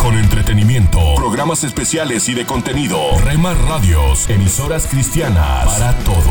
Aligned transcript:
Con 0.00 0.16
entretenimiento, 0.16 0.98
programas 1.14 1.62
especiales 1.62 2.26
y 2.30 2.34
de 2.34 2.46
contenido. 2.46 2.98
Rema 3.22 3.52
Radios, 3.52 4.30
emisoras 4.30 4.86
cristianas 4.86 5.66
para 5.66 5.94
todos. 5.98 6.24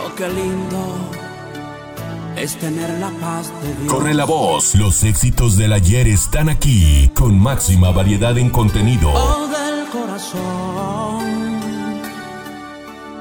Oh, 0.00 0.14
qué 0.14 0.28
lindo 0.28 1.10
es 2.36 2.56
tener 2.56 3.00
la 3.00 3.10
paz 3.10 3.52
de 3.62 3.74
Dios. 3.82 3.92
Corre 3.92 4.14
la 4.14 4.24
voz, 4.24 4.76
los 4.76 5.02
éxitos 5.02 5.56
del 5.56 5.72
ayer 5.72 6.06
están 6.06 6.48
aquí, 6.48 7.10
con 7.14 7.36
máxima 7.36 7.90
variedad 7.90 8.38
en 8.38 8.50
contenido. 8.50 9.12
Oh, 9.12 9.48
del 9.48 9.88
corazón 9.88 10.71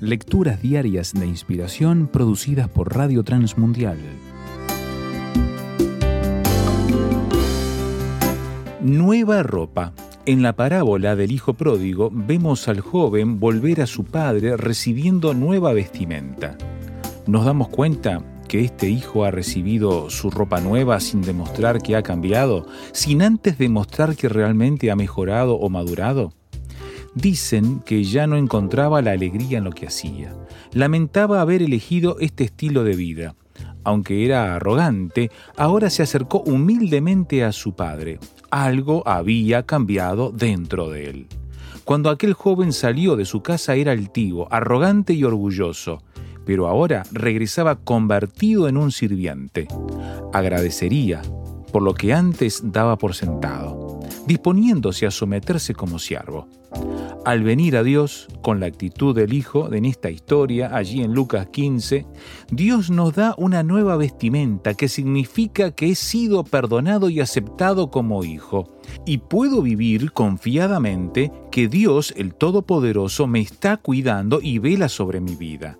Lecturas 0.00 0.62
diarias 0.62 1.12
de 1.12 1.26
inspiración 1.26 2.06
producidas 2.06 2.68
por 2.68 2.94
Radio 2.94 3.24
Transmundial. 3.24 3.98
Nueva 8.80 9.42
ropa. 9.42 9.92
En 10.24 10.42
la 10.42 10.52
parábola 10.54 11.16
del 11.16 11.32
Hijo 11.32 11.54
Pródigo 11.54 12.10
vemos 12.12 12.68
al 12.68 12.78
joven 12.78 13.40
volver 13.40 13.80
a 13.80 13.88
su 13.88 14.04
padre 14.04 14.56
recibiendo 14.56 15.34
nueva 15.34 15.72
vestimenta. 15.72 16.56
Nos 17.26 17.44
damos 17.44 17.66
cuenta 17.66 18.22
que 18.46 18.60
este 18.60 18.88
hijo 18.88 19.24
ha 19.24 19.32
recibido 19.32 20.10
su 20.10 20.30
ropa 20.30 20.60
nueva 20.60 21.00
sin 21.00 21.22
demostrar 21.22 21.82
que 21.82 21.96
ha 21.96 22.04
cambiado, 22.04 22.66
sin 22.92 23.20
antes 23.20 23.58
demostrar 23.58 24.14
que 24.14 24.28
realmente 24.28 24.92
ha 24.92 24.96
mejorado 24.96 25.56
o 25.56 25.68
madurado. 25.68 26.37
Dicen 27.20 27.80
que 27.80 28.04
ya 28.04 28.28
no 28.28 28.36
encontraba 28.36 29.02
la 29.02 29.10
alegría 29.10 29.58
en 29.58 29.64
lo 29.64 29.72
que 29.72 29.88
hacía. 29.88 30.36
Lamentaba 30.72 31.40
haber 31.40 31.62
elegido 31.62 32.16
este 32.20 32.44
estilo 32.44 32.84
de 32.84 32.94
vida. 32.94 33.34
Aunque 33.82 34.24
era 34.24 34.54
arrogante, 34.54 35.32
ahora 35.56 35.90
se 35.90 36.04
acercó 36.04 36.42
humildemente 36.42 37.42
a 37.42 37.50
su 37.50 37.74
padre. 37.74 38.20
Algo 38.50 39.02
había 39.04 39.64
cambiado 39.64 40.30
dentro 40.30 40.90
de 40.90 41.10
él. 41.10 41.26
Cuando 41.82 42.10
aquel 42.10 42.34
joven 42.34 42.72
salió 42.72 43.16
de 43.16 43.24
su 43.24 43.42
casa 43.42 43.74
era 43.74 43.90
altivo, 43.90 44.46
arrogante 44.52 45.12
y 45.12 45.24
orgulloso, 45.24 46.04
pero 46.46 46.68
ahora 46.68 47.02
regresaba 47.10 47.80
convertido 47.80 48.68
en 48.68 48.76
un 48.76 48.92
sirviente. 48.92 49.66
Agradecería 50.32 51.22
por 51.72 51.82
lo 51.82 51.94
que 51.94 52.12
antes 52.14 52.62
daba 52.62 52.96
por 52.96 53.14
sentado, 53.14 53.97
disponiéndose 54.28 55.06
a 55.06 55.10
someterse 55.10 55.74
como 55.74 55.98
siervo. 55.98 56.46
Al 57.24 57.42
venir 57.42 57.76
a 57.76 57.82
Dios 57.82 58.28
con 58.42 58.60
la 58.60 58.66
actitud 58.66 59.14
del 59.14 59.32
Hijo 59.32 59.72
en 59.72 59.86
esta 59.86 60.10
historia, 60.10 60.70
allí 60.74 61.02
en 61.02 61.14
Lucas 61.14 61.48
15, 61.50 62.06
Dios 62.50 62.90
nos 62.90 63.14
da 63.14 63.34
una 63.38 63.62
nueva 63.62 63.96
vestimenta 63.96 64.74
que 64.74 64.88
significa 64.88 65.70
que 65.70 65.90
he 65.90 65.94
sido 65.94 66.44
perdonado 66.44 67.08
y 67.08 67.20
aceptado 67.20 67.90
como 67.90 68.22
hijo. 68.22 68.78
Y 69.06 69.18
puedo 69.18 69.62
vivir 69.62 70.12
confiadamente 70.12 71.32
que 71.50 71.68
Dios, 71.68 72.12
el 72.16 72.34
Todopoderoso, 72.34 73.26
me 73.26 73.40
está 73.40 73.78
cuidando 73.78 74.40
y 74.42 74.58
vela 74.58 74.90
sobre 74.90 75.20
mi 75.20 75.36
vida. 75.36 75.78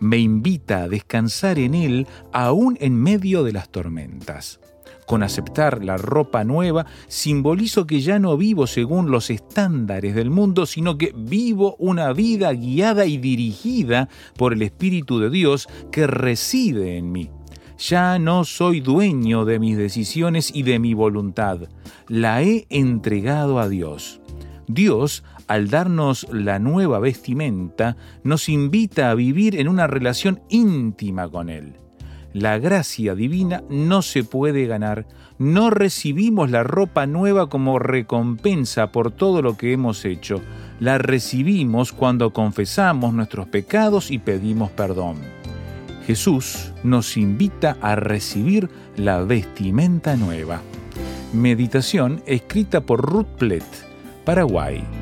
Me 0.00 0.18
invita 0.18 0.82
a 0.82 0.88
descansar 0.88 1.58
en 1.58 1.74
Él 1.74 2.06
aún 2.32 2.78
en 2.80 2.96
medio 2.96 3.44
de 3.44 3.52
las 3.52 3.70
tormentas. 3.70 4.61
Con 5.06 5.22
aceptar 5.22 5.84
la 5.84 5.96
ropa 5.96 6.44
nueva, 6.44 6.86
simbolizo 7.08 7.86
que 7.86 8.00
ya 8.00 8.18
no 8.18 8.36
vivo 8.36 8.66
según 8.66 9.10
los 9.10 9.30
estándares 9.30 10.14
del 10.14 10.30
mundo, 10.30 10.64
sino 10.66 10.96
que 10.96 11.12
vivo 11.16 11.76
una 11.78 12.12
vida 12.12 12.52
guiada 12.52 13.04
y 13.06 13.18
dirigida 13.18 14.08
por 14.36 14.52
el 14.52 14.62
Espíritu 14.62 15.18
de 15.18 15.30
Dios 15.30 15.68
que 15.90 16.06
reside 16.06 16.96
en 16.98 17.12
mí. 17.12 17.30
Ya 17.78 18.20
no 18.20 18.44
soy 18.44 18.80
dueño 18.80 19.44
de 19.44 19.58
mis 19.58 19.76
decisiones 19.76 20.52
y 20.54 20.62
de 20.62 20.78
mi 20.78 20.94
voluntad. 20.94 21.62
La 22.06 22.42
he 22.42 22.66
entregado 22.70 23.58
a 23.58 23.68
Dios. 23.68 24.20
Dios, 24.68 25.24
al 25.48 25.68
darnos 25.68 26.28
la 26.32 26.60
nueva 26.60 27.00
vestimenta, 27.00 27.96
nos 28.22 28.48
invita 28.48 29.10
a 29.10 29.14
vivir 29.14 29.58
en 29.58 29.66
una 29.66 29.88
relación 29.88 30.42
íntima 30.48 31.28
con 31.28 31.50
Él. 31.50 31.74
La 32.34 32.58
gracia 32.58 33.14
divina 33.14 33.62
no 33.68 34.00
se 34.00 34.24
puede 34.24 34.66
ganar. 34.66 35.06
No 35.38 35.68
recibimos 35.70 36.50
la 36.50 36.62
ropa 36.62 37.06
nueva 37.06 37.48
como 37.48 37.78
recompensa 37.78 38.90
por 38.90 39.10
todo 39.10 39.42
lo 39.42 39.56
que 39.56 39.72
hemos 39.72 40.04
hecho. 40.04 40.40
La 40.80 40.98
recibimos 40.98 41.92
cuando 41.92 42.32
confesamos 42.32 43.12
nuestros 43.12 43.48
pecados 43.48 44.10
y 44.10 44.18
pedimos 44.18 44.70
perdón. 44.70 45.16
Jesús 46.06 46.72
nos 46.82 47.16
invita 47.16 47.76
a 47.80 47.96
recibir 47.96 48.70
la 48.96 49.22
vestimenta 49.22 50.16
nueva. 50.16 50.62
Meditación 51.32 52.22
escrita 52.26 52.80
por 52.80 53.02
Ruth 53.02 53.26
Paraguay. 54.24 55.01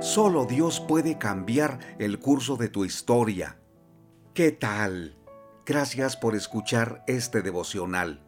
Solo 0.00 0.44
Dios 0.44 0.80
puede 0.80 1.18
cambiar 1.18 1.78
el 1.98 2.18
curso 2.18 2.56
de 2.56 2.68
tu 2.68 2.84
historia. 2.84 3.59
¿Qué 4.32 4.52
tal? 4.52 5.16
Gracias 5.66 6.16
por 6.16 6.36
escuchar 6.36 7.02
este 7.08 7.42
devocional. 7.42 8.22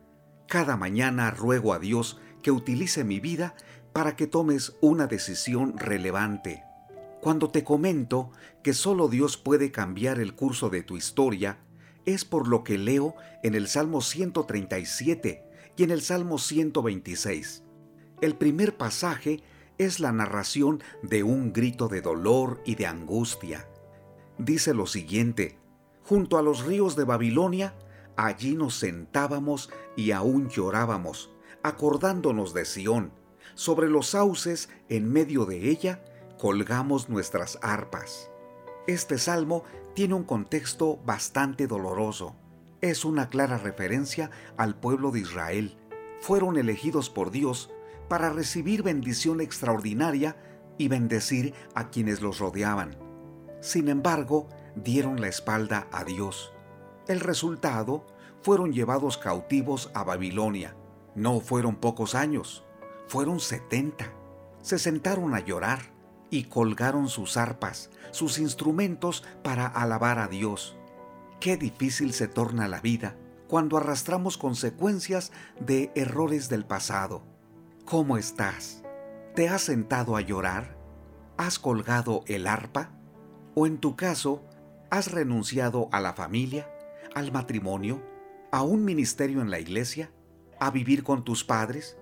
Cada 0.49 0.77
mañana 0.77 1.31
ruego 1.31 1.73
a 1.73 1.79
Dios 1.79 2.19
que 2.43 2.51
utilice 2.51 3.05
mi 3.05 3.21
vida 3.21 3.55
para 3.93 4.17
que 4.17 4.27
tomes 4.27 4.75
una 4.81 5.07
decisión 5.07 5.79
relevante. 5.79 6.65
Cuando 7.21 7.51
te 7.51 7.63
comento 7.63 8.33
que 8.65 8.75
solo 8.75 9.07
Dios 9.07 9.37
puede 9.37 9.71
cambiar 9.71 10.19
el 10.19 10.35
curso 10.35 10.71
de 10.71 10.83
tu 10.83 10.97
historia, 10.97 11.61
es 12.05 12.25
por 12.25 12.49
lo 12.49 12.65
que 12.65 12.79
leo 12.79 13.15
en 13.45 13.55
el 13.55 13.69
Salmo 13.69 14.01
137 14.01 15.45
y 15.77 15.85
en 15.85 15.93
el 15.93 16.03
Salmo 16.03 16.39
126. 16.39 17.63
El 18.21 18.35
primer 18.35 18.77
pasaje 18.77 19.45
es 19.79 20.01
la 20.01 20.11
narración 20.11 20.83
de 21.05 21.23
un 21.23 21.53
grito 21.53 21.87
de 21.87 22.01
dolor 22.01 22.61
y 22.67 22.75
de 22.75 22.89
angustia. 22.89 23.69
Dice 24.37 24.75
lo 24.75 24.87
siguiente, 24.89 25.62
junto 26.05 26.39
a 26.39 26.43
los 26.43 26.65
ríos 26.65 26.97
de 26.97 27.05
Babilonia, 27.05 27.75
allí 28.17 28.55
nos 28.55 28.77
sentábamos 28.77 29.71
y 29.97 30.13
aún 30.13 30.49
llorábamos, 30.49 31.31
acordándonos 31.63 32.55
de 32.55 32.65
Sión. 32.65 33.13
Sobre 33.55 33.89
los 33.89 34.09
sauces, 34.09 34.69
en 34.89 35.13
medio 35.13 35.45
de 35.45 35.69
ella, 35.69 36.03
colgamos 36.39 37.09
nuestras 37.09 37.59
arpas. 37.63 38.31
Este 38.87 39.19
salmo 39.19 39.65
tiene 39.95 40.15
un 40.15 40.25
contexto 40.25 40.99
bastante 41.05 41.67
doloroso. 41.67 42.35
Es 42.81 43.05
una 43.05 43.29
clara 43.29 43.59
referencia 43.59 44.31
al 44.57 44.75
pueblo 44.75 45.13
de 45.13 45.21
Israel. 45.21 45.77
Fueron 46.21 46.57
elegidos 46.57 47.11
por 47.11 47.31
Dios 47.31 47.71
para 48.09 48.31
recibir 48.31 48.83
bendición 48.83 49.41
extraordinaria 49.41 50.37
y 50.79 50.89
bendecir 50.89 51.55
a 51.75 51.91
quienes 51.91 52.23
los 52.23 52.39
rodeaban. 52.39 52.97
Sin 53.61 53.89
embargo, 53.89 54.49
dieron 54.75 55.21
la 55.21 55.29
espalda 55.29 55.89
a 55.93 56.05
Dios. 56.05 56.53
El 57.09 57.21
resultado 57.21 58.07
fueron 58.43 58.73
llevados 58.73 59.19
cautivos 59.19 59.91
a 59.95 60.05
Babilonia. 60.05 60.77
No 61.15 61.41
fueron 61.41 61.77
pocos 61.77 62.15
años, 62.15 62.65
fueron 63.07 63.41
setenta. 63.41 64.13
Se 64.63 64.79
sentaron 64.79 65.35
a 65.35 65.41
llorar 65.41 65.93
y 66.31 66.45
colgaron 66.45 67.09
sus 67.09 67.37
arpas, 67.37 67.91
sus 68.11 68.39
instrumentos 68.39 69.25
para 69.43 69.67
alabar 69.67 70.19
a 70.19 70.29
Dios. 70.29 70.77
Qué 71.41 71.57
difícil 71.57 72.13
se 72.13 72.29
torna 72.29 72.69
la 72.69 72.81
vida 72.81 73.17
cuando 73.49 73.77
arrastramos 73.77 74.39
consecuencias 74.39 75.33
de 75.61 75.93
errores 75.95 76.49
del 76.49 76.65
pasado. 76.65 77.23
¿Cómo 77.85 78.17
estás? 78.17 78.83
¿Te 79.35 79.49
has 79.49 79.63
sentado 79.63 80.17
a 80.17 80.21
llorar? 80.21 80.79
¿Has 81.37 81.59
colgado 81.59 82.23
el 82.27 82.47
arpa? 82.47 82.93
¿O 83.55 83.67
en 83.67 83.79
tu 83.79 83.97
caso, 83.97 84.43
has 84.93 85.11
renunciado 85.11 85.89
a 85.91 86.01
la 86.01 86.13
familia, 86.13 86.71
al 87.15 87.33
matrimonio, 87.33 88.03
a 88.51 88.61
un 88.61 88.85
ministerio 88.85 89.41
en 89.41 89.51
la 89.51 89.59
iglesia, 89.59 90.13
a 90.61 90.71
vivir 90.71 91.03
con 91.03 91.25
tus 91.25 91.45
padres? 91.45 91.97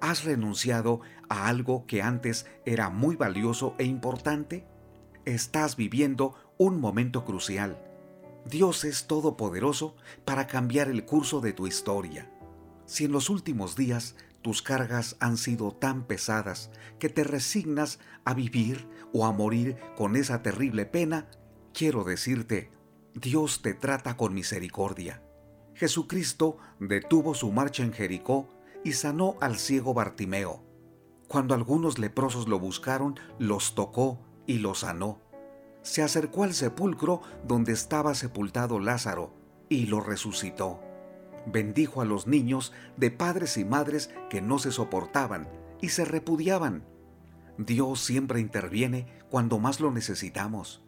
¿Has 0.00 0.24
renunciado 0.24 1.02
a 1.28 1.48
algo 1.48 1.84
que 1.86 2.00
antes 2.00 2.46
era 2.64 2.88
muy 2.88 3.16
valioso 3.16 3.74
e 3.76 3.84
importante? 3.84 4.66
Estás 5.26 5.76
viviendo 5.76 6.34
un 6.56 6.80
momento 6.80 7.26
crucial. 7.26 7.78
Dios 8.46 8.86
es 8.86 9.06
todopoderoso 9.06 9.94
para 10.24 10.46
cambiar 10.46 10.88
el 10.88 11.04
curso 11.04 11.42
de 11.42 11.52
tu 11.52 11.66
historia. 11.66 12.32
Si 12.86 13.04
en 13.04 13.12
los 13.12 13.28
últimos 13.28 13.76
días 13.76 14.16
tus 14.40 14.62
cargas 14.62 15.14
han 15.20 15.36
sido 15.36 15.72
tan 15.72 16.06
pesadas 16.06 16.70
que 16.98 17.10
te 17.10 17.22
resignas 17.22 17.98
a 18.24 18.32
vivir 18.32 18.88
o 19.12 19.26
a 19.26 19.32
morir 19.32 19.76
con 19.94 20.16
esa 20.16 20.42
terrible 20.42 20.86
pena, 20.86 21.28
quiero 21.72 22.04
decirte, 22.04 22.70
Dios 23.14 23.62
te 23.62 23.74
trata 23.74 24.16
con 24.16 24.34
misericordia. 24.34 25.22
Jesucristo 25.74 26.58
detuvo 26.78 27.34
su 27.34 27.50
marcha 27.52 27.82
en 27.82 27.92
Jericó 27.92 28.48
y 28.84 28.92
sanó 28.92 29.36
al 29.40 29.56
ciego 29.56 29.94
Bartimeo. 29.94 30.62
Cuando 31.28 31.54
algunos 31.54 31.98
leprosos 31.98 32.48
lo 32.48 32.58
buscaron, 32.58 33.18
los 33.38 33.74
tocó 33.74 34.18
y 34.46 34.58
los 34.58 34.80
sanó. 34.80 35.20
Se 35.82 36.02
acercó 36.02 36.44
al 36.44 36.54
sepulcro 36.54 37.22
donde 37.46 37.72
estaba 37.72 38.14
sepultado 38.14 38.78
Lázaro 38.78 39.32
y 39.68 39.86
lo 39.86 40.00
resucitó 40.00 40.80
bendijo 41.46 42.00
a 42.00 42.04
los 42.04 42.26
niños 42.26 42.72
de 42.96 43.10
padres 43.10 43.56
y 43.56 43.64
madres 43.64 44.10
que 44.28 44.40
no 44.40 44.58
se 44.58 44.72
soportaban 44.72 45.48
y 45.80 45.90
se 45.90 46.04
repudiaban. 46.04 46.84
Dios 47.58 48.00
siempre 48.00 48.40
interviene 48.40 49.06
cuando 49.30 49.58
más 49.58 49.80
lo 49.80 49.90
necesitamos. 49.90 50.82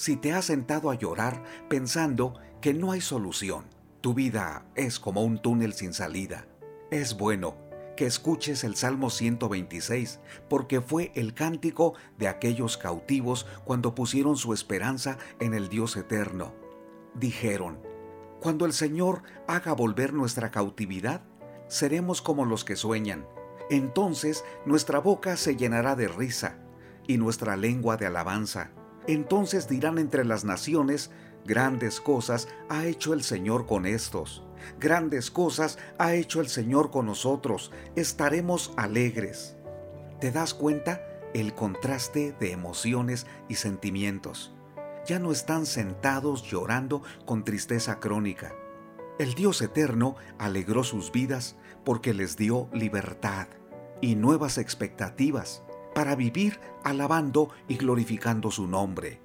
Si 0.00 0.16
te 0.16 0.32
has 0.32 0.46
sentado 0.46 0.90
a 0.90 0.94
llorar 0.94 1.42
pensando 1.68 2.32
que 2.62 2.72
no 2.72 2.92
hay 2.92 3.02
solución, 3.02 3.66
tu 4.00 4.14
vida 4.14 4.64
es 4.74 4.98
como 4.98 5.22
un 5.22 5.42
túnel 5.42 5.74
sin 5.74 5.92
salida, 5.92 6.46
es 6.90 7.18
bueno 7.18 7.54
que 7.98 8.06
escuches 8.06 8.64
el 8.64 8.76
Salmo 8.76 9.10
126, 9.10 10.20
porque 10.48 10.80
fue 10.80 11.12
el 11.16 11.34
cántico 11.34 11.92
de 12.16 12.28
aquellos 12.28 12.78
cautivos 12.78 13.46
cuando 13.66 13.94
pusieron 13.94 14.38
su 14.38 14.54
esperanza 14.54 15.18
en 15.38 15.52
el 15.52 15.68
Dios 15.68 15.94
eterno. 15.98 16.54
Dijeron, 17.14 17.78
cuando 18.40 18.64
el 18.64 18.72
Señor 18.72 19.22
haga 19.46 19.74
volver 19.74 20.14
nuestra 20.14 20.50
cautividad, 20.50 21.20
seremos 21.68 22.22
como 22.22 22.46
los 22.46 22.64
que 22.64 22.76
sueñan. 22.76 23.26
Entonces 23.68 24.46
nuestra 24.64 24.98
boca 24.98 25.36
se 25.36 25.56
llenará 25.56 25.94
de 25.94 26.08
risa 26.08 26.56
y 27.06 27.18
nuestra 27.18 27.54
lengua 27.54 27.98
de 27.98 28.06
alabanza. 28.06 28.70
Entonces 29.06 29.68
dirán 29.68 29.98
entre 29.98 30.24
las 30.24 30.44
naciones, 30.44 31.10
grandes 31.44 32.00
cosas 32.00 32.48
ha 32.68 32.86
hecho 32.86 33.12
el 33.12 33.22
Señor 33.22 33.66
con 33.66 33.86
estos. 33.86 34.44
Grandes 34.78 35.30
cosas 35.30 35.78
ha 35.98 36.14
hecho 36.14 36.40
el 36.40 36.48
Señor 36.48 36.90
con 36.90 37.06
nosotros. 37.06 37.72
Estaremos 37.96 38.72
alegres. 38.76 39.56
¿Te 40.20 40.30
das 40.30 40.54
cuenta 40.54 41.00
el 41.32 41.54
contraste 41.54 42.34
de 42.38 42.52
emociones 42.52 43.26
y 43.48 43.54
sentimientos? 43.54 44.52
ya 45.06 45.18
no 45.18 45.32
están 45.32 45.66
sentados 45.66 46.42
llorando 46.42 47.02
con 47.24 47.44
tristeza 47.44 48.00
crónica. 48.00 48.54
El 49.18 49.34
Dios 49.34 49.60
eterno 49.60 50.16
alegró 50.38 50.84
sus 50.84 51.12
vidas 51.12 51.56
porque 51.84 52.14
les 52.14 52.36
dio 52.36 52.68
libertad 52.72 53.48
y 54.00 54.14
nuevas 54.14 54.58
expectativas 54.58 55.62
para 56.00 56.16
vivir 56.16 56.58
alabando 56.82 57.50
y 57.68 57.76
glorificando 57.76 58.50
su 58.50 58.66
nombre. 58.66 59.20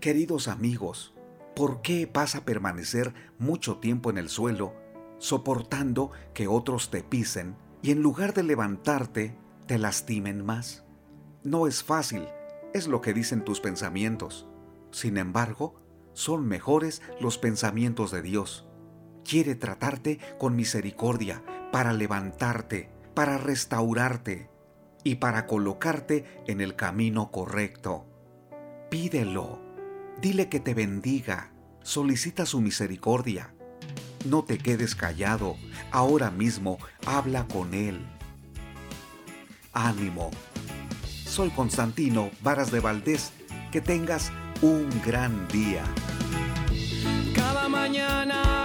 Queridos 0.00 0.48
amigos, 0.48 1.12
¿por 1.54 1.82
qué 1.82 2.10
vas 2.10 2.34
a 2.34 2.46
permanecer 2.46 3.12
mucho 3.38 3.76
tiempo 3.76 4.08
en 4.08 4.16
el 4.16 4.30
suelo, 4.30 4.72
soportando 5.18 6.10
que 6.32 6.48
otros 6.48 6.90
te 6.90 7.02
pisen 7.02 7.56
y 7.82 7.90
en 7.90 8.00
lugar 8.00 8.32
de 8.32 8.42
levantarte, 8.42 9.36
te 9.66 9.76
lastimen 9.76 10.42
más. 10.42 10.82
No 11.44 11.66
es 11.66 11.84
fácil, 11.84 12.26
es 12.72 12.88
lo 12.88 13.02
que 13.02 13.12
dicen 13.12 13.44
tus 13.44 13.60
pensamientos. 13.60 14.46
Sin 14.92 15.18
embargo, 15.18 15.74
son 16.14 16.48
mejores 16.48 17.02
los 17.20 17.36
pensamientos 17.36 18.10
de 18.12 18.22
Dios. 18.22 18.66
Quiere 19.26 19.56
tratarte 19.56 20.20
con 20.38 20.56
misericordia 20.56 21.44
para 21.70 21.92
levantarte, 21.92 22.88
para 23.12 23.36
restaurarte 23.36 24.51
y 25.04 25.16
para 25.16 25.46
colocarte 25.46 26.24
en 26.46 26.60
el 26.60 26.76
camino 26.76 27.30
correcto. 27.30 28.06
Pídelo, 28.90 29.60
dile 30.20 30.48
que 30.48 30.60
te 30.60 30.74
bendiga, 30.74 31.52
solicita 31.82 32.46
su 32.46 32.60
misericordia. 32.60 33.54
No 34.24 34.44
te 34.44 34.58
quedes 34.58 34.94
callado, 34.94 35.56
ahora 35.90 36.30
mismo 36.30 36.78
habla 37.06 37.46
con 37.48 37.74
Él. 37.74 38.06
Ánimo. 39.72 40.30
Soy 41.24 41.50
Constantino 41.50 42.30
Varas 42.42 42.70
de 42.70 42.80
Valdés. 42.80 43.32
Que 43.70 43.80
tengas 43.80 44.30
un 44.60 44.86
gran 45.02 45.48
día. 45.48 45.82
Cada 47.34 47.70
mañana 47.70 48.61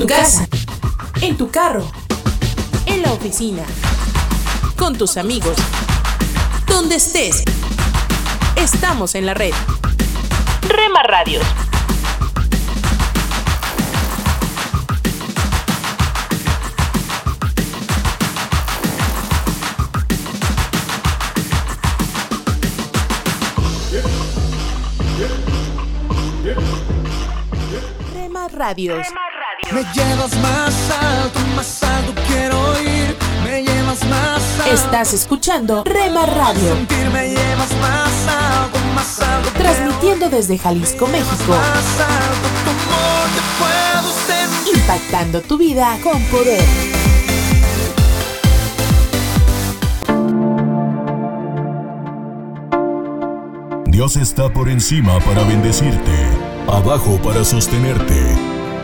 tu 0.00 0.06
casa, 0.06 0.46
en 1.22 1.38
tu 1.38 1.50
carro, 1.50 1.90
en 2.84 3.00
la 3.00 3.14
oficina, 3.14 3.62
con 4.76 4.94
tus 4.98 5.16
amigos, 5.16 5.56
donde 6.66 6.96
estés. 6.96 7.42
Estamos 8.56 9.14
en 9.14 9.24
la 9.24 9.32
red. 9.32 9.54
Rema 10.68 11.02
Radios. 11.02 11.46
Rema 28.12 28.48
Radios. 28.48 29.06
Me 29.72 29.82
llevas 29.92 30.34
más 30.38 30.74
alto, 30.90 31.40
más 31.56 31.82
alto 31.82 32.12
quiero 32.28 32.80
ir. 32.80 33.16
Me 33.44 33.62
llevas 33.62 34.04
más 34.08 34.42
alto. 34.60 34.72
Estás 34.72 35.12
escuchando 35.12 35.84
Rema 35.84 36.24
Radio, 36.26 36.74
Sentir 36.74 37.10
me 37.10 37.28
llevas 37.30 37.72
más 37.80 38.28
alto, 38.28 38.78
más 38.94 39.20
alto. 39.20 39.50
transmitiendo 39.56 40.28
desde 40.30 40.58
Jalisco, 40.58 41.06
México, 41.08 41.48
Más 41.48 42.00
alto, 42.00 42.48
tu 42.64 42.70
amor 42.70 43.28
te 43.34 43.42
puedo 43.58 44.12
sentir. 44.26 44.76
impactando 44.82 45.40
tu 45.42 45.58
vida 45.58 45.98
con 46.02 46.22
poder. 46.24 46.64
Dios 53.86 54.16
está 54.16 54.52
por 54.52 54.68
encima 54.68 55.18
para 55.20 55.42
bendecirte, 55.44 56.12
abajo 56.68 57.18
para 57.22 57.44
sostenerte, 57.44 58.14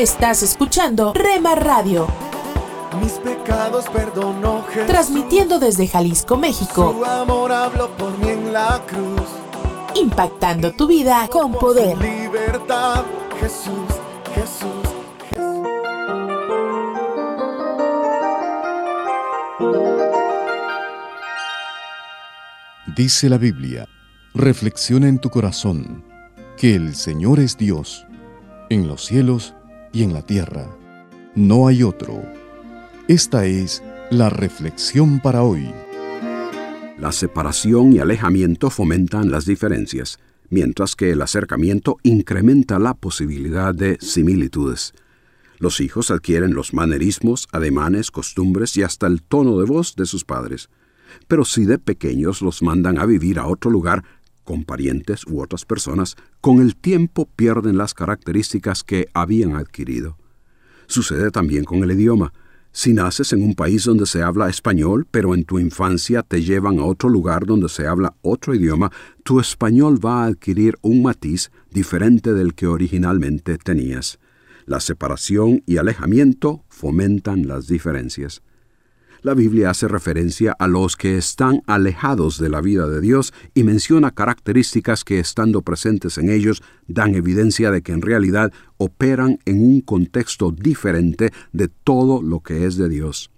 Estás 0.00 0.42
escuchando 0.42 1.12
Rema 1.12 1.54
Radio, 1.54 2.06
Mis 3.02 3.12
pecados 3.18 3.84
perdonó 3.90 4.64
Jesús. 4.72 4.86
transmitiendo 4.86 5.58
desde 5.58 5.86
Jalisco, 5.86 6.38
México, 6.38 6.94
Su 6.96 7.04
amor 7.04 7.52
habló 7.52 7.90
por 7.98 8.16
mí 8.16 8.30
en 8.30 8.50
la 8.50 8.80
cruz. 8.86 9.28
impactando 9.94 10.72
tu 10.72 10.86
vida 10.86 11.28
con 11.30 11.52
poder. 11.52 11.98
Libertad, 11.98 13.04
Jesús, 13.42 13.90
Jesús. 14.34 14.70
Dice 22.96 23.28
la 23.28 23.36
Biblia, 23.36 23.86
reflexiona 24.32 25.08
en 25.08 25.18
tu 25.18 25.28
corazón 25.28 26.02
que 26.56 26.74
el 26.74 26.94
Señor 26.94 27.38
es 27.38 27.58
Dios, 27.58 28.06
en 28.70 28.88
los 28.88 29.04
cielos 29.04 29.54
y 29.92 30.02
en 30.02 30.12
la 30.12 30.22
tierra. 30.22 30.68
No 31.34 31.68
hay 31.68 31.82
otro. 31.82 32.22
Esta 33.08 33.46
es 33.46 33.82
la 34.10 34.30
reflexión 34.30 35.20
para 35.20 35.42
hoy. 35.42 35.70
La 36.98 37.12
separación 37.12 37.92
y 37.92 37.98
alejamiento 37.98 38.68
fomentan 38.68 39.30
las 39.30 39.46
diferencias, 39.46 40.18
mientras 40.50 40.96
que 40.96 41.12
el 41.12 41.22
acercamiento 41.22 41.96
incrementa 42.02 42.78
la 42.78 42.94
posibilidad 42.94 43.74
de 43.74 43.96
similitudes. 44.00 44.92
Los 45.58 45.80
hijos 45.80 46.10
adquieren 46.10 46.54
los 46.54 46.74
manerismos, 46.74 47.48
ademanes, 47.52 48.10
costumbres 48.10 48.76
y 48.76 48.82
hasta 48.82 49.06
el 49.06 49.22
tono 49.22 49.58
de 49.58 49.66
voz 49.66 49.94
de 49.94 50.06
sus 50.06 50.24
padres. 50.24 50.68
Pero 51.28 51.44
si 51.44 51.64
de 51.64 51.78
pequeños 51.78 52.42
los 52.42 52.62
mandan 52.62 52.98
a 52.98 53.06
vivir 53.06 53.38
a 53.38 53.46
otro 53.46 53.70
lugar, 53.70 54.04
con 54.44 54.64
parientes 54.64 55.26
u 55.26 55.40
otras 55.40 55.64
personas, 55.64 56.16
con 56.40 56.60
el 56.60 56.76
tiempo 56.76 57.28
pierden 57.36 57.76
las 57.78 57.94
características 57.94 58.82
que 58.82 59.08
habían 59.14 59.54
adquirido. 59.54 60.16
Sucede 60.86 61.30
también 61.30 61.64
con 61.64 61.84
el 61.84 61.92
idioma. 61.92 62.32
Si 62.72 62.92
naces 62.92 63.32
en 63.32 63.42
un 63.42 63.54
país 63.54 63.84
donde 63.84 64.06
se 64.06 64.22
habla 64.22 64.48
español, 64.48 65.06
pero 65.10 65.34
en 65.34 65.44
tu 65.44 65.58
infancia 65.58 66.22
te 66.22 66.42
llevan 66.42 66.78
a 66.78 66.84
otro 66.84 67.08
lugar 67.08 67.46
donde 67.46 67.68
se 67.68 67.86
habla 67.86 68.14
otro 68.22 68.54
idioma, 68.54 68.90
tu 69.24 69.40
español 69.40 70.04
va 70.04 70.22
a 70.22 70.26
adquirir 70.26 70.76
un 70.82 71.02
matiz 71.02 71.50
diferente 71.70 72.32
del 72.32 72.54
que 72.54 72.66
originalmente 72.66 73.58
tenías. 73.58 74.18
La 74.66 74.78
separación 74.78 75.62
y 75.66 75.78
alejamiento 75.78 76.64
fomentan 76.68 77.48
las 77.48 77.66
diferencias. 77.66 78.42
La 79.22 79.34
Biblia 79.34 79.68
hace 79.68 79.86
referencia 79.86 80.56
a 80.58 80.66
los 80.66 80.96
que 80.96 81.18
están 81.18 81.62
alejados 81.66 82.38
de 82.38 82.48
la 82.48 82.62
vida 82.62 82.88
de 82.88 83.02
Dios 83.02 83.34
y 83.52 83.64
menciona 83.64 84.12
características 84.12 85.04
que 85.04 85.18
estando 85.18 85.60
presentes 85.60 86.16
en 86.16 86.30
ellos 86.30 86.62
dan 86.88 87.14
evidencia 87.14 87.70
de 87.70 87.82
que 87.82 87.92
en 87.92 88.00
realidad 88.00 88.50
operan 88.78 89.38
en 89.44 89.62
un 89.62 89.82
contexto 89.82 90.52
diferente 90.52 91.32
de 91.52 91.68
todo 91.68 92.22
lo 92.22 92.40
que 92.40 92.64
es 92.64 92.78
de 92.78 92.88
Dios. 92.88 93.30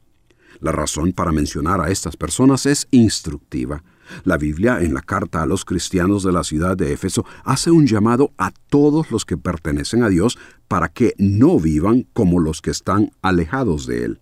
La 0.61 0.71
razón 0.71 1.12
para 1.12 1.33
mencionar 1.33 1.81
a 1.81 1.91
estas 1.91 2.17
personas 2.17 2.65
es 2.67 2.87
instructiva. 2.93 3.83
La 4.23 4.37
Biblia, 4.37 4.83
en 4.83 4.95
la 4.95 5.03
carta 5.03 5.43
a 5.43 5.47
los 5.47 5.65
cristianos 5.65 6.23
de 6.23 6.31
la 6.31 6.45
ciudad 6.45 6.77
de 6.77 6.93
Éfeso, 6.93 7.27
hace 7.43 7.73
un 7.73 7.89
llamado 7.89 8.31
a 8.39 8.53
todos 8.71 9.11
los 9.11 9.25
que 9.25 9.37
pertenecen 9.37 10.05
a 10.05 10.09
Dios 10.09 10.39
para 10.69 10.89
que 10.91 11.15
no 11.19 11.59
vivan 11.59 12.07
como 12.12 12.39
los 12.39 12.62
que 12.62 12.71
están 12.71 13.11
alejados 13.21 13.89
de 13.89 14.05
Él. 14.05 14.21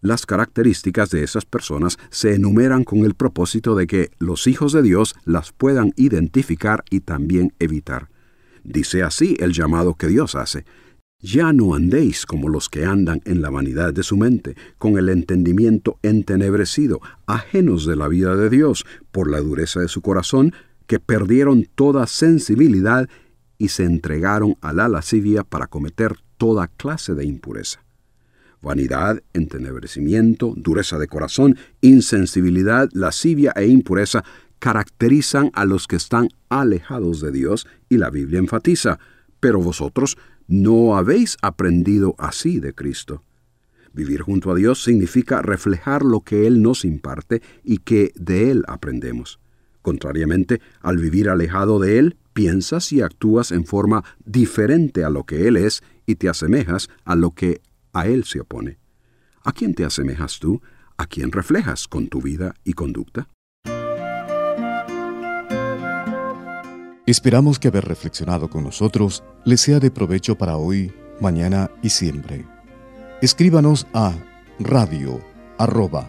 Las 0.00 0.26
características 0.26 1.10
de 1.10 1.22
esas 1.22 1.44
personas 1.44 1.98
se 2.10 2.34
enumeran 2.34 2.84
con 2.84 3.00
el 3.00 3.14
propósito 3.14 3.74
de 3.74 3.86
que 3.86 4.10
los 4.18 4.46
hijos 4.46 4.72
de 4.72 4.82
Dios 4.82 5.14
las 5.24 5.52
puedan 5.52 5.92
identificar 5.96 6.84
y 6.90 7.00
también 7.00 7.52
evitar. 7.58 8.08
Dice 8.62 9.02
así 9.02 9.36
el 9.40 9.52
llamado 9.52 9.94
que 9.94 10.08
Dios 10.08 10.34
hace. 10.34 10.64
Ya 11.20 11.52
no 11.52 11.74
andéis 11.74 12.26
como 12.26 12.48
los 12.48 12.68
que 12.68 12.84
andan 12.84 13.22
en 13.24 13.40
la 13.40 13.48
vanidad 13.48 13.94
de 13.94 14.02
su 14.02 14.16
mente, 14.16 14.56
con 14.78 14.98
el 14.98 15.08
entendimiento 15.08 15.98
entenebrecido, 16.02 17.00
ajenos 17.26 17.86
de 17.86 17.96
la 17.96 18.08
vida 18.08 18.36
de 18.36 18.50
Dios, 18.50 18.84
por 19.10 19.30
la 19.30 19.40
dureza 19.40 19.80
de 19.80 19.88
su 19.88 20.02
corazón, 20.02 20.52
que 20.86 21.00
perdieron 21.00 21.66
toda 21.74 22.06
sensibilidad 22.06 23.08
y 23.56 23.68
se 23.68 23.84
entregaron 23.84 24.56
a 24.60 24.74
la 24.74 24.88
lascivia 24.88 25.44
para 25.44 25.66
cometer 25.66 26.16
toda 26.36 26.68
clase 26.68 27.14
de 27.14 27.24
impureza 27.24 27.83
vanidad, 28.64 29.22
entenebrecimiento, 29.32 30.54
dureza 30.56 30.98
de 30.98 31.06
corazón, 31.06 31.56
insensibilidad, 31.80 32.88
lascivia 32.92 33.52
e 33.54 33.68
impureza, 33.68 34.24
caracterizan 34.58 35.50
a 35.54 35.64
los 35.64 35.86
que 35.86 35.96
están 35.96 36.28
alejados 36.48 37.20
de 37.20 37.30
Dios 37.30 37.68
y 37.88 37.98
la 37.98 38.10
Biblia 38.10 38.38
enfatiza, 38.40 38.98
pero 39.38 39.60
vosotros 39.60 40.16
no 40.48 40.96
habéis 40.96 41.36
aprendido 41.42 42.14
así 42.18 42.58
de 42.58 42.74
Cristo. 42.74 43.22
Vivir 43.92 44.22
junto 44.22 44.50
a 44.50 44.54
Dios 44.56 44.82
significa 44.82 45.40
reflejar 45.40 46.02
lo 46.02 46.20
que 46.20 46.46
Él 46.46 46.62
nos 46.62 46.84
imparte 46.84 47.42
y 47.62 47.78
que 47.78 48.12
de 48.16 48.50
Él 48.50 48.64
aprendemos. 48.66 49.38
Contrariamente, 49.82 50.60
al 50.80 50.96
vivir 50.96 51.28
alejado 51.28 51.78
de 51.78 51.98
Él, 51.98 52.16
piensas 52.32 52.92
y 52.92 53.02
actúas 53.02 53.52
en 53.52 53.66
forma 53.66 54.02
diferente 54.24 55.04
a 55.04 55.10
lo 55.10 55.24
que 55.24 55.46
Él 55.46 55.56
es 55.56 55.82
y 56.06 56.16
te 56.16 56.28
asemejas 56.28 56.88
a 57.04 57.14
lo 57.14 57.30
que 57.32 57.60
a 57.94 58.06
Él 58.06 58.24
se 58.24 58.40
opone. 58.40 58.78
¿A 59.44 59.52
quién 59.52 59.74
te 59.74 59.84
asemejas 59.84 60.38
tú? 60.38 60.60
¿A 60.96 61.06
quién 61.06 61.32
reflejas 61.32 61.88
con 61.88 62.08
tu 62.08 62.20
vida 62.20 62.54
y 62.64 62.74
conducta? 62.74 63.28
Esperamos 67.06 67.58
que 67.58 67.68
haber 67.68 67.84
reflexionado 67.84 68.48
con 68.48 68.64
nosotros 68.64 69.22
les 69.44 69.60
sea 69.60 69.78
de 69.78 69.90
provecho 69.90 70.36
para 70.36 70.56
hoy, 70.56 70.92
mañana 71.20 71.70
y 71.82 71.90
siempre. 71.90 72.46
Escríbanos 73.20 73.86
a 73.92 74.14
radio 74.58 75.20
arroba 75.58 76.08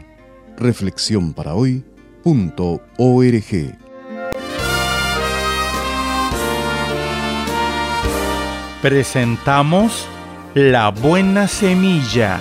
Presentamos 8.81 10.07
La 10.57 10.87
Buena 10.87 11.49
Semilla, 11.49 12.39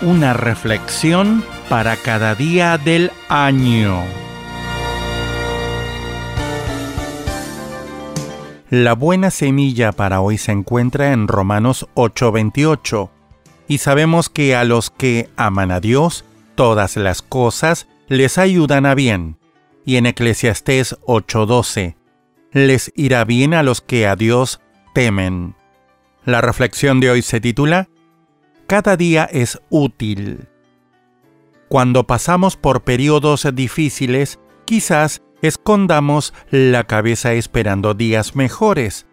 una 0.00 0.32
reflexión 0.32 1.42
para 1.68 1.96
cada 1.96 2.36
día 2.36 2.78
del 2.78 3.10
año. 3.28 4.04
La 8.70 8.92
buena 8.92 9.32
semilla 9.32 9.90
para 9.90 10.20
hoy 10.20 10.38
se 10.38 10.52
encuentra 10.52 11.12
en 11.12 11.26
Romanos 11.26 11.88
8:28, 11.94 13.10
y 13.66 13.78
sabemos 13.78 14.28
que 14.28 14.54
a 14.54 14.62
los 14.62 14.90
que 14.90 15.28
aman 15.34 15.72
a 15.72 15.80
Dios, 15.80 16.24
todas 16.54 16.96
las 16.96 17.22
cosas 17.22 17.88
les 18.06 18.38
ayudan 18.38 18.86
a 18.86 18.94
bien. 18.94 19.36
Y 19.84 19.96
en 19.96 20.06
Eclesiastés 20.06 20.96
8:12, 21.06 21.96
les 22.52 22.92
irá 22.94 23.24
bien 23.24 23.52
a 23.52 23.64
los 23.64 23.80
que 23.80 24.06
a 24.06 24.14
Dios 24.14 24.60
temen. 24.94 25.56
La 26.24 26.40
reflexión 26.40 27.00
de 27.00 27.10
hoy 27.10 27.22
se 27.22 27.40
titula 27.40 27.88
Cada 28.68 28.96
día 28.96 29.24
es 29.24 29.60
útil. 29.70 30.46
Cuando 31.68 32.06
pasamos 32.06 32.56
por 32.56 32.84
periodos 32.84 33.48
difíciles, 33.52 34.38
quizás 34.64 35.22
escondamos 35.40 36.32
la 36.50 36.84
cabeza 36.84 37.32
esperando 37.32 37.94
días 37.94 38.36
mejores. 38.36 39.06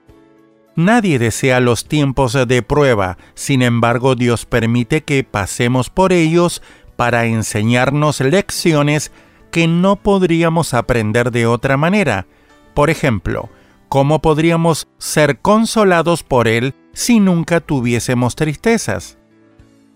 Nadie 0.75 1.17
desea 1.17 1.59
los 1.59 1.87
tiempos 1.87 2.37
de 2.47 2.61
prueba, 2.61 3.17
sin 3.33 3.63
embargo 3.63 4.15
Dios 4.15 4.45
permite 4.45 5.01
que 5.01 5.23
pasemos 5.23 5.89
por 5.89 6.13
ellos 6.13 6.61
para 6.95 7.25
enseñarnos 7.25 8.21
lecciones 8.21 9.11
que 9.51 9.67
no 9.67 9.95
podríamos 9.95 10.75
aprender 10.75 11.31
de 11.31 11.47
otra 11.47 11.75
manera. 11.75 12.27
Por 12.75 12.91
ejemplo, 12.91 13.49
¿cómo 13.89 14.21
podríamos 14.21 14.87
ser 14.99 15.39
consolados 15.39 16.21
por 16.23 16.47
Él 16.47 16.75
si 16.99 17.21
nunca 17.21 17.61
tuviésemos 17.61 18.35
tristezas? 18.35 19.17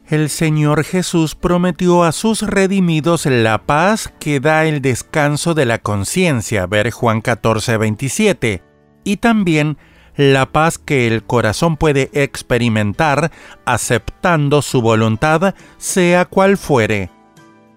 el 0.07 0.29
Señor 0.29 0.83
Jesús 0.83 1.36
prometió 1.36 2.03
a 2.03 2.12
sus 2.12 2.41
redimidos 2.41 3.25
la 3.25 3.65
paz 3.65 4.13
que 4.19 4.39
da 4.39 4.65
el 4.65 4.81
descanso 4.81 5.53
de 5.53 5.65
la 5.65 5.79
conciencia, 5.79 6.65
ver 6.65 6.91
Juan 6.91 7.22
14, 7.22 7.77
27, 7.77 8.62
y 9.03 9.17
también 9.17 9.77
la 10.15 10.45
paz 10.45 10.77
que 10.77 11.07
el 11.07 11.24
corazón 11.24 11.77
puede 11.77 12.10
experimentar 12.13 13.31
aceptando 13.66 14.61
su 14.61 14.81
voluntad, 14.81 15.55
sea 15.77 16.25
cual 16.25 16.57
fuere. 16.57 17.09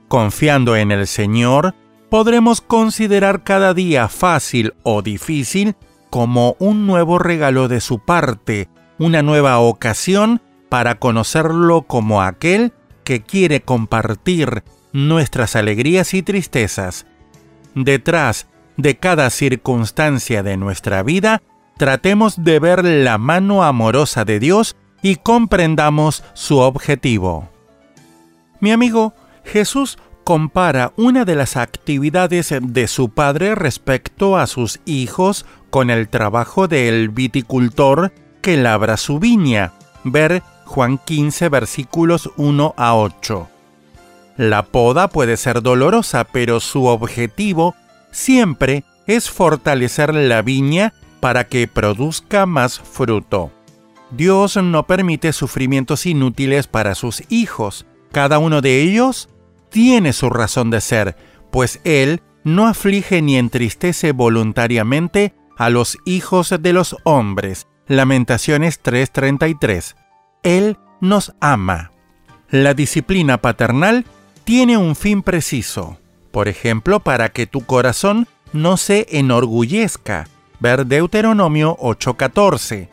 Confiando 0.08 0.76
en 0.76 0.92
el 0.92 1.06
Señor, 1.06 1.74
podremos 2.10 2.60
considerar 2.60 3.44
cada 3.44 3.72
día 3.72 4.08
fácil 4.08 4.74
o 4.82 5.02
difícil 5.02 5.74
como 6.10 6.56
un 6.58 6.86
nuevo 6.86 7.18
regalo 7.18 7.68
de 7.68 7.80
su 7.80 7.98
parte, 7.98 8.68
una 8.98 9.22
nueva 9.22 9.59
ocasión 9.59 10.40
para 10.68 10.96
conocerlo 10.96 11.82
como 11.82 12.22
aquel 12.22 12.72
que 13.04 13.22
quiere 13.22 13.61
compartir 13.62 14.64
nuestras 14.92 15.56
alegrías 15.56 16.14
y 16.14 16.22
tristezas. 16.22 17.06
Detrás 17.74 18.48
de 18.76 18.96
cada 18.96 19.30
circunstancia 19.30 20.42
de 20.42 20.56
nuestra 20.56 21.02
vida, 21.02 21.42
tratemos 21.76 22.42
de 22.42 22.59
ver 22.59 22.85
la 22.85 23.18
mano 23.18 23.62
amorosa 23.62 24.24
de 24.24 24.40
Dios 24.40 24.76
y 25.02 25.16
comprendamos 25.16 26.24
su 26.35 26.59
objetivo. 26.59 27.48
Mi 28.61 28.72
amigo, 28.72 29.14
Jesús 29.44 29.98
compara 30.24 30.92
una 30.96 31.24
de 31.24 31.37
las 31.37 31.56
actividades 31.56 32.52
de 32.61 32.88
su 32.88 33.11
padre 33.11 33.54
respecto 33.54 34.37
a 34.37 34.46
sus 34.46 34.80
hijos 34.85 35.46
con 35.70 35.90
el 35.90 36.09
trabajo 36.09 36.66
del 36.66 37.11
viticultor 37.11 38.12
labra 38.54 38.96
su 38.96 39.18
viña. 39.18 39.72
Ver 40.04 40.42
Juan 40.66 40.98
15 40.98 41.48
versículos 41.48 42.30
1 42.37 42.74
a 42.76 42.94
8. 42.94 43.48
La 44.37 44.64
poda 44.64 45.09
puede 45.09 45.37
ser 45.37 45.62
dolorosa, 45.62 46.24
pero 46.24 46.61
su 46.61 46.85
objetivo 46.85 47.74
siempre 48.12 48.85
es 49.06 49.30
fortalecer 49.30 50.14
la 50.14 50.42
viña 50.42 50.92
para 51.20 51.48
que 51.48 51.66
produzca 51.66 52.44
más 52.44 52.78
fruto. 52.78 53.50
Dios 54.11 54.56
no 54.56 54.87
permite 54.87 55.32
sufrimientos 55.32 56.06
inútiles 56.06 56.66
para 56.66 56.94
sus 56.94 57.22
hijos. 57.30 57.87
Cada 58.12 58.38
uno 58.38 58.61
de 58.61 58.82
ellos 58.82 59.28
tiene 59.70 60.12
su 60.12 60.30
razón 60.30 60.70
de 60.70 60.80
ser, 60.80 61.16
pues 61.50 61.80
Él 61.85 62.20
no 62.44 62.66
aflige 62.66 63.22
ni 63.22 63.37
entristece 63.37 64.12
voluntariamente 64.12 65.35
a 65.56 65.70
los 65.70 65.98
hijos 66.04 66.54
de 66.61 66.72
los 66.72 66.96
hombres. 67.04 67.66
Lamentaciones 67.88 68.81
3:33. 68.83 69.96
Él 70.42 70.77
nos 71.01 71.35
ama. 71.40 71.92
La 72.51 72.75
disciplina 72.75 73.38
paternal 73.38 74.05
tiene 74.44 74.77
un 74.77 74.96
fin 74.96 75.22
preciso, 75.22 75.99
por 76.31 76.49
ejemplo, 76.49 77.01
para 77.01 77.31
que 77.31 77.46
tu 77.46 77.64
corazón 77.64 78.29
no 78.53 78.77
se 78.77 79.07
enorgullezca, 79.11 80.29
ver 80.61 80.87
Deuteronomio 80.87 81.77
8:14, 81.81 82.88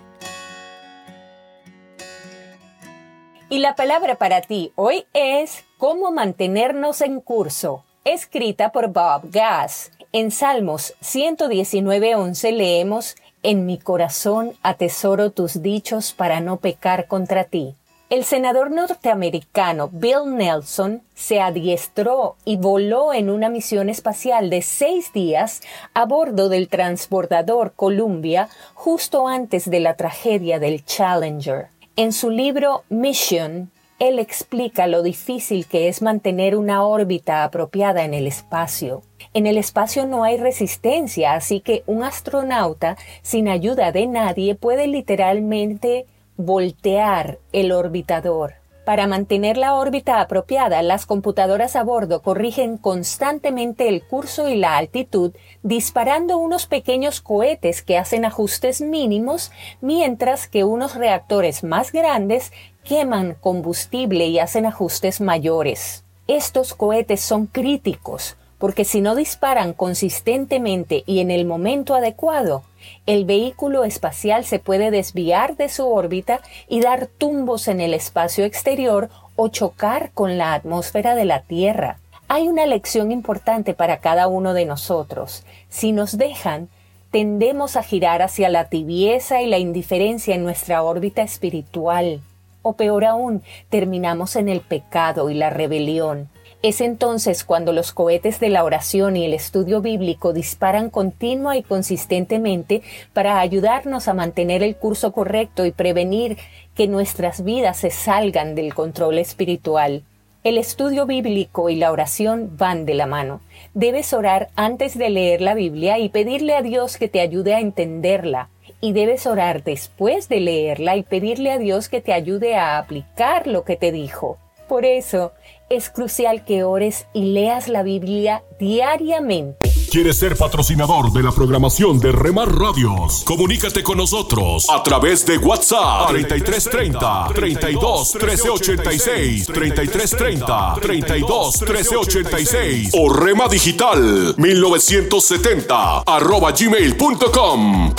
Y 3.52 3.58
la 3.58 3.74
palabra 3.74 4.14
para 4.14 4.40
ti 4.40 4.72
hoy 4.76 5.04
es 5.12 5.64
Cómo 5.76 6.10
mantenernos 6.10 7.02
en 7.02 7.20
curso, 7.20 7.84
escrita 8.02 8.72
por 8.72 8.88
Bob 8.88 9.30
Gass. 9.30 9.90
En 10.10 10.30
Salmos 10.30 10.94
119.11 11.02 12.50
leemos, 12.50 13.14
En 13.42 13.66
mi 13.66 13.76
corazón 13.76 14.54
atesoro 14.62 15.32
tus 15.32 15.60
dichos 15.60 16.14
para 16.14 16.40
no 16.40 16.60
pecar 16.60 17.08
contra 17.08 17.44
ti. 17.44 17.74
El 18.08 18.24
senador 18.24 18.70
norteamericano 18.70 19.90
Bill 19.92 20.34
Nelson 20.34 21.02
se 21.14 21.42
adiestró 21.42 22.36
y 22.46 22.56
voló 22.56 23.12
en 23.12 23.28
una 23.28 23.50
misión 23.50 23.90
espacial 23.90 24.48
de 24.48 24.62
seis 24.62 25.12
días 25.12 25.60
a 25.92 26.06
bordo 26.06 26.48
del 26.48 26.68
transbordador 26.68 27.74
Columbia 27.76 28.48
justo 28.72 29.28
antes 29.28 29.68
de 29.68 29.80
la 29.80 29.94
tragedia 29.96 30.58
del 30.58 30.86
Challenger. 30.86 31.68
En 31.94 32.14
su 32.14 32.31
libro 32.31 32.85
Mission, 32.88 33.70
él 33.98 34.18
explica 34.18 34.87
lo 34.87 35.02
difícil 35.02 35.66
que 35.66 35.88
es 35.88 36.00
mantener 36.00 36.57
una 36.57 36.87
órbita 36.87 37.44
apropiada 37.44 38.02
en 38.05 38.14
el 38.14 38.26
espacio. 38.26 39.02
En 39.35 39.46
el 39.46 39.59
espacio 39.59 40.07
no 40.07 40.24
hay 40.24 40.38
resistencia, 40.38 41.35
así 41.35 41.61
que 41.61 41.83
un 41.87 42.02
astronauta 42.02 42.96
sin 43.20 43.46
ayuda 43.46 43.92
de 43.92 44.07
nadie 44.07 44.55
puede 44.55 44.87
literalmente 44.87 46.07
voltear 46.38 47.38
el 47.52 47.72
orbitador. 47.72 48.62
Para 48.85 49.07
mantener 49.07 49.57
la 49.59 49.77
órbita 49.77 50.21
apropiada, 50.21 50.83
las 50.83 51.07
computadoras 51.07 51.77
a 51.77 51.85
bordo 51.85 52.21
corrigen 52.21 52.79
constantemente 52.79 53.88
el 53.88 54.05
curso 54.05 54.49
y 54.49 54.57
la 54.57 54.77
altitud, 54.77 55.33
disparando 55.62 56.37
unos 56.37 56.66
pequeños 56.66 57.21
cohetes 57.21 57.83
que 57.83 57.97
hacen 57.97 58.25
ajustes 58.25 58.81
mínimos, 58.81 59.53
mientras 59.81 60.49
que 60.49 60.64
unos 60.64 60.97
reactores 60.97 61.62
más 61.62 61.92
grandes 61.92 62.53
queman 62.83 63.37
combustible 63.40 64.27
y 64.27 64.40
hacen 64.40 64.66
ajustes 64.66 65.21
mayores. 65.21 66.05
Estos 66.27 66.75
cohetes 66.75 67.21
son 67.21 67.47
críticos, 67.47 68.37
porque 68.62 68.85
si 68.85 69.01
no 69.01 69.16
disparan 69.16 69.72
consistentemente 69.72 71.03
y 71.05 71.18
en 71.18 71.33
el 71.33 71.44
momento 71.46 71.96
adecuado, 71.96 72.62
el 73.07 73.25
vehículo 73.25 73.83
espacial 73.83 74.44
se 74.44 74.61
puede 74.61 74.92
desviar 74.92 75.57
de 75.57 75.68
su 75.68 75.85
órbita 75.85 76.38
y 76.68 76.81
dar 76.81 77.09
tumbos 77.09 77.66
en 77.66 77.81
el 77.81 77.92
espacio 77.92 78.44
exterior 78.44 79.09
o 79.35 79.48
chocar 79.48 80.12
con 80.12 80.38
la 80.38 80.55
atmósfera 80.55 81.16
de 81.16 81.25
la 81.25 81.42
Tierra. 81.42 81.98
Hay 82.29 82.46
una 82.46 82.64
lección 82.66 83.11
importante 83.11 83.75
para 83.75 83.98
cada 83.98 84.29
uno 84.29 84.55
de 84.55 84.64
nosotros. 84.64 85.42
Si 85.68 85.90
nos 85.90 86.16
dejan, 86.16 86.68
tendemos 87.11 87.75
a 87.75 87.83
girar 87.83 88.22
hacia 88.22 88.48
la 88.48 88.68
tibieza 88.68 89.42
y 89.42 89.48
la 89.48 89.59
indiferencia 89.59 90.37
en 90.37 90.44
nuestra 90.44 90.85
órbita 90.85 91.22
espiritual. 91.22 92.20
O 92.62 92.75
peor 92.75 93.07
aún, 93.07 93.42
terminamos 93.70 94.37
en 94.37 94.48
el 94.48 94.61
pecado 94.61 95.31
y 95.31 95.35
la 95.35 95.51
rebelión. 95.51 96.29
Es 96.62 96.81
entonces 96.81 97.42
cuando 97.42 97.72
los 97.72 97.90
cohetes 97.90 98.38
de 98.38 98.48
la 98.48 98.62
oración 98.62 99.16
y 99.16 99.25
el 99.25 99.35
estudio 99.35 99.81
bíblico 99.81 100.33
disparan 100.33 100.90
continua 100.90 101.57
y 101.57 101.64
consistentemente 101.64 102.83
para 103.12 103.40
ayudarnos 103.40 104.07
a 104.07 104.14
mantener 104.14 104.62
el 104.62 104.77
curso 104.77 105.11
correcto 105.11 105.66
y 105.66 105.72
prevenir 105.72 106.38
que 106.77 106.87
nuestras 106.87 107.42
vidas 107.42 107.79
se 107.79 107.90
salgan 107.90 108.55
del 108.55 108.75
control 108.75 109.18
espiritual. 109.18 110.05
El 110.44 110.57
estudio 110.57 111.05
bíblico 111.05 111.68
y 111.68 111.75
la 111.75 111.90
oración 111.90 112.57
van 112.57 112.85
de 112.85 112.94
la 112.94 113.07
mano. 113.07 113.40
Debes 113.75 114.12
orar 114.12 114.51
antes 114.55 114.96
de 114.96 115.11
leer 115.11 115.40
la 115.40 115.55
Biblia 115.55 115.98
y 115.98 116.11
pedirle 116.11 116.55
a 116.55 116.62
Dios 116.62 116.96
que 116.96 117.09
te 117.09 117.20
ayude 117.20 117.55
a 117.55 117.61
entenderla. 117.61 118.51
Y 118.81 118.92
debes 118.92 119.27
orar 119.27 119.64
después 119.64 120.29
de 120.29 120.38
leerla 120.38 120.96
y 120.96 121.03
pedirle 121.03 121.51
a 121.51 121.59
Dios 121.59 121.88
que 121.88 122.01
te 122.01 122.12
ayude 122.12 122.55
a 122.55 122.79
aplicar 122.79 123.48
lo 123.48 123.64
que 123.64 123.77
te 123.77 123.90
dijo. 123.90 124.38
Por 124.68 124.85
eso, 124.85 125.33
es 125.72 125.88
crucial 125.88 126.44
que 126.44 126.64
ores 126.64 127.06
y 127.14 127.32
leas 127.32 127.68
la 127.68 127.82
Biblia 127.82 128.42
diariamente. 128.58 129.70
¿Quieres 129.90 130.18
ser 130.18 130.37
patrocinador 130.37 131.12
de 131.12 131.22
la 131.22 131.32
programación 131.32 131.98
de 131.98 132.12
Remar 132.12 132.48
Radios? 132.50 133.24
Comunícate 133.24 133.82
con 133.82 133.98
nosotros 133.98 134.66
a 134.70 134.82
través 134.82 135.24
de 135.24 135.38
WhatsApp 135.38 136.08
3330 136.08 137.28
32 137.35 138.14
1386 138.14 139.46
3330 139.46 140.74
32 140.80 141.62
1386 141.62 142.90
o 142.94 143.12
Rema 143.12 143.48
Digital 143.48 144.35
1970 144.37 146.00
arroba 146.00 146.52
gmail.com. 146.52 147.94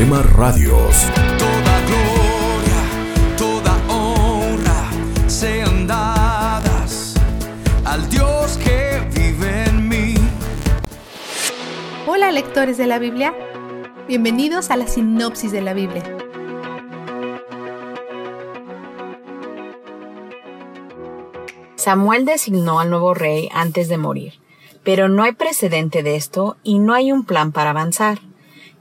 Rema 0.00 0.22
Radios. 0.22 0.96
Toda 1.38 1.74
gloria, 1.90 3.36
toda 3.36 3.76
honra 3.86 4.90
sean 5.26 5.86
dadas 5.86 7.16
al 7.84 8.08
Dios 8.08 8.56
que 8.64 9.06
vive 9.14 9.64
en 9.66 9.86
mí. 9.90 10.14
Hola 12.06 12.32
lectores 12.32 12.78
de 12.78 12.86
la 12.86 12.98
Biblia, 12.98 13.34
bienvenidos 14.08 14.70
a 14.70 14.78
la 14.78 14.86
sinopsis 14.86 15.52
de 15.52 15.60
la 15.60 15.74
Biblia. 15.74 16.02
Samuel 21.76 22.24
designó 22.24 22.80
al 22.80 22.88
nuevo 22.88 23.12
rey 23.12 23.50
antes 23.52 23.90
de 23.90 23.98
morir, 23.98 24.32
pero 24.82 25.10
no 25.10 25.24
hay 25.24 25.32
precedente 25.32 26.02
de 26.02 26.16
esto 26.16 26.56
y 26.62 26.78
no 26.78 26.94
hay 26.94 27.12
un 27.12 27.26
plan 27.26 27.52
para 27.52 27.68
avanzar. 27.68 28.29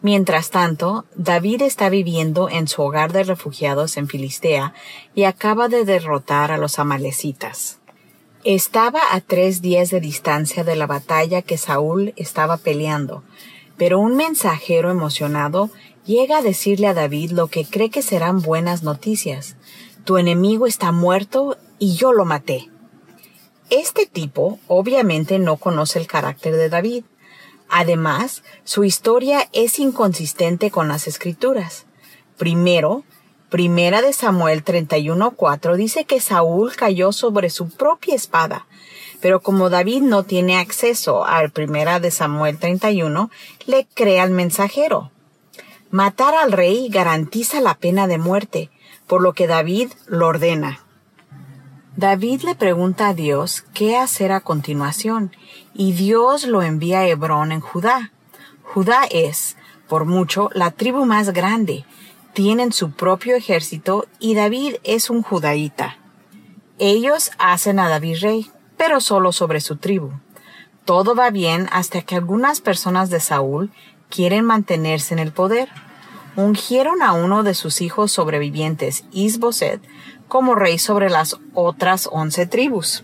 Mientras 0.01 0.49
tanto, 0.49 1.05
David 1.15 1.61
está 1.61 1.89
viviendo 1.89 2.49
en 2.49 2.67
su 2.67 2.81
hogar 2.81 3.11
de 3.11 3.23
refugiados 3.23 3.97
en 3.97 4.07
Filistea 4.07 4.73
y 5.13 5.23
acaba 5.23 5.67
de 5.67 5.83
derrotar 5.83 6.51
a 6.51 6.57
los 6.57 6.79
amalecitas. 6.79 7.79
Estaba 8.45 9.01
a 9.11 9.19
tres 9.19 9.61
días 9.61 9.89
de 9.89 9.99
distancia 9.99 10.63
de 10.63 10.77
la 10.77 10.87
batalla 10.87 11.41
que 11.41 11.57
Saúl 11.57 12.13
estaba 12.15 12.55
peleando, 12.55 13.23
pero 13.75 13.99
un 13.99 14.15
mensajero 14.15 14.89
emocionado 14.89 15.69
llega 16.05 16.37
a 16.37 16.41
decirle 16.41 16.87
a 16.87 16.93
David 16.93 17.31
lo 17.31 17.47
que 17.47 17.65
cree 17.65 17.89
que 17.89 18.01
serán 18.01 18.41
buenas 18.41 18.83
noticias. 18.83 19.57
Tu 20.05 20.17
enemigo 20.17 20.65
está 20.65 20.93
muerto 20.93 21.57
y 21.77 21.95
yo 21.95 22.13
lo 22.13 22.23
maté. 22.23 22.69
Este 23.69 24.05
tipo 24.05 24.59
obviamente 24.67 25.37
no 25.37 25.57
conoce 25.57 25.99
el 25.99 26.07
carácter 26.07 26.55
de 26.55 26.69
David. 26.69 27.03
Además, 27.69 28.43
su 28.63 28.83
historia 28.83 29.47
es 29.53 29.79
inconsistente 29.79 30.71
con 30.71 30.87
las 30.87 31.07
escrituras. 31.07 31.85
Primero, 32.37 33.03
Primera 33.49 34.03
de 34.03 34.13
Samuel 34.13 34.63
31:4 34.63 35.75
dice 35.75 36.05
que 36.05 36.19
Saúl 36.19 36.75
cayó 36.75 37.11
sobre 37.11 37.49
su 37.49 37.69
propia 37.69 38.13
espada, 38.13 38.67
pero 39.21 39.39
como 39.39 39.71
David 39.71 40.01
no 40.01 40.23
tiene 40.23 40.57
acceso 40.57 41.25
al 41.25 41.49
Primera 41.49 41.99
de 41.99 42.11
Samuel 42.11 42.59
31, 42.59 43.31
le 43.65 43.87
crea 43.93 44.21
al 44.21 44.29
mensajero. 44.29 45.11
Matar 45.89 46.35
al 46.35 46.51
rey 46.51 46.89
garantiza 46.89 47.59
la 47.59 47.73
pena 47.73 48.05
de 48.05 48.19
muerte, 48.19 48.69
por 49.07 49.21
lo 49.21 49.33
que 49.33 49.47
David 49.47 49.91
lo 50.05 50.27
ordena. 50.27 50.85
David 51.99 52.43
le 52.43 52.55
pregunta 52.55 53.09
a 53.09 53.13
Dios 53.13 53.65
qué 53.73 53.97
hacer 53.97 54.31
a 54.31 54.39
continuación, 54.39 55.35
y 55.73 55.91
Dios 55.91 56.47
lo 56.47 56.61
envía 56.61 56.99
a 56.99 57.07
Hebrón 57.07 57.51
en 57.51 57.59
Judá. 57.59 58.13
Judá 58.63 59.01
es, 59.11 59.57
por 59.89 60.05
mucho, 60.05 60.49
la 60.53 60.71
tribu 60.71 61.03
más 61.03 61.33
grande, 61.33 61.83
tienen 62.31 62.71
su 62.71 62.91
propio 62.91 63.35
ejército 63.35 64.07
y 64.17 64.33
David 64.33 64.75
es 64.85 65.09
un 65.09 65.23
judaíta. 65.23 65.97
Ellos 66.77 67.31
hacen 67.37 67.79
a 67.79 67.89
David 67.89 68.19
rey, 68.21 68.49
pero 68.77 69.01
solo 69.01 69.33
sobre 69.33 69.59
su 69.59 69.75
tribu. 69.75 70.13
Todo 70.85 71.15
va 71.15 71.31
bien 71.31 71.67
hasta 71.69 72.03
que 72.03 72.15
algunas 72.15 72.61
personas 72.61 73.09
de 73.09 73.19
Saúl 73.19 73.71
quieren 74.09 74.45
mantenerse 74.45 75.13
en 75.13 75.19
el 75.19 75.33
poder. 75.33 75.67
Ungieron 76.37 77.01
a 77.01 77.11
uno 77.11 77.43
de 77.43 77.55
sus 77.55 77.81
hijos 77.81 78.13
sobrevivientes, 78.13 79.03
Isboset, 79.11 79.81
como 80.29 80.55
rey 80.55 80.79
sobre 80.79 81.09
las 81.09 81.37
otras 81.53 82.07
once 82.09 82.45
tribus. 82.45 83.03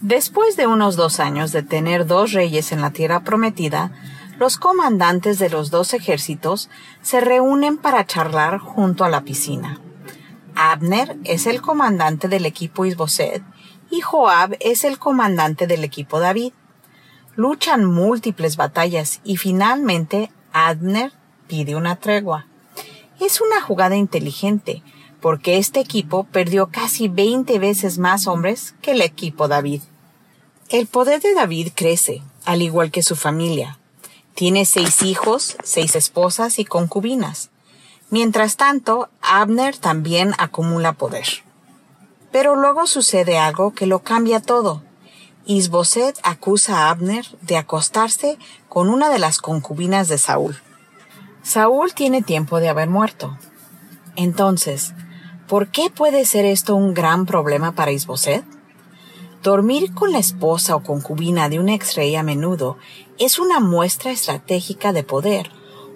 Después 0.00 0.56
de 0.56 0.66
unos 0.66 0.96
dos 0.96 1.20
años 1.20 1.52
de 1.52 1.62
tener 1.62 2.06
dos 2.06 2.32
reyes 2.32 2.72
en 2.72 2.80
la 2.80 2.92
tierra 2.92 3.20
prometida, 3.20 3.92
los 4.38 4.56
comandantes 4.56 5.38
de 5.38 5.50
los 5.50 5.70
dos 5.70 5.92
ejércitos 5.92 6.70
se 7.02 7.20
reúnen 7.20 7.76
para 7.76 8.06
charlar 8.06 8.58
junto 8.58 9.04
a 9.04 9.10
la 9.10 9.20
piscina. 9.20 9.78
Abner 10.54 11.18
es 11.24 11.46
el 11.46 11.60
comandante 11.60 12.28
del 12.28 12.46
equipo 12.46 12.86
Isboset 12.86 13.42
y 13.90 14.00
Joab 14.00 14.56
es 14.60 14.84
el 14.84 14.98
comandante 14.98 15.66
del 15.66 15.84
equipo 15.84 16.20
David. 16.20 16.54
Luchan 17.36 17.84
múltiples 17.84 18.56
batallas 18.56 19.20
y 19.24 19.36
finalmente 19.36 20.30
Abner 20.52 21.12
pide 21.46 21.76
una 21.76 21.96
tregua. 21.96 22.46
Es 23.20 23.42
una 23.42 23.60
jugada 23.60 23.96
inteligente, 23.96 24.82
porque 25.20 25.58
este 25.58 25.80
equipo 25.80 26.24
perdió 26.24 26.68
casi 26.70 27.08
20 27.08 27.58
veces 27.58 27.98
más 27.98 28.26
hombres 28.26 28.74
que 28.82 28.92
el 28.92 29.02
equipo 29.02 29.48
David. 29.48 29.82
El 30.68 30.86
poder 30.86 31.20
de 31.20 31.34
David 31.34 31.72
crece, 31.74 32.22
al 32.44 32.62
igual 32.62 32.90
que 32.90 33.02
su 33.02 33.16
familia, 33.16 33.78
tiene 34.34 34.64
seis 34.64 35.02
hijos, 35.02 35.56
seis 35.62 35.96
esposas 35.96 36.58
y 36.58 36.64
concubinas. 36.64 37.50
Mientras 38.08 38.56
tanto, 38.56 39.08
Abner 39.20 39.76
también 39.76 40.34
acumula 40.38 40.92
poder. 40.94 41.26
Pero 42.32 42.56
luego 42.56 42.86
sucede 42.86 43.38
algo 43.38 43.74
que 43.74 43.86
lo 43.86 44.00
cambia 44.00 44.40
todo. 44.40 44.82
Isboset 45.46 46.18
acusa 46.22 46.86
a 46.86 46.90
Abner 46.90 47.26
de 47.42 47.56
acostarse 47.56 48.38
con 48.68 48.88
una 48.88 49.10
de 49.10 49.18
las 49.18 49.38
concubinas 49.38 50.08
de 50.08 50.18
Saúl. 50.18 50.60
Saúl 51.42 51.94
tiene 51.94 52.22
tiempo 52.22 52.60
de 52.60 52.68
haber 52.68 52.88
muerto. 52.88 53.36
Entonces, 54.16 54.94
¿por 55.50 55.66
qué 55.66 55.90
puede 55.90 56.24
ser 56.26 56.44
esto 56.44 56.76
un 56.76 56.94
gran 56.94 57.26
problema 57.26 57.72
para 57.72 57.90
Isboset? 57.90 58.44
Dormir 59.42 59.92
con 59.94 60.12
la 60.12 60.20
esposa 60.20 60.76
o 60.76 60.84
concubina 60.84 61.48
de 61.48 61.58
un 61.58 61.68
ex 61.68 61.96
rey 61.96 62.14
a 62.14 62.22
menudo 62.22 62.78
es 63.18 63.40
una 63.40 63.58
muestra 63.58 64.12
estratégica 64.12 64.92
de 64.92 65.02
poder, 65.02 65.50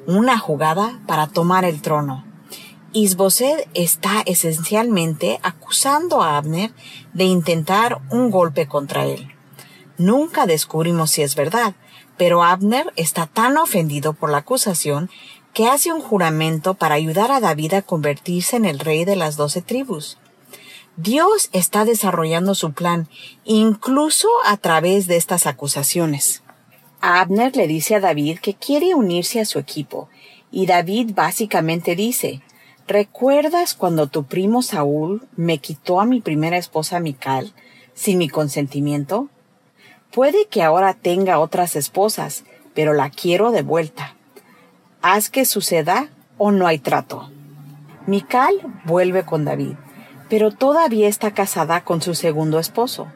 una 0.08 0.38
jugada 0.38 1.00
para 1.06 1.28
tomar 1.28 1.64
el 1.64 1.80
trono. 1.82 2.24
Isboset 2.92 3.68
está 3.74 4.24
esencialmente 4.26 5.38
acusando 5.44 6.20
a 6.20 6.36
Abner 6.36 6.72
de 7.12 7.22
intentar 7.22 8.00
un 8.10 8.32
golpe 8.32 8.66
contra 8.66 9.06
él. 9.06 9.28
Nunca 9.98 10.46
descubrimos 10.46 11.12
si 11.12 11.22
es 11.22 11.36
verdad, 11.36 11.76
pero 12.16 12.42
Abner 12.42 12.92
está 12.96 13.26
tan 13.26 13.56
ofendido 13.56 14.14
por 14.14 14.30
la 14.30 14.38
acusación 14.38 15.10
que 15.54 15.68
hace 15.68 15.92
un 15.92 16.00
juramento 16.00 16.74
para 16.74 16.96
ayudar 16.96 17.30
a 17.30 17.40
David 17.40 17.74
a 17.74 17.82
convertirse 17.82 18.56
en 18.56 18.64
el 18.64 18.80
rey 18.80 19.04
de 19.04 19.16
las 19.16 19.36
doce 19.36 19.62
tribus. 19.62 20.18
Dios 20.96 21.48
está 21.52 21.84
desarrollando 21.84 22.54
su 22.54 22.72
plan, 22.72 23.08
incluso 23.44 24.28
a 24.44 24.56
través 24.56 25.06
de 25.06 25.16
estas 25.16 25.46
acusaciones. 25.46 26.42
Abner 27.00 27.56
le 27.56 27.68
dice 27.68 27.94
a 27.94 28.00
David 28.00 28.40
que 28.40 28.54
quiere 28.54 28.94
unirse 28.94 29.40
a 29.40 29.44
su 29.44 29.58
equipo, 29.58 30.08
y 30.50 30.66
David 30.66 31.12
básicamente 31.14 31.96
dice, 31.96 32.42
¿Recuerdas 32.86 33.74
cuando 33.74 34.08
tu 34.08 34.24
primo 34.24 34.60
Saúl 34.60 35.26
me 35.36 35.58
quitó 35.58 36.00
a 36.00 36.04
mi 36.04 36.20
primera 36.20 36.58
esposa 36.58 37.00
Mical 37.00 37.54
sin 37.94 38.18
mi 38.18 38.28
consentimiento? 38.28 39.28
Puede 40.12 40.46
que 40.46 40.62
ahora 40.62 40.94
tenga 40.94 41.38
otras 41.38 41.76
esposas, 41.76 42.44
pero 42.74 42.92
la 42.92 43.08
quiero 43.08 43.52
de 43.52 43.62
vuelta. 43.62 44.16
Haz 45.06 45.28
que 45.28 45.44
suceda 45.44 46.08
o 46.38 46.50
no 46.50 46.66
hay 46.66 46.78
trato. 46.78 47.30
Mical 48.06 48.54
vuelve 48.84 49.24
con 49.24 49.44
David 49.44 49.76
pero 50.28 50.50
todavía 50.50 51.08
está 51.08 51.32
casada 51.32 51.84
con 51.84 52.02
su 52.02 52.14
segundo 52.14 52.58
esposo. 52.58 53.06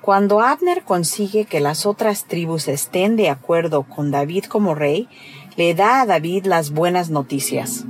Cuando 0.00 0.40
Abner 0.40 0.82
consigue 0.82 1.44
que 1.44 1.60
las 1.60 1.86
otras 1.86 2.24
tribus 2.24 2.68
estén 2.68 3.16
de 3.16 3.30
acuerdo 3.30 3.82
con 3.82 4.10
David 4.10 4.44
como 4.44 4.74
rey, 4.74 5.08
le 5.56 5.74
da 5.74 6.00
a 6.00 6.06
David 6.06 6.46
las 6.46 6.70
buenas 6.70 7.10
noticias. 7.10 7.84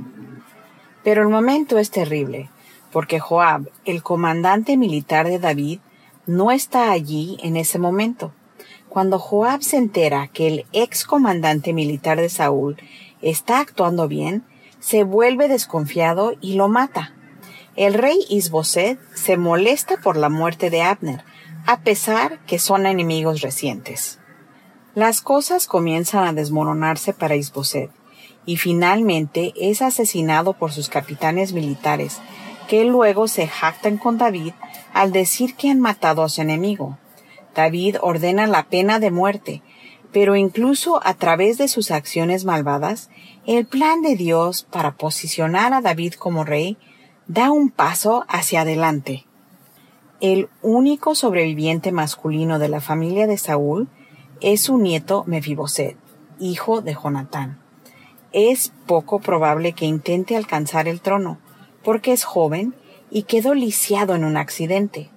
Pero 1.03 1.21
el 1.21 1.29
momento 1.29 1.77
es 1.77 1.91
terrible, 1.91 2.49
porque 2.91 3.19
Joab, 3.19 3.69
el 3.85 4.03
comandante 4.03 4.75
militar 4.75 5.27
de 5.27 5.39
David, 5.39 5.79
no 6.25 6.51
está 6.51 6.91
allí 6.91 7.37
en 7.41 7.55
ese 7.55 7.79
momento. 7.79 8.33
Cuando 8.89 9.19
Joab 9.19 9.63
se 9.63 9.77
entera 9.77 10.27
que 10.27 10.47
el 10.47 10.65
ex 10.73 11.05
comandante 11.05 11.73
militar 11.73 12.19
de 12.19 12.29
Saúl 12.29 12.77
está 13.21 13.59
actuando 13.59 14.07
bien, 14.07 14.43
se 14.79 15.03
vuelve 15.03 15.47
desconfiado 15.47 16.33
y 16.41 16.53
lo 16.53 16.67
mata. 16.69 17.13
El 17.75 17.93
rey 17.93 18.17
Isboset 18.29 18.99
se 19.13 19.37
molesta 19.37 19.97
por 19.97 20.17
la 20.17 20.29
muerte 20.29 20.69
de 20.69 20.81
Abner, 20.81 21.23
a 21.65 21.81
pesar 21.81 22.39
que 22.45 22.59
son 22.59 22.85
enemigos 22.85 23.41
recientes. 23.41 24.19
Las 24.95 25.21
cosas 25.21 25.67
comienzan 25.67 26.25
a 26.25 26.33
desmoronarse 26.33 27.13
para 27.13 27.35
Isboset, 27.35 27.91
y 28.45 28.57
finalmente 28.57 29.53
es 29.55 29.81
asesinado 29.81 30.53
por 30.53 30.71
sus 30.71 30.89
capitanes 30.89 31.53
militares, 31.53 32.19
que 32.67 32.85
luego 32.85 33.27
se 33.27 33.47
jactan 33.47 33.97
con 33.97 34.17
David 34.17 34.53
al 34.93 35.11
decir 35.11 35.55
que 35.55 35.69
han 35.69 35.79
matado 35.79 36.23
a 36.23 36.29
su 36.29 36.41
enemigo. 36.41 36.97
David 37.55 37.97
ordena 38.01 38.47
la 38.47 38.63
pena 38.63 38.99
de 38.99 39.11
muerte, 39.11 39.61
pero 40.11 40.35
incluso 40.35 40.99
a 41.05 41.13
través 41.13 41.57
de 41.57 41.67
sus 41.67 41.91
acciones 41.91 42.45
malvadas, 42.45 43.09
el 43.45 43.65
plan 43.65 44.01
de 44.01 44.15
Dios 44.15 44.67
para 44.69 44.95
posicionar 44.95 45.73
a 45.73 45.81
David 45.81 46.13
como 46.13 46.43
rey 46.43 46.77
da 47.27 47.51
un 47.51 47.69
paso 47.69 48.25
hacia 48.27 48.61
adelante. 48.61 49.25
El 50.19 50.49
único 50.61 51.15
sobreviviente 51.15 51.91
masculino 51.91 52.59
de 52.59 52.69
la 52.69 52.81
familia 52.81 53.27
de 53.27 53.37
Saúl 53.37 53.87
es 54.41 54.61
su 54.61 54.77
nieto 54.77 55.23
Mefiboset, 55.27 55.95
hijo 56.39 56.81
de 56.81 56.95
Jonatán. 56.95 57.59
Es 58.31 58.73
poco 58.85 59.19
probable 59.19 59.73
que 59.73 59.85
intente 59.85 60.35
alcanzar 60.35 60.87
el 60.87 61.01
trono, 61.01 61.37
porque 61.83 62.11
es 62.11 62.23
joven 62.23 62.75
y 63.09 63.23
quedó 63.23 63.53
lisiado 63.53 64.15
en 64.15 64.23
un 64.23 64.37
accidente. 64.37 65.09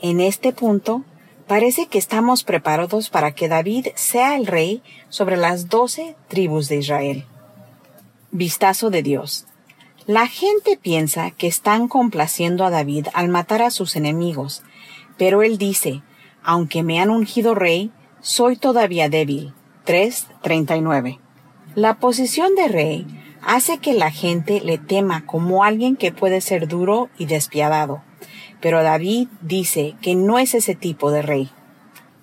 En 0.00 0.20
este 0.20 0.52
punto, 0.52 1.04
parece 1.46 1.86
que 1.86 1.98
estamos 1.98 2.44
preparados 2.44 3.10
para 3.10 3.32
que 3.32 3.48
David 3.48 3.88
sea 3.94 4.36
el 4.36 4.46
rey 4.46 4.82
sobre 5.08 5.36
las 5.36 5.68
doce 5.68 6.16
tribus 6.28 6.68
de 6.68 6.76
Israel. 6.76 7.24
Vistazo 8.30 8.90
de 8.90 9.02
Dios. 9.02 9.46
La 10.06 10.26
gente 10.26 10.78
piensa 10.80 11.30
que 11.32 11.46
están 11.46 11.88
complaciendo 11.88 12.64
a 12.64 12.70
David 12.70 13.08
al 13.12 13.28
matar 13.28 13.62
a 13.62 13.70
sus 13.70 13.96
enemigos, 13.96 14.62
pero 15.18 15.42
él 15.42 15.58
dice, 15.58 16.02
aunque 16.42 16.82
me 16.82 17.00
han 17.00 17.10
ungido 17.10 17.54
rey, 17.54 17.90
soy 18.20 18.56
todavía 18.56 19.08
débil. 19.08 19.52
3.39. 19.86 21.18
La 21.74 21.98
posición 21.98 22.54
de 22.56 22.68
rey 22.68 23.06
hace 23.42 23.78
que 23.78 23.94
la 23.94 24.10
gente 24.10 24.60
le 24.60 24.78
tema 24.78 25.24
como 25.26 25.62
alguien 25.62 25.96
que 25.96 26.10
puede 26.10 26.40
ser 26.40 26.66
duro 26.66 27.08
y 27.18 27.26
despiadado, 27.26 28.02
pero 28.66 28.82
David 28.82 29.28
dice 29.42 29.94
que 30.02 30.16
no 30.16 30.40
es 30.40 30.52
ese 30.52 30.74
tipo 30.74 31.12
de 31.12 31.22
rey. 31.22 31.50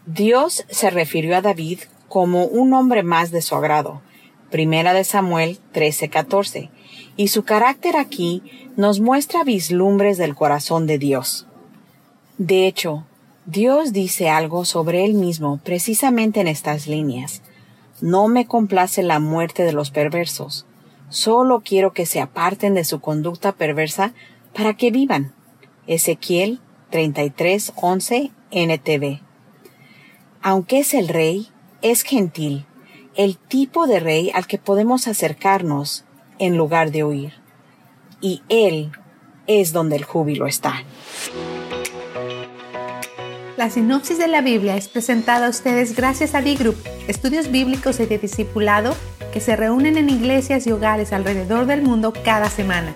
Dios 0.05 0.65
se 0.69 0.89
refirió 0.89 1.37
a 1.37 1.41
David 1.41 1.79
como 2.09 2.43
un 2.43 2.73
hombre 2.73 3.01
más 3.01 3.31
de 3.31 3.41
su 3.41 3.55
agrado. 3.55 4.01
Primera 4.51 4.91
de 4.91 5.05
Samuel 5.05 5.57
13:14 5.73 6.69
y 7.15 7.29
su 7.29 7.45
carácter 7.45 7.95
aquí 7.95 8.43
nos 8.75 8.99
muestra 8.99 9.45
vislumbres 9.45 10.17
del 10.17 10.35
corazón 10.35 10.85
de 10.85 10.97
Dios. 10.97 11.47
De 12.37 12.67
hecho, 12.67 13.05
Dios 13.45 13.93
dice 13.93 14.27
algo 14.29 14.65
sobre 14.65 15.05
él 15.05 15.13
mismo 15.13 15.61
precisamente 15.63 16.41
en 16.41 16.49
estas 16.49 16.87
líneas. 16.87 17.41
No 18.01 18.27
me 18.27 18.47
complace 18.47 19.01
la 19.01 19.21
muerte 19.21 19.63
de 19.63 19.71
los 19.71 19.91
perversos. 19.91 20.65
Solo 21.07 21.61
quiero 21.63 21.93
que 21.93 22.05
se 22.05 22.19
aparten 22.19 22.73
de 22.73 22.83
su 22.83 22.99
conducta 22.99 23.53
perversa 23.53 24.11
para 24.53 24.73
que 24.73 24.91
vivan. 24.91 25.31
Ezequiel 25.87 26.59
33:11 26.91 28.31
NTV. 28.51 29.21
Aunque 30.41 30.79
es 30.79 30.93
el 30.93 31.07
rey, 31.07 31.49
es 31.81 32.03
gentil, 32.03 32.65
el 33.15 33.37
tipo 33.37 33.87
de 33.87 33.99
rey 33.99 34.31
al 34.33 34.47
que 34.47 34.57
podemos 34.57 35.07
acercarnos 35.07 36.05
en 36.39 36.57
lugar 36.57 36.91
de 36.91 37.03
huir. 37.03 37.33
Y 38.21 38.41
él 38.49 38.91
es 39.47 39.73
donde 39.73 39.95
el 39.95 40.03
júbilo 40.03 40.47
está. 40.47 40.83
La 43.57 43.69
sinopsis 43.69 44.17
de 44.17 44.27
la 44.27 44.41
Biblia 44.41 44.75
es 44.75 44.87
presentada 44.87 45.47
a 45.47 45.49
ustedes 45.49 45.95
gracias 45.95 46.33
a 46.33 46.41
D-Group, 46.41 46.75
estudios 47.07 47.51
bíblicos 47.51 47.99
y 47.99 48.05
de 48.05 48.17
discipulado 48.17 48.95
que 49.31 49.39
se 49.39 49.55
reúnen 49.55 49.97
en 49.97 50.09
iglesias 50.09 50.65
y 50.67 50.71
hogares 50.71 51.13
alrededor 51.13 51.65
del 51.65 51.81
mundo 51.81 52.13
cada 52.23 52.49
semana. 52.49 52.95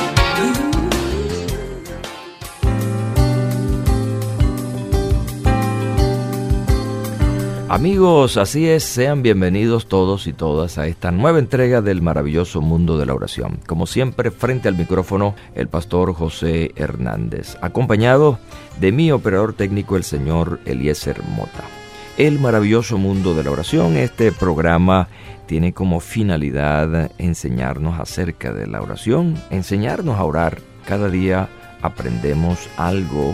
Amigos, 7.71 8.35
así 8.35 8.67
es, 8.67 8.83
sean 8.83 9.23
bienvenidos 9.23 9.87
todos 9.87 10.27
y 10.27 10.33
todas 10.33 10.77
a 10.77 10.87
esta 10.87 11.09
nueva 11.09 11.39
entrega 11.39 11.81
del 11.81 12.01
maravilloso 12.01 12.59
mundo 12.59 12.97
de 12.97 13.05
la 13.05 13.13
oración. 13.13 13.59
Como 13.65 13.87
siempre, 13.87 14.29
frente 14.29 14.67
al 14.67 14.75
micrófono, 14.75 15.35
el 15.55 15.69
pastor 15.69 16.13
José 16.13 16.73
Hernández, 16.75 17.57
acompañado 17.61 18.39
de 18.81 18.91
mi 18.91 19.11
operador 19.13 19.53
técnico, 19.53 19.95
el 19.95 20.03
señor 20.03 20.59
Eliezer 20.65 21.23
Mota. 21.23 21.80
El 22.17 22.39
maravilloso 22.39 22.97
mundo 22.97 23.33
de 23.33 23.43
la 23.43 23.51
oración, 23.51 23.95
este 23.95 24.31
programa 24.31 25.07
tiene 25.47 25.73
como 25.73 25.99
finalidad 26.01 27.09
enseñarnos 27.17 27.99
acerca 27.99 28.51
de 28.51 28.67
la 28.67 28.81
oración, 28.81 29.41
enseñarnos 29.49 30.19
a 30.19 30.23
orar. 30.25 30.59
Cada 30.85 31.09
día 31.09 31.47
aprendemos 31.81 32.69
algo 32.77 33.33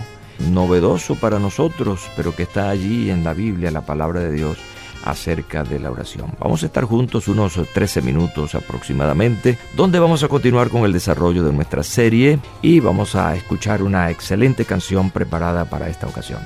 novedoso 0.52 1.16
para 1.16 1.40
nosotros, 1.40 2.10
pero 2.16 2.36
que 2.36 2.44
está 2.44 2.70
allí 2.70 3.10
en 3.10 3.24
la 3.24 3.34
Biblia, 3.34 3.72
la 3.72 3.86
palabra 3.86 4.22
de 4.22 4.32
Dios 4.32 4.58
acerca 5.04 5.64
de 5.64 5.80
la 5.80 5.92
oración. 5.92 6.32
Vamos 6.40 6.64
a 6.64 6.68
estar 6.68 6.84
juntos 6.84 7.28
unos 7.28 7.60
13 7.74 8.02
minutos 8.02 8.54
aproximadamente, 8.56 9.58
donde 9.76 10.00
vamos 10.00 10.24
a 10.24 10.28
continuar 10.28 10.70
con 10.70 10.86
el 10.86 10.94
desarrollo 10.94 11.44
de 11.44 11.54
nuestra 11.54 11.82
serie 11.84 12.40
y 12.62 12.80
vamos 12.80 13.16
a 13.16 13.36
escuchar 13.36 13.82
una 13.82 14.12
excelente 14.12 14.66
canción 14.66 15.10
preparada 15.10 15.66
para 15.66 15.90
esta 15.90 16.08
ocasión. 16.08 16.42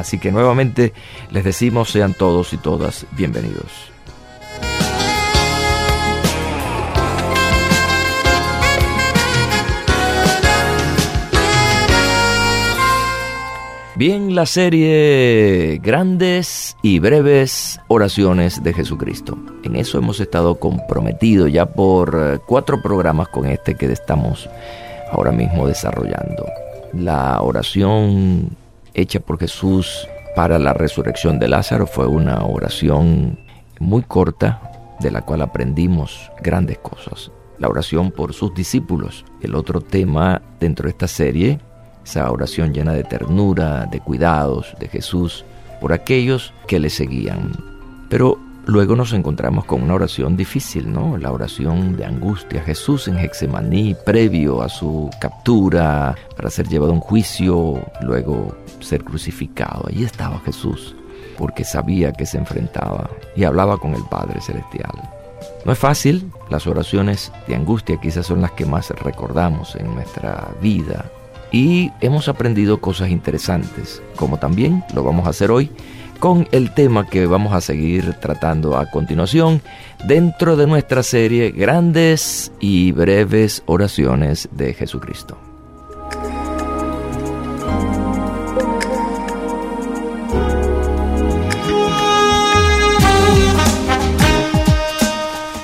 Así 0.00 0.18
que 0.18 0.32
nuevamente 0.32 0.94
les 1.30 1.44
decimos 1.44 1.90
sean 1.90 2.14
todos 2.14 2.54
y 2.54 2.56
todas 2.56 3.06
bienvenidos. 3.12 3.90
Bien, 13.94 14.34
la 14.34 14.46
serie 14.46 15.78
Grandes 15.82 16.74
y 16.80 16.98
breves 16.98 17.78
oraciones 17.88 18.64
de 18.64 18.72
Jesucristo. 18.72 19.36
En 19.62 19.76
eso 19.76 19.98
hemos 19.98 20.18
estado 20.20 20.54
comprometidos 20.54 21.52
ya 21.52 21.66
por 21.66 22.16
eh, 22.18 22.38
cuatro 22.46 22.80
programas 22.80 23.28
con 23.28 23.44
este 23.44 23.74
que 23.74 23.92
estamos 23.92 24.48
ahora 25.12 25.32
mismo 25.32 25.66
desarrollando. 25.68 26.46
La 26.94 27.42
oración 27.42 28.56
hecha 28.94 29.20
por 29.20 29.38
Jesús 29.38 30.08
para 30.34 30.58
la 30.58 30.72
resurrección 30.72 31.38
de 31.38 31.48
Lázaro 31.48 31.86
fue 31.86 32.06
una 32.06 32.44
oración 32.44 33.38
muy 33.78 34.02
corta 34.02 34.96
de 35.00 35.10
la 35.10 35.22
cual 35.22 35.42
aprendimos 35.42 36.30
grandes 36.42 36.78
cosas. 36.78 37.30
La 37.58 37.68
oración 37.68 38.10
por 38.10 38.32
sus 38.32 38.54
discípulos. 38.54 39.24
El 39.40 39.54
otro 39.54 39.80
tema 39.80 40.40
dentro 40.58 40.84
de 40.84 40.90
esta 40.90 41.08
serie 41.08 41.60
esa 42.04 42.30
oración 42.30 42.72
llena 42.72 42.92
de 42.92 43.04
ternura, 43.04 43.86
de 43.86 44.00
cuidados 44.00 44.74
de 44.78 44.88
Jesús 44.88 45.44
por 45.80 45.92
aquellos 45.92 46.52
que 46.66 46.78
le 46.78 46.90
seguían. 46.90 47.52
Pero 48.08 48.38
luego 48.70 48.94
nos 48.94 49.12
encontramos 49.12 49.64
con 49.64 49.82
una 49.82 49.94
oración 49.94 50.36
difícil, 50.36 50.92
¿no? 50.92 51.18
La 51.18 51.32
oración 51.32 51.96
de 51.96 52.04
angustia. 52.04 52.62
Jesús 52.62 53.08
en 53.08 53.18
Hexemaní, 53.18 53.96
previo 54.06 54.62
a 54.62 54.68
su 54.68 55.10
captura, 55.20 56.14
para 56.36 56.50
ser 56.50 56.68
llevado 56.68 56.92
a 56.92 56.94
un 56.94 57.00
juicio, 57.00 57.82
luego 58.00 58.54
ser 58.78 59.02
crucificado. 59.02 59.86
Allí 59.88 60.04
estaba 60.04 60.38
Jesús, 60.40 60.94
porque 61.36 61.64
sabía 61.64 62.12
que 62.12 62.26
se 62.26 62.38
enfrentaba 62.38 63.10
y 63.34 63.42
hablaba 63.42 63.76
con 63.76 63.94
el 63.94 64.04
Padre 64.04 64.40
Celestial. 64.40 64.92
No 65.64 65.72
es 65.72 65.78
fácil, 65.78 66.30
las 66.48 66.66
oraciones 66.66 67.32
de 67.48 67.56
angustia 67.56 67.98
quizás 68.00 68.26
son 68.26 68.40
las 68.40 68.52
que 68.52 68.66
más 68.66 68.90
recordamos 68.90 69.74
en 69.74 69.92
nuestra 69.94 70.48
vida, 70.62 71.10
y 71.52 71.90
hemos 72.00 72.28
aprendido 72.28 72.80
cosas 72.80 73.10
interesantes, 73.10 74.00
como 74.14 74.38
también 74.38 74.84
lo 74.94 75.02
vamos 75.02 75.26
a 75.26 75.30
hacer 75.30 75.50
hoy 75.50 75.70
con 76.20 76.46
el 76.52 76.72
tema 76.74 77.06
que 77.06 77.26
vamos 77.26 77.54
a 77.54 77.62
seguir 77.62 78.14
tratando 78.20 78.76
a 78.76 78.90
continuación 78.90 79.62
dentro 80.04 80.56
de 80.56 80.66
nuestra 80.66 81.02
serie 81.02 81.50
Grandes 81.50 82.52
y 82.60 82.92
breves 82.92 83.62
oraciones 83.66 84.48
de 84.52 84.74
Jesucristo. 84.74 85.38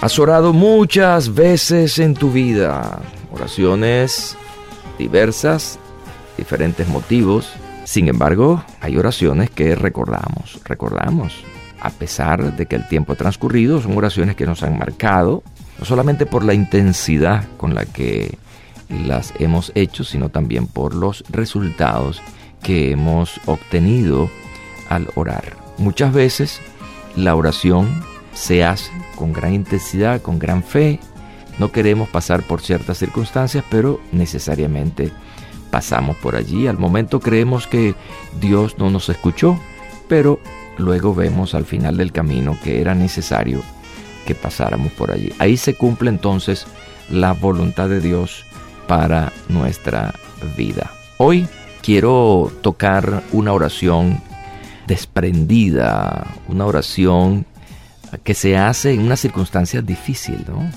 Has 0.00 0.18
orado 0.18 0.52
muchas 0.52 1.34
veces 1.34 1.98
en 1.98 2.14
tu 2.14 2.30
vida, 2.30 3.00
oraciones 3.32 4.36
diversas, 4.98 5.78
diferentes 6.38 6.88
motivos. 6.88 7.52
Sin 7.86 8.08
embargo, 8.08 8.64
hay 8.80 8.96
oraciones 8.96 9.48
que 9.48 9.76
recordamos, 9.76 10.58
recordamos, 10.64 11.44
a 11.80 11.90
pesar 11.90 12.56
de 12.56 12.66
que 12.66 12.74
el 12.74 12.88
tiempo 12.88 13.12
ha 13.12 13.16
transcurrido, 13.16 13.80
son 13.80 13.96
oraciones 13.96 14.34
que 14.34 14.44
nos 14.44 14.64
han 14.64 14.76
marcado, 14.76 15.44
no 15.78 15.84
solamente 15.84 16.26
por 16.26 16.42
la 16.42 16.52
intensidad 16.52 17.44
con 17.56 17.76
la 17.76 17.84
que 17.84 18.38
las 18.88 19.32
hemos 19.38 19.70
hecho, 19.76 20.02
sino 20.02 20.30
también 20.30 20.66
por 20.66 20.94
los 20.96 21.22
resultados 21.28 22.20
que 22.60 22.90
hemos 22.90 23.40
obtenido 23.46 24.28
al 24.88 25.08
orar. 25.14 25.56
Muchas 25.78 26.12
veces 26.12 26.60
la 27.14 27.36
oración 27.36 28.02
se 28.34 28.64
hace 28.64 28.90
con 29.14 29.32
gran 29.32 29.54
intensidad, 29.54 30.20
con 30.22 30.40
gran 30.40 30.64
fe, 30.64 30.98
no 31.60 31.70
queremos 31.70 32.08
pasar 32.08 32.42
por 32.42 32.62
ciertas 32.62 32.98
circunstancias, 32.98 33.64
pero 33.70 34.00
necesariamente 34.10 35.12
pasamos 35.76 36.16
por 36.16 36.36
allí. 36.36 36.68
Al 36.68 36.78
momento 36.78 37.20
creemos 37.20 37.66
que 37.66 37.94
Dios 38.40 38.78
no 38.78 38.88
nos 38.88 39.10
escuchó, 39.10 39.60
pero 40.08 40.40
luego 40.78 41.14
vemos 41.14 41.54
al 41.54 41.66
final 41.66 41.98
del 41.98 42.12
camino 42.12 42.56
que 42.64 42.80
era 42.80 42.94
necesario 42.94 43.60
que 44.24 44.34
pasáramos 44.34 44.90
por 44.92 45.10
allí. 45.10 45.34
Ahí 45.38 45.58
se 45.58 45.74
cumple 45.74 46.08
entonces 46.08 46.66
la 47.10 47.34
voluntad 47.34 47.90
de 47.90 48.00
Dios 48.00 48.46
para 48.88 49.34
nuestra 49.50 50.14
vida. 50.56 50.90
Hoy 51.18 51.46
quiero 51.82 52.50
tocar 52.62 53.22
una 53.32 53.52
oración 53.52 54.22
desprendida, 54.86 56.26
una 56.48 56.64
oración 56.64 57.44
que 58.24 58.32
se 58.32 58.56
hace 58.56 58.94
en 58.94 59.00
una 59.00 59.16
circunstancia 59.16 59.82
difícil, 59.82 60.42
¿no? 60.48 60.70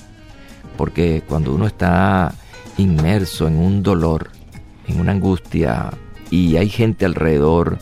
porque 0.76 1.24
cuando 1.26 1.56
uno 1.56 1.68
está 1.68 2.34
inmerso 2.76 3.48
en 3.48 3.56
un 3.56 3.82
dolor, 3.82 4.32
en 4.90 5.00
una 5.00 5.14
angustia, 5.14 5.92
y 6.30 6.58
hay 6.58 6.70
gente 6.70 7.06
alrededor 7.06 7.78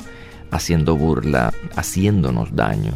haciendo 0.51 0.95
burla, 0.95 1.53
haciéndonos 1.75 2.55
daño, 2.55 2.93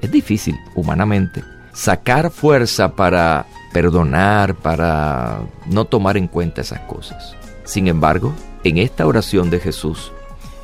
es 0.00 0.10
difícil 0.10 0.56
humanamente 0.74 1.42
sacar 1.72 2.30
fuerza 2.30 2.94
para 2.94 3.46
perdonar, 3.72 4.54
para 4.54 5.40
no 5.66 5.84
tomar 5.84 6.16
en 6.16 6.26
cuenta 6.26 6.62
esas 6.62 6.80
cosas. 6.80 7.36
Sin 7.64 7.88
embargo, 7.88 8.32
en 8.64 8.78
esta 8.78 9.06
oración 9.06 9.50
de 9.50 9.60
Jesús 9.60 10.12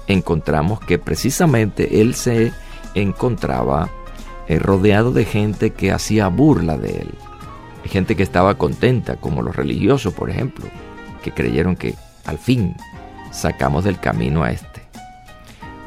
encontramos 0.07 0.80
que 0.80 0.99
precisamente 0.99 2.01
Él 2.01 2.14
se 2.14 2.53
encontraba 2.95 3.91
eh, 4.49 4.59
rodeado 4.59 5.12
de 5.12 5.24
gente 5.24 5.70
que 5.70 5.93
hacía 5.93 6.28
burla 6.28 6.76
de 6.76 7.03
Él. 7.03 7.14
Gente 7.85 8.16
que 8.16 8.22
estaba 8.22 8.55
contenta, 8.57 9.16
como 9.16 9.43
los 9.43 9.55
religiosos, 9.55 10.14
por 10.14 10.30
ejemplo, 10.30 10.64
que 11.22 11.32
creyeron 11.32 11.76
que 11.76 11.95
al 12.25 12.39
fin 12.39 12.77
sacamos 13.31 13.85
del 13.85 13.99
camino 13.99 14.43
a 14.43 14.51
este. 14.51 14.83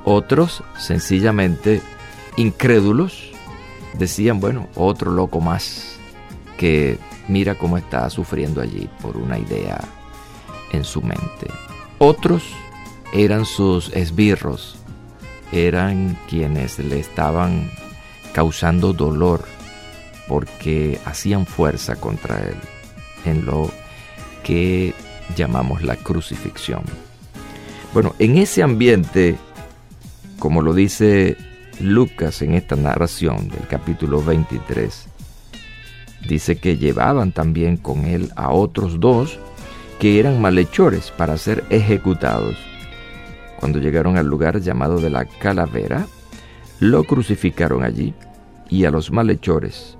Otros, 0.04 0.64
sencillamente 0.78 1.82
incrédulos, 2.38 3.32
decían, 3.98 4.40
bueno, 4.40 4.68
otro 4.76 5.12
loco 5.12 5.42
más 5.42 5.98
que 6.58 6.98
mira 7.28 7.56
cómo 7.56 7.78
está 7.78 8.10
sufriendo 8.10 8.62
allí 8.62 8.90
por 9.02 9.18
una 9.18 9.38
idea 9.38 9.80
en 10.72 10.84
su 10.84 11.02
mente. 11.02 11.48
Otros 11.98 12.44
eran 13.14 13.46
sus 13.46 13.90
esbirros, 13.94 14.78
eran 15.52 16.18
quienes 16.30 16.80
le 16.80 17.00
estaban 17.00 17.72
causando 18.34 18.94
dolor 18.94 19.46
porque 20.28 21.00
hacían 21.06 21.46
fuerza 21.46 21.96
contra 21.96 22.38
él 22.40 22.58
en 23.26 23.46
lo 23.46 23.72
que 24.44 24.94
llamamos 25.36 25.84
la 25.84 25.96
crucifixión. 25.96 26.82
Bueno, 27.94 28.14
en 28.20 28.38
ese 28.38 28.64
ambiente, 28.64 29.36
como 30.40 30.62
lo 30.62 30.74
dice 30.74 31.38
Lucas 31.80 32.42
en 32.42 32.54
esta 32.54 32.76
narración 32.76 33.50
del 33.50 33.68
capítulo 33.68 34.22
23, 34.22 35.08
dice 36.28 36.58
que 36.58 36.78
llevaban 36.78 37.32
también 37.32 37.78
con 37.78 38.06
él 38.06 38.32
a 38.36 38.52
otros 38.52 39.00
dos 39.00 39.40
que 40.00 40.20
eran 40.20 40.42
malhechores 40.42 41.12
para 41.12 41.38
ser 41.38 41.64
ejecutados. 41.70 42.58
Cuando 43.60 43.80
llegaron 43.80 44.18
al 44.18 44.28
lugar 44.28 44.62
llamado 44.62 45.00
de 45.00 45.10
la 45.10 45.26
calavera, 45.26 46.06
lo 46.80 47.04
crucificaron 47.04 47.84
allí 47.84 48.14
y 48.70 48.86
a 48.86 48.92
los 48.92 49.12
malhechores, 49.12 49.98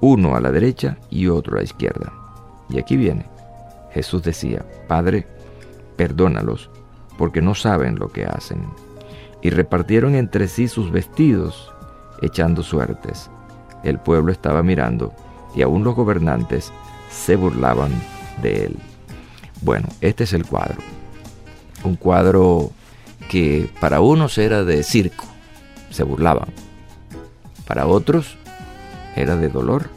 uno 0.00 0.36
a 0.36 0.40
la 0.40 0.50
derecha 0.50 0.96
y 1.10 1.28
otro 1.28 1.54
a 1.54 1.58
la 1.58 1.64
izquierda. 1.64 2.12
Y 2.70 2.78
aquí 2.78 2.96
viene. 2.96 3.37
Jesús 3.92 4.22
decía, 4.22 4.64
Padre, 4.86 5.26
perdónalos, 5.96 6.70
porque 7.16 7.42
no 7.42 7.54
saben 7.54 7.98
lo 7.98 8.08
que 8.08 8.24
hacen. 8.24 8.62
Y 9.42 9.50
repartieron 9.50 10.14
entre 10.14 10.48
sí 10.48 10.68
sus 10.68 10.90
vestidos, 10.90 11.72
echando 12.22 12.62
suertes. 12.62 13.30
El 13.84 13.98
pueblo 13.98 14.32
estaba 14.32 14.62
mirando, 14.62 15.12
y 15.54 15.62
aún 15.62 15.84
los 15.84 15.94
gobernantes 15.94 16.72
se 17.10 17.36
burlaban 17.36 17.92
de 18.42 18.66
él. 18.66 18.76
Bueno, 19.62 19.88
este 20.00 20.24
es 20.24 20.32
el 20.32 20.46
cuadro. 20.46 20.78
Un 21.84 21.96
cuadro 21.96 22.70
que 23.28 23.70
para 23.80 24.00
unos 24.00 24.38
era 24.38 24.64
de 24.64 24.82
circo, 24.82 25.24
se 25.90 26.02
burlaban. 26.02 26.48
Para 27.66 27.86
otros 27.86 28.36
era 29.16 29.36
de 29.36 29.48
dolor. 29.48 29.90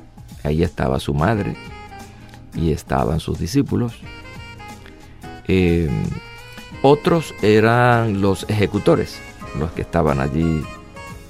Ahí 0.43 0.63
estaba 0.63 0.99
su 0.99 1.13
madre 1.13 1.55
y 2.54 2.72
estaban 2.72 3.20
sus 3.20 3.39
discípulos. 3.39 3.93
Em, 5.47 6.04
otros 6.82 7.34
eran 7.41 8.22
los 8.22 8.49
ejecutores, 8.49 9.20
los 9.60 9.72
que 9.72 9.82
estaban 9.82 10.20
allí 10.20 10.64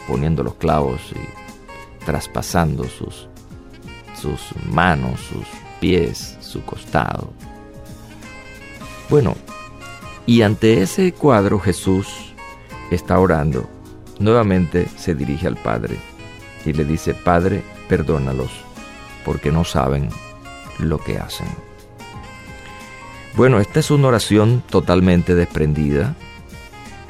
poniendo 0.08 0.44
los 0.44 0.56
clavos 0.56 1.02
y 1.12 2.06
traspasando 2.06 2.84
sus, 2.86 3.28
sus 4.20 4.40
manos, 4.66 5.20
sus 5.22 5.46
pies, 5.80 6.38
su 6.42 6.64
costado. 6.64 7.34
Bueno, 9.10 9.36
y 10.26 10.44
ante 10.44 10.82
ese 10.82 11.12
cuadro 11.12 11.60
Jesús 11.60 12.34
está 12.92 13.20
orando. 13.20 13.70
Nuevamente 14.20 14.88
se 14.98 15.16
dirige 15.16 15.48
al 15.48 15.58
Padre 15.58 15.98
y 16.66 16.74
le 16.74 16.86
dice, 16.86 17.14
Padre, 17.14 17.64
perdónalos, 17.90 18.52
porque 19.26 19.52
no 19.52 19.64
saben 19.64 20.10
lo 20.82 21.00
que 21.00 21.18
hacen. 21.18 21.48
Bueno, 23.36 23.60
esta 23.60 23.80
es 23.80 23.92
una 23.92 24.10
oración 24.10 24.62
totalmente 24.70 25.36
desprendida, 25.36 26.16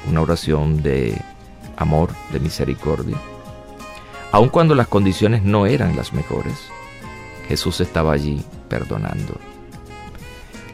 una 0.10 0.22
oración 0.22 0.84
de 0.84 1.20
amor, 1.78 2.12
de 2.32 2.40
misericordia. 2.40 3.18
Aun 4.32 4.50
cuando 4.50 4.76
las 4.76 4.88
condiciones 4.88 5.44
no 5.44 5.66
eran 5.66 5.96
las 5.96 6.14
mejores, 6.14 6.54
Jesús 7.48 7.82
estaba 7.82 8.14
allí 8.14 8.44
perdonando. 8.70 9.36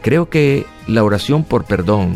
Creo 0.01 0.29
que 0.29 0.65
la 0.85 1.03
oración 1.03 1.43
por 1.43 1.63
perdón 1.65 2.15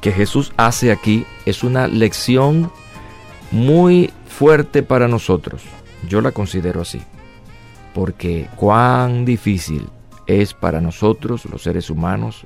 que 0.00 0.12
Jesús 0.12 0.52
hace 0.56 0.92
aquí 0.92 1.26
es 1.46 1.62
una 1.62 1.86
lección 1.88 2.70
muy 3.50 4.12
fuerte 4.26 4.82
para 4.82 5.08
nosotros. 5.08 5.62
Yo 6.08 6.20
la 6.20 6.32
considero 6.32 6.80
así. 6.80 7.02
Porque 7.94 8.48
cuán 8.56 9.24
difícil 9.24 9.88
es 10.26 10.52
para 10.52 10.80
nosotros, 10.80 11.44
los 11.46 11.62
seres 11.62 11.88
humanos, 11.88 12.44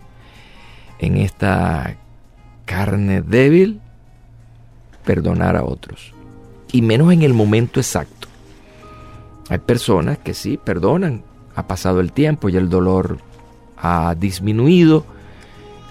en 0.99 1.16
esta 1.16 1.96
carne 2.66 3.22
débil, 3.22 3.80
perdonar 5.05 5.57
a 5.57 5.64
otros. 5.64 6.12
Y 6.70 6.82
menos 6.82 7.12
en 7.12 7.22
el 7.22 7.32
momento 7.32 7.80
exacto. 7.80 8.28
Hay 9.49 9.59
personas 9.59 10.18
que 10.18 10.34
sí, 10.34 10.59
perdonan. 10.62 11.22
Ha 11.55 11.66
pasado 11.66 12.01
el 12.01 12.12
tiempo 12.12 12.49
y 12.51 12.57
el 12.57 12.68
dolor 12.68 13.18
ha 13.78 14.14
disminuido, 14.14 15.05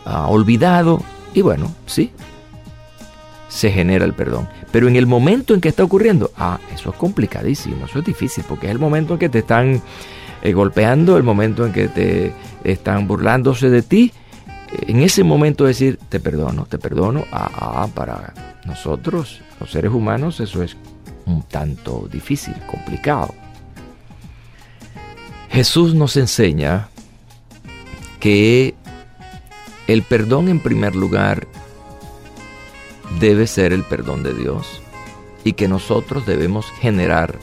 ha 0.06 0.28
olvidado, 0.28 1.02
y 1.34 1.42
bueno, 1.42 1.74
sí, 1.86 2.12
se 3.48 3.72
genera 3.72 4.06
el 4.06 4.14
perdón. 4.14 4.48
Pero 4.72 4.88
en 4.88 4.96
el 4.96 5.08
momento 5.08 5.54
en 5.54 5.62
que 5.62 5.70
está 5.70 5.84
ocurriendo, 5.84 6.32
ah, 6.38 6.60
eso 6.74 6.90
es 6.90 6.96
complicadísimo, 6.96 7.86
eso 7.86 8.00
es 8.00 8.06
difícil, 8.06 8.44
porque 8.48 8.68
es 8.68 8.72
el 8.72 8.80
momento 8.80 9.14
en 9.14 9.20
que 9.20 9.30
te 9.30 9.40
están 9.40 9.82
eh, 10.42 10.54
golpeando, 10.54 11.18
el 11.18 11.24
momento 11.24 11.66
en 11.66 11.74
que 11.74 11.88
te 11.88 12.34
están 12.64 13.08
burlándose 13.08 13.70
de 13.70 13.82
ti. 13.82 14.12
En 14.88 15.02
ese 15.02 15.24
momento 15.24 15.66
decir, 15.66 15.98
te 16.10 16.20
perdono, 16.20 16.66
te 16.66 16.78
perdono, 16.78 17.26
ah, 17.32 17.50
ah, 17.56 17.88
para 17.94 18.34
nosotros, 18.66 19.42
los 19.60 19.72
seres 19.72 19.92
humanos, 19.92 20.40
eso 20.40 20.62
es 20.62 20.76
un 21.26 21.44
tanto 21.44 22.08
difícil, 22.12 22.56
complicado. 22.70 23.34
Jesús 25.50 25.96
nos 25.96 26.18
enseña 26.18 26.90
que 28.20 28.76
el 29.88 30.04
perdón 30.04 30.50
en 30.50 30.60
primer 30.60 30.96
lugar 30.96 31.48
debe 33.20 33.48
ser 33.48 33.74
el 33.74 33.84
perdón 33.84 34.24
de 34.24 34.34
Dios 34.34 34.82
y 35.44 35.54
que 35.54 35.68
nosotros 35.68 36.26
debemos 36.26 36.66
generar 36.80 37.40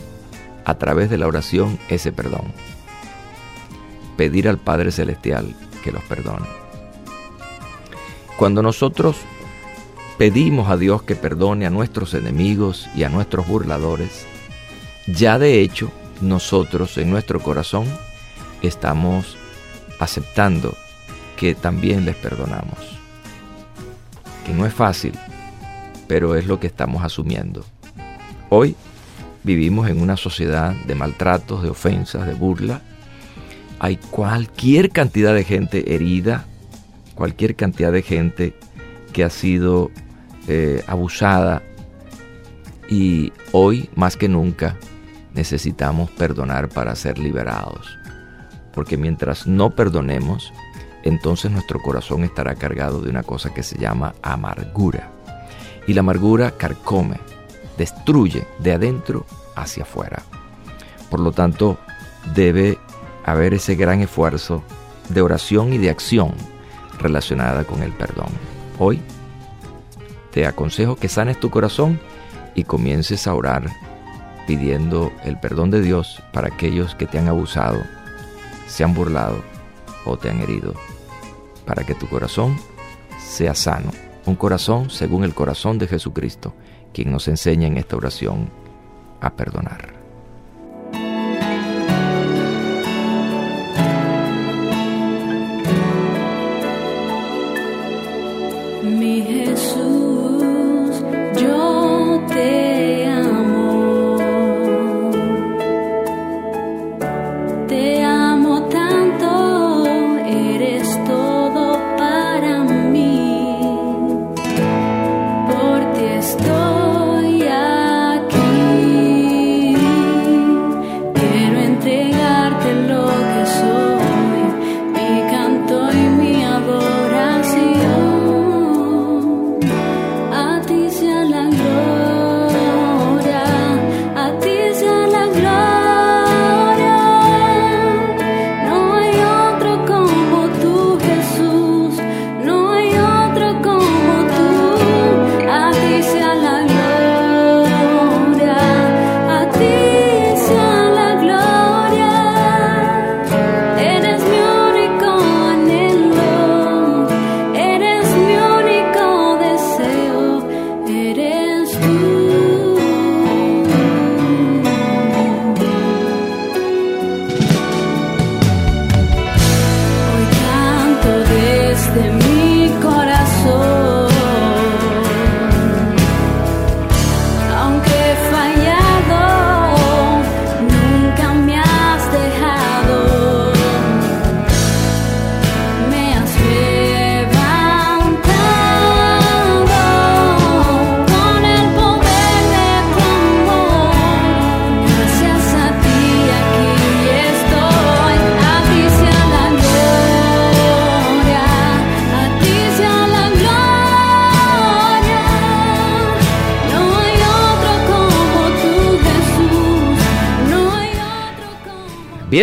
a 0.65 0.75
través 0.77 1.11
de 1.11 1.19
la 1.19 1.27
oración 1.27 1.79
ese 1.89 2.12
perdón. 2.12 2.53
Pedir 4.17 4.49
al 4.49 4.59
Padre 4.59 4.93
Celestial 4.93 5.55
que 5.83 5.93
los 5.93 6.03
perdone. 6.05 6.47
Cuando 8.37 8.62
nosotros 8.62 9.17
pedimos 10.19 10.71
a 10.71 10.77
Dios 10.77 11.03
que 11.03 11.17
perdone 11.17 11.67
a 11.67 11.71
nuestros 11.71 12.15
enemigos 12.15 12.89
y 12.95 13.05
a 13.05 13.09
nuestros 13.09 13.47
burladores, 13.47 14.27
ya 15.07 15.39
de 15.39 15.61
hecho 15.61 15.91
nosotros 16.21 16.97
en 16.99 17.11
nuestro 17.11 17.41
corazón 17.41 17.87
estamos 18.62 19.37
aceptando 19.99 20.75
que 21.37 21.55
también 21.55 22.05
les 22.05 22.17
perdonamos. 22.17 22.79
Que 24.47 24.53
no 24.53 24.67
es 24.67 24.75
fácil, 24.75 25.12
pero 26.07 26.35
es 26.35 26.47
lo 26.47 26.61
que 26.61 26.67
estamos 26.67 27.05
asumiendo. 27.05 27.65
Hoy 28.51 28.77
vivimos 29.43 29.89
en 29.89 30.01
una 30.01 30.17
sociedad 30.17 30.75
de 30.87 30.95
maltratos, 30.95 31.63
de 31.63 31.71
ofensas, 31.71 32.27
de 32.27 32.35
burla. 32.35 32.83
Hay 33.79 33.97
cualquier 33.97 34.91
cantidad 34.91 35.35
de 35.35 35.45
gente 35.45 35.95
herida, 35.95 36.47
cualquier 37.15 37.55
cantidad 37.55 37.93
de 37.93 38.03
gente 38.03 38.55
que 39.13 39.25
ha 39.25 39.31
sido 39.31 39.91
eh, 40.49 40.83
abusada 40.87 41.63
y 42.89 43.33
hoy 43.53 43.89
más 43.95 44.17
que 44.17 44.29
nunca 44.29 44.77
necesitamos 45.35 46.11
perdonar 46.11 46.69
para 46.69 46.95
ser 46.95 47.19
liberados. 47.19 47.99
Porque 48.73 48.97
mientras 48.97 49.47
no 49.47 49.71
perdonemos, 49.71 50.53
entonces 51.03 51.51
nuestro 51.51 51.81
corazón 51.81 52.25
estará 52.25 52.55
cargado 52.55 53.01
de 53.01 53.11
una 53.11 53.23
cosa 53.23 53.53
que 53.53 53.63
se 53.63 53.79
llama 53.79 54.15
amargura. 54.23 55.14
Y 55.87 55.95
la 55.95 56.01
amargura 56.01 56.53
carcome, 56.53 57.20
destruye 57.76 58.47
de 58.59 58.72
adentro 58.72 59.26
hacia 59.55 59.82
afuera. 59.82 60.22
Por 61.11 61.20
lo 61.20 61.32
tanto, 61.32 61.78
debe 62.35 62.78
haber 63.24 63.55
ese 63.55 63.74
gran 63.74 64.01
esfuerzo 64.01 64.62
de 65.09 65.22
oración 65.22 65.72
y 65.72 65.78
de 65.78 65.91
acción 65.91 66.32
relacionada 66.99 67.64
con 67.64 67.82
el 67.82 67.93
perdón. 67.93 68.28
Hoy 68.78 69.01
te 70.32 70.47
aconsejo 70.47 70.97
que 70.97 71.09
sanes 71.09 71.39
tu 71.39 71.51
corazón 71.51 72.01
y 72.55 72.64
comiences 72.64 73.26
a 73.26 73.35
orar 73.35 73.70
pidiendo 74.47 75.12
el 75.24 75.39
perdón 75.39 75.70
de 75.70 75.80
Dios 75.80 76.22
para 76.32 76.49
aquellos 76.49 76.95
que 76.95 77.07
te 77.07 77.18
han 77.18 77.28
abusado, 77.28 77.82
se 78.66 78.85
han 78.85 78.95
burlado 78.95 79.43
o 80.05 80.16
te 80.16 80.30
han 80.30 80.41
herido. 80.41 80.74
para 81.64 81.82
que 81.82 81.95
tu 81.95 82.07
corazón 82.09 82.59
sea 83.18 83.55
sano. 83.55 83.91
Un 84.27 84.37
corazón 84.37 84.91
según 84.91 85.25
el 85.25 85.35
corazón 85.35 85.79
de 85.79 85.87
Jesucristo, 85.87 86.55
quien 86.93 87.11
nos 87.11 87.29
enseña 87.29 87.66
en 87.66 87.77
esta 87.77 87.97
oración 87.97 88.49
a 89.20 89.37
perdonar. 89.37 89.94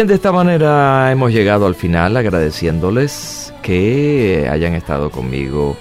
Bien, 0.01 0.07
de 0.07 0.15
esta 0.15 0.31
manera 0.31 1.11
hemos 1.11 1.31
llegado 1.31 1.67
al 1.67 1.75
final 1.75 2.17
agradeciéndoles 2.17 3.53
que 3.61 4.49
hayan 4.51 4.73
estado 4.73 5.11
conmigo 5.11 5.77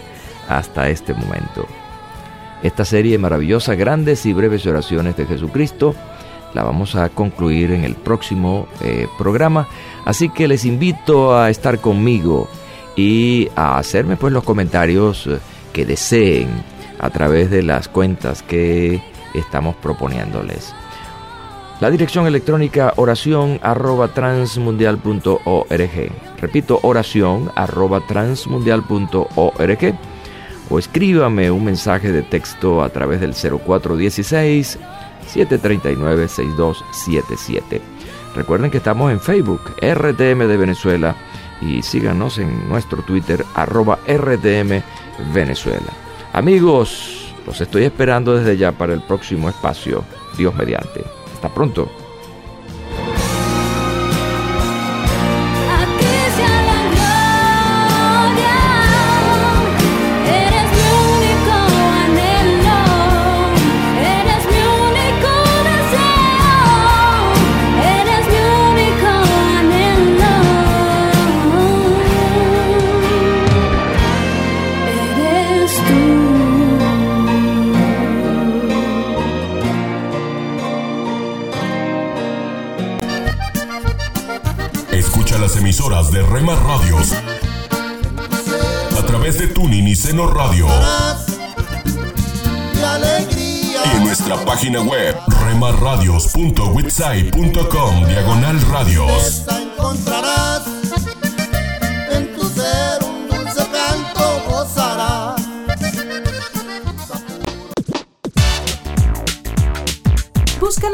hasta 0.46 0.90
este 0.90 1.14
momento. 1.14 1.66
Esta 2.62 2.84
serie 2.84 3.16
maravillosa, 3.16 3.76
grandes 3.76 4.26
y 4.26 4.34
breves 4.34 4.66
oraciones 4.66 5.16
de 5.16 5.24
Jesucristo, 5.24 5.94
la 6.52 6.64
vamos 6.64 6.96
a 6.96 7.08
concluir 7.08 7.70
en 7.70 7.82
el 7.84 7.94
próximo 7.94 8.68
eh, 8.82 9.06
programa, 9.16 9.66
así 10.04 10.28
que 10.28 10.48
les 10.48 10.66
invito 10.66 11.34
a 11.34 11.48
estar 11.48 11.78
conmigo 11.78 12.46
y 12.96 13.48
a 13.56 13.78
hacerme 13.78 14.18
pues 14.18 14.34
los 14.34 14.44
comentarios 14.44 15.28
eh, 15.28 15.38
que 15.72 15.86
deseen 15.86 16.62
a 16.98 17.08
través 17.08 17.50
de 17.50 17.62
las 17.62 17.88
cuentas 17.88 18.42
que 18.42 19.02
estamos 19.32 19.76
proponiéndoles. 19.76 20.74
La 21.80 21.90
dirección 21.90 22.26
electrónica 22.26 22.92
oración 22.96 23.58
arroba 23.62 24.08
transmundial.org. 24.08 26.12
Repito, 26.38 26.78
oración 26.82 27.50
arroba 27.54 28.06
transmundial.org. 28.06 29.94
O 30.68 30.78
escríbame 30.78 31.50
un 31.50 31.64
mensaje 31.64 32.12
de 32.12 32.22
texto 32.22 32.82
a 32.82 32.90
través 32.90 33.22
del 33.22 33.32
0416 33.32 34.78
739 35.26 36.28
6277. 36.28 37.80
Recuerden 38.36 38.70
que 38.70 38.76
estamos 38.76 39.10
en 39.10 39.18
Facebook, 39.18 39.62
RTM 39.80 40.46
de 40.46 40.56
Venezuela, 40.58 41.16
y 41.62 41.80
síganos 41.82 42.36
en 42.38 42.68
nuestro 42.68 43.02
Twitter, 43.02 43.42
arroba 43.54 43.98
RTM 44.06 44.82
Venezuela. 45.32 45.88
Amigos, 46.34 47.32
los 47.46 47.58
estoy 47.58 47.84
esperando 47.84 48.36
desde 48.36 48.58
ya 48.58 48.72
para 48.72 48.92
el 48.92 49.00
próximo 49.00 49.48
espacio, 49.48 50.04
Dios 50.36 50.54
mediante. 50.54 51.19
Hasta 51.40 51.54
pronto. 51.54 51.88
Radios 86.56 87.12
a 88.98 89.06
través 89.06 89.38
de 89.38 89.46
Tuning 89.48 89.86
y 89.86 89.94
Seno 89.94 90.26
Radio 90.26 90.66
y 93.84 93.96
en 93.96 94.04
nuestra 94.04 94.42
página 94.44 94.80
web 94.80 95.14
remarradios.witsai.com 95.46 98.06
diagonal 98.06 98.60
radios. 98.62 99.44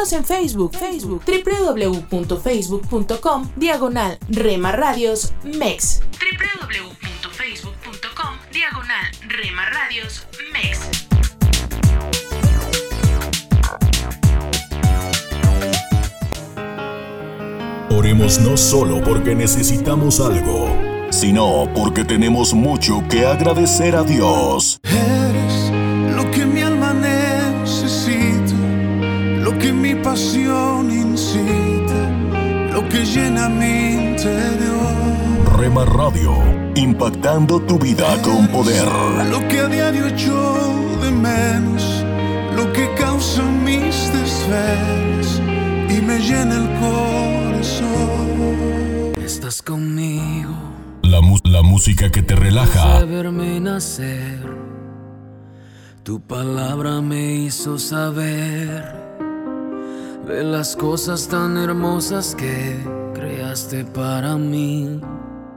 Búscanos 0.06 0.12
en 0.12 0.24
Facebook, 0.36 0.76
Facebook, 0.76 1.24
www.facebook.com, 1.26 3.50
diagonal 3.56 4.16
Rema 4.28 4.70
Radios 4.70 5.34
MEX. 5.42 6.00
www.facebook.com, 6.20 8.38
diagonal 8.52 9.10
Rema 9.26 9.68
Radios 9.68 10.24
MEX. 10.52 10.78
Oremos 17.90 18.38
no 18.38 18.56
solo 18.56 19.02
porque 19.02 19.34
necesitamos 19.34 20.20
algo, 20.20 20.68
sino 21.10 21.68
porque 21.74 22.04
tenemos 22.04 22.54
mucho 22.54 23.02
que 23.10 23.26
agradecer 23.26 23.96
a 23.96 24.04
Dios. 24.04 24.78
Radio, 35.84 36.32
impactando 36.74 37.60
tu 37.60 37.78
vida 37.78 38.06
con 38.22 38.48
poder. 38.48 38.86
Lo 39.30 39.46
que 39.48 39.60
a 39.60 39.66
diario 39.66 40.06
echo 40.06 40.34
de 41.02 41.10
menos, 41.10 42.04
lo 42.54 42.72
que 42.72 42.94
causa 42.94 43.42
mis 43.42 44.10
desvelos 44.12 45.42
y 45.90 46.00
me 46.00 46.18
llena 46.18 46.56
el 46.56 46.68
corazón. 46.80 48.26
Estás 49.22 49.60
conmigo. 49.60 50.54
La, 51.02 51.20
la 51.44 51.62
música 51.62 52.10
que 52.10 52.22
te 52.22 52.34
relaja. 52.34 53.04
verme 53.04 53.60
nacer, 53.60 54.56
tu 56.02 56.20
palabra 56.20 57.02
me 57.02 57.34
hizo 57.34 57.78
saber 57.78 59.06
de 60.26 60.42
las 60.42 60.74
cosas 60.74 61.28
tan 61.28 61.56
hermosas 61.56 62.34
que 62.34 62.76
creaste 63.14 63.84
para 63.84 64.36
mí. 64.36 65.00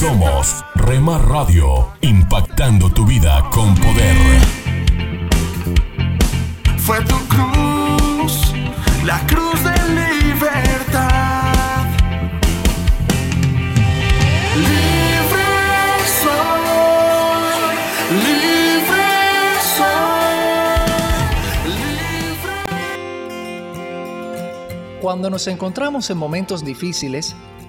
Somos 0.00 0.64
Rema 0.76 1.18
Radio, 1.18 1.92
impactando 2.00 2.88
tu 2.88 3.04
vida 3.04 3.46
con 3.50 3.74
poder. 3.74 4.16
Fue 6.78 7.04
tu 7.04 7.16
cruz, 7.28 8.54
la 9.04 9.20
cruz 9.26 9.62
de 9.62 9.74
libertad. 9.92 11.84
Libre 14.56 15.44
soy, 16.22 17.52
libre 18.24 19.04
Cuando 25.02 25.28
nos 25.28 25.46
encontramos 25.46 26.08
en 26.08 26.16
momentos 26.16 26.64
difíciles, 26.64 27.36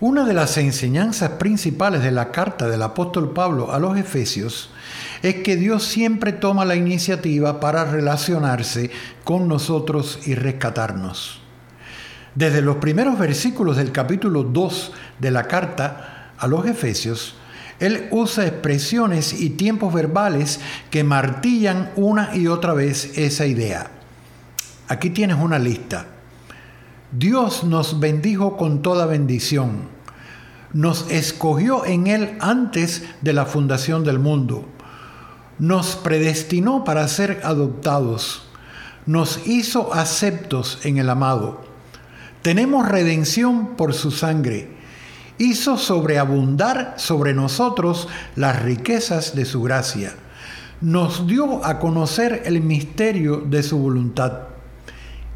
Una 0.00 0.24
de 0.24 0.32
las 0.32 0.56
enseñanzas 0.58 1.30
principales 1.30 2.04
de 2.04 2.12
la 2.12 2.30
carta 2.30 2.68
del 2.68 2.82
apóstol 2.82 3.32
Pablo 3.32 3.72
a 3.72 3.80
los 3.80 3.98
Efesios 3.98 4.70
es 5.22 5.36
que 5.36 5.56
Dios 5.56 5.82
siempre 5.82 6.30
toma 6.32 6.64
la 6.64 6.76
iniciativa 6.76 7.58
para 7.58 7.84
relacionarse 7.84 8.92
con 9.24 9.48
nosotros 9.48 10.20
y 10.24 10.36
rescatarnos. 10.36 11.40
Desde 12.36 12.62
los 12.62 12.76
primeros 12.76 13.18
versículos 13.18 13.76
del 13.76 13.90
capítulo 13.90 14.44
2 14.44 14.92
de 15.18 15.30
la 15.32 15.48
carta 15.48 16.30
a 16.38 16.46
los 16.46 16.64
Efesios, 16.66 17.34
él 17.80 18.06
usa 18.12 18.46
expresiones 18.46 19.32
y 19.40 19.50
tiempos 19.50 19.92
verbales 19.92 20.60
que 20.92 21.02
martillan 21.02 21.90
una 21.96 22.36
y 22.36 22.46
otra 22.46 22.72
vez 22.72 23.18
esa 23.18 23.46
idea. 23.46 23.90
Aquí 24.86 25.10
tienes 25.10 25.38
una 25.38 25.58
lista. 25.58 26.06
Dios 27.12 27.64
nos 27.64 28.00
bendijo 28.00 28.58
con 28.58 28.82
toda 28.82 29.06
bendición. 29.06 29.88
Nos 30.74 31.10
escogió 31.10 31.86
en 31.86 32.06
Él 32.06 32.36
antes 32.40 33.02
de 33.22 33.32
la 33.32 33.46
fundación 33.46 34.04
del 34.04 34.18
mundo. 34.18 34.66
Nos 35.58 35.96
predestinó 35.96 36.84
para 36.84 37.08
ser 37.08 37.40
adoptados. 37.44 38.46
Nos 39.06 39.46
hizo 39.46 39.94
aceptos 39.94 40.80
en 40.84 40.98
el 40.98 41.08
amado. 41.08 41.62
Tenemos 42.42 42.86
redención 42.86 43.76
por 43.76 43.94
su 43.94 44.10
sangre. 44.10 44.68
Hizo 45.38 45.78
sobreabundar 45.78 46.94
sobre 46.98 47.32
nosotros 47.32 48.06
las 48.36 48.60
riquezas 48.60 49.34
de 49.34 49.46
su 49.46 49.62
gracia. 49.62 50.12
Nos 50.82 51.26
dio 51.26 51.64
a 51.64 51.78
conocer 51.78 52.42
el 52.44 52.60
misterio 52.60 53.38
de 53.38 53.62
su 53.62 53.78
voluntad 53.78 54.48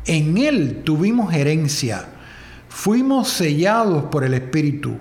en 0.06 0.38
Él 0.38 0.82
tuvimos 0.84 1.32
herencia, 1.32 2.06
fuimos 2.68 3.28
sellados 3.28 4.04
por 4.04 4.24
el 4.24 4.34
Espíritu, 4.34 4.96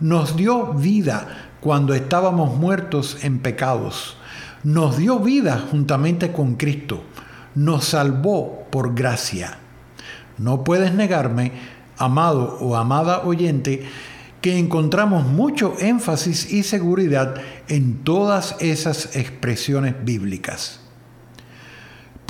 nos 0.00 0.36
dio 0.36 0.74
vida 0.74 1.50
cuando 1.60 1.94
estábamos 1.94 2.56
muertos 2.56 3.18
en 3.22 3.38
pecados, 3.38 4.16
nos 4.64 4.96
dio 4.98 5.18
vida 5.20 5.64
juntamente 5.70 6.32
con 6.32 6.56
Cristo, 6.56 7.02
nos 7.54 7.86
salvó 7.86 8.66
por 8.70 8.94
gracia. 8.94 9.58
No 10.38 10.64
puedes 10.64 10.92
negarme, 10.92 11.52
amado 11.96 12.58
o 12.60 12.76
amada 12.76 13.22
oyente, 13.22 13.86
que 14.40 14.58
encontramos 14.58 15.24
mucho 15.26 15.74
énfasis 15.78 16.52
y 16.52 16.64
seguridad 16.64 17.36
en 17.68 18.02
todas 18.02 18.56
esas 18.60 19.14
expresiones 19.14 19.94
bíblicas. 20.04 20.81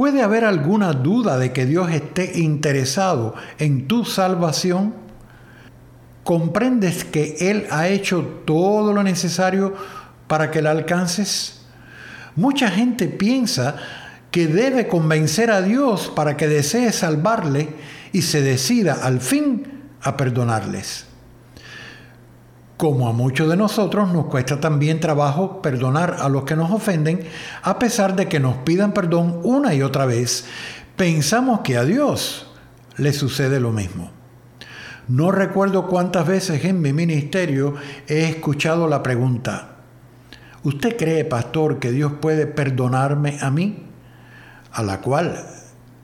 ¿Puede 0.03 0.23
haber 0.23 0.45
alguna 0.45 0.95
duda 0.95 1.39
de 1.39 1.53
que 1.53 1.65
Dios 1.65 1.89
esté 1.93 2.41
interesado 2.41 3.37
en 3.61 3.87
tu 3.87 4.05
salvación? 4.05 4.95
¿Comprendes 6.25 7.05
que 7.05 7.37
Él 7.39 7.69
ha 7.71 7.87
hecho 7.87 8.43
todo 8.45 8.93
lo 8.93 9.05
necesario 9.05 9.77
para 10.27 10.51
que 10.51 10.61
la 10.61 10.73
alcances? 10.73 11.67
Mucha 12.35 12.69
gente 12.69 13.07
piensa 13.07 13.77
que 14.33 14.49
debe 14.49 14.89
convencer 14.89 15.53
a 15.53 15.63
Dios 15.63 16.11
para 16.13 16.37
que 16.37 16.49
desee 16.49 16.91
salvarle 16.91 17.69
y 18.13 18.23
se 18.23 18.43
decida 18.43 18.95
al 19.05 19.21
fin 19.21 19.85
a 20.03 20.17
perdonarles. 20.17 21.12
Como 22.83 23.07
a 23.07 23.13
muchos 23.13 23.49
de 23.49 23.57
nosotros 23.57 24.13
nos 24.13 24.27
cuesta 24.27 24.59
también 24.59 24.99
trabajo 24.99 25.63
perdonar 25.63 26.17
a 26.19 26.29
los 26.29 26.43
que 26.43 26.57
nos 26.57 26.73
ofenden, 26.73 27.21
a 27.63 27.79
pesar 27.79 28.17
de 28.17 28.27
que 28.27 28.41
nos 28.41 28.57
pidan 28.57 28.93
perdón 28.93 29.39
una 29.45 29.73
y 29.73 29.83
otra 29.83 30.05
vez, 30.05 30.47
pensamos 30.97 31.61
que 31.61 31.77
a 31.77 31.85
Dios 31.85 32.51
le 32.97 33.13
sucede 33.13 33.61
lo 33.61 33.71
mismo. 33.71 34.11
No 35.07 35.31
recuerdo 35.31 35.87
cuántas 35.87 36.27
veces 36.27 36.65
en 36.65 36.83
mi 36.83 36.93
ministerio 36.93 37.77
he 38.09 38.25
escuchado 38.25 38.89
la 38.89 39.01
pregunta, 39.01 39.77
¿usted 40.65 40.97
cree, 40.97 41.25
pastor, 41.25 41.79
que 41.79 41.93
Dios 41.93 42.15
puede 42.21 42.49
perdonarme 42.49 43.39
a 43.41 43.53
mí? 43.53 43.87
A 44.73 44.83
la 44.83 45.01
cual 45.01 45.47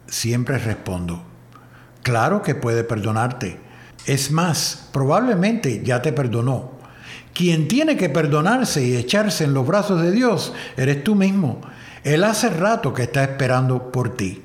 siempre 0.07 0.59
respondo, 0.59 1.25
claro 2.05 2.41
que 2.43 2.55
puede 2.55 2.85
perdonarte 2.85 3.68
es 4.09 4.31
más, 4.31 4.89
probablemente 4.91 5.83
ya 5.85 6.01
te 6.01 6.15
perdonó. 6.15 6.73
Quien 7.35 7.69
tiene 7.69 7.99
que 7.99 8.09
perdonarse 8.09 8.85
y 8.85 8.97
echarse 8.97 9.45
en 9.45 9.53
los 9.53 9.67
brazos 9.67 10.01
de 10.01 10.11
Dios 10.11 10.55
eres 10.79 11.05
tú 11.05 11.15
mismo. 11.15 11.61
Él 12.05 12.25
hace 12.25 12.49
rato 12.49 12.95
que 12.95 13.03
está 13.03 13.23
esperando 13.23 13.93
por 13.93 14.17
ti. 14.17 14.43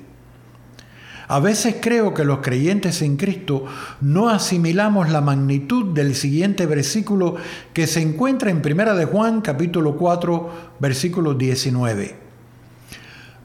A 1.28 1.40
veces 1.40 1.76
creo 1.80 2.12
que 2.12 2.24
los 2.24 2.40
creyentes 2.40 3.00
en 3.00 3.16
Cristo 3.16 3.64
no 4.02 4.28
asimilamos 4.28 5.08
la 5.08 5.22
magnitud 5.22 5.94
del 5.94 6.14
siguiente 6.14 6.66
versículo 6.66 7.36
que 7.72 7.86
se 7.86 8.02
encuentra 8.02 8.50
en 8.50 8.58
1 8.64 8.94
de 8.94 9.06
Juan 9.06 9.40
capítulo 9.40 9.96
4 9.96 10.50
versículo 10.78 11.32
19. 11.32 12.16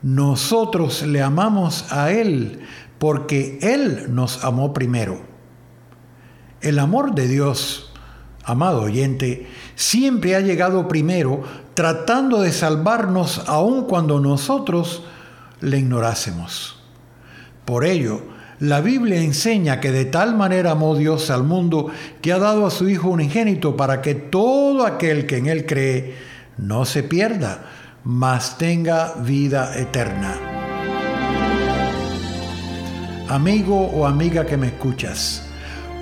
Nosotros 0.01 1.03
le 1.03 1.21
amamos 1.21 1.91
a 1.93 2.11
Él 2.11 2.59
porque 2.97 3.57
Él 3.61 4.13
nos 4.13 4.43
amó 4.43 4.73
primero. 4.73 5.28
El 6.61 6.79
amor 6.79 7.15
de 7.15 7.27
Dios, 7.27 7.91
amado 8.43 8.81
oyente, 8.81 9.47
siempre 9.75 10.35
ha 10.35 10.41
llegado 10.41 10.87
primero 10.87 11.43
tratando 11.73 12.41
de 12.41 12.51
salvarnos 12.51 13.43
aun 13.47 13.85
cuando 13.85 14.19
nosotros 14.19 15.03
le 15.61 15.79
ignorásemos. 15.79 16.81
Por 17.65 17.85
ello, 17.85 18.21
la 18.59 18.81
Biblia 18.81 19.21
enseña 19.21 19.79
que 19.79 19.91
de 19.91 20.05
tal 20.05 20.35
manera 20.35 20.71
amó 20.71 20.95
Dios 20.95 21.29
al 21.29 21.43
mundo 21.43 21.87
que 22.21 22.33
ha 22.33 22.39
dado 22.39 22.65
a 22.65 22.71
su 22.71 22.89
Hijo 22.89 23.09
unigénito 23.09 23.77
para 23.77 24.01
que 24.01 24.15
todo 24.15 24.85
aquel 24.85 25.25
que 25.25 25.37
en 25.37 25.47
Él 25.47 25.65
cree 25.65 26.15
no 26.57 26.83
se 26.83 27.03
pierda, 27.03 27.63
mas 28.03 28.57
tenga 28.57 29.13
vida 29.15 29.77
eterna. 29.77 30.59
amigo 33.29 33.85
o 33.93 34.07
amiga 34.07 34.43
que 34.45 34.57
me 34.57 34.67
escuchas. 34.67 35.48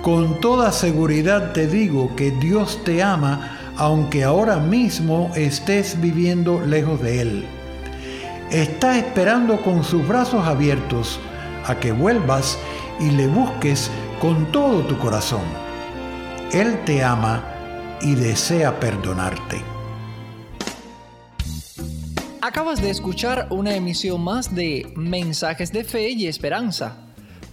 Con 0.02 0.40
toda 0.40 0.72
seguridad 0.72 1.52
te 1.52 1.66
digo 1.66 2.14
que 2.14 2.30
Dios 2.30 2.82
te 2.84 3.02
ama 3.02 3.58
aunque 3.76 4.24
ahora 4.24 4.58
mismo 4.58 5.30
estés 5.34 6.00
viviendo 6.00 6.60
lejos 6.60 7.00
de 7.00 7.20
Él. 7.20 7.46
Está 8.50 8.98
esperando 8.98 9.60
con 9.62 9.84
sus 9.84 10.06
brazos 10.06 10.46
abiertos 10.46 11.20
a 11.66 11.78
que 11.78 11.92
vuelvas 11.92 12.58
y 12.98 13.10
le 13.10 13.26
busques 13.26 13.90
con 14.20 14.50
todo 14.52 14.80
tu 14.82 14.98
corazón. 14.98 15.42
Él 16.52 16.82
te 16.84 17.04
ama 17.04 17.44
y 18.00 18.14
desea 18.14 18.80
perdonarte. 18.80 19.62
Acabas 22.40 22.80
de 22.80 22.90
escuchar 22.90 23.48
una 23.50 23.74
emisión 23.74 24.22
más 24.22 24.54
de 24.54 24.90
Mensajes 24.96 25.72
de 25.72 25.84
Fe 25.84 26.10
y 26.10 26.26
Esperanza. 26.26 27.07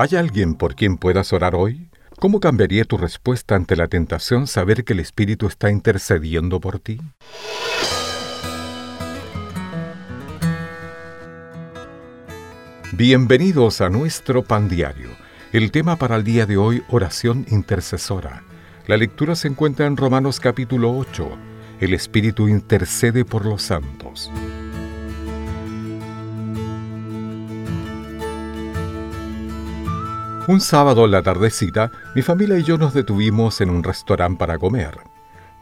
¿Hay 0.00 0.14
alguien 0.14 0.54
por 0.54 0.76
quien 0.76 0.96
puedas 0.96 1.32
orar 1.32 1.56
hoy? 1.56 1.90
¿Cómo 2.20 2.38
cambiaría 2.38 2.84
tu 2.84 2.96
respuesta 2.96 3.56
ante 3.56 3.74
la 3.74 3.88
tentación 3.88 4.46
saber 4.46 4.84
que 4.84 4.92
el 4.92 5.00
Espíritu 5.00 5.48
está 5.48 5.72
intercediendo 5.72 6.60
por 6.60 6.78
ti? 6.78 7.00
Bienvenidos 12.92 13.80
a 13.80 13.88
nuestro 13.88 14.44
pan 14.44 14.68
diario. 14.68 15.08
El 15.52 15.72
tema 15.72 15.96
para 15.96 16.14
el 16.14 16.22
día 16.22 16.46
de 16.46 16.58
hoy, 16.58 16.84
oración 16.90 17.44
intercesora. 17.50 18.44
La 18.86 18.96
lectura 18.96 19.34
se 19.34 19.48
encuentra 19.48 19.86
en 19.86 19.96
Romanos 19.96 20.38
capítulo 20.38 20.96
8. 20.96 21.28
El 21.80 21.92
Espíritu 21.92 22.46
intercede 22.46 23.24
por 23.24 23.44
los 23.44 23.62
santos. 23.62 24.30
Un 30.48 30.62
sábado 30.62 31.04
en 31.04 31.10
la 31.10 31.20
tardecita, 31.20 31.92
mi 32.14 32.22
familia 32.22 32.58
y 32.58 32.62
yo 32.62 32.78
nos 32.78 32.94
detuvimos 32.94 33.60
en 33.60 33.68
un 33.68 33.84
restaurante 33.84 34.38
para 34.38 34.56
comer. 34.56 34.96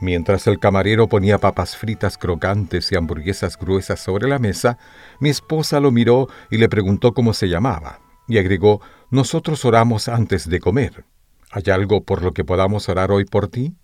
Mientras 0.01 0.47
el 0.47 0.61
camarero 0.61 1.09
ponía 1.09 1.39
papas 1.39 1.76
fritas 1.76 2.16
crocantes 2.16 2.93
y 2.93 2.95
hamburguesas 2.95 3.59
gruesas 3.59 3.99
sobre 3.99 4.28
la 4.28 4.39
mesa, 4.39 4.78
mi 5.18 5.28
esposa 5.28 5.80
lo 5.80 5.91
miró 5.91 6.28
y 6.53 6.59
le 6.59 6.68
preguntó 6.68 7.14
cómo 7.14 7.32
se 7.32 7.49
llamaba, 7.49 7.99
y 8.28 8.39
agregó, 8.39 8.80
Nosotros 9.11 9.64
oramos 9.64 10.07
antes 10.07 10.49
de 10.49 10.61
comer. 10.61 11.05
¿Hay 11.51 11.64
algo 11.72 12.05
por 12.05 12.22
lo 12.22 12.32
que 12.32 12.45
podamos 12.45 12.89
orar 12.89 13.11
hoy 13.11 13.24
por 13.24 13.49
ti? 13.49 13.74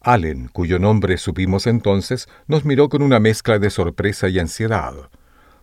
Allen, 0.00 0.48
cuyo 0.48 0.78
nombre 0.78 1.18
supimos 1.18 1.66
entonces, 1.66 2.26
nos 2.46 2.64
miró 2.64 2.88
con 2.88 3.02
una 3.02 3.20
mezcla 3.20 3.58
de 3.58 3.68
sorpresa 3.68 4.30
y 4.30 4.38
ansiedad. 4.38 4.94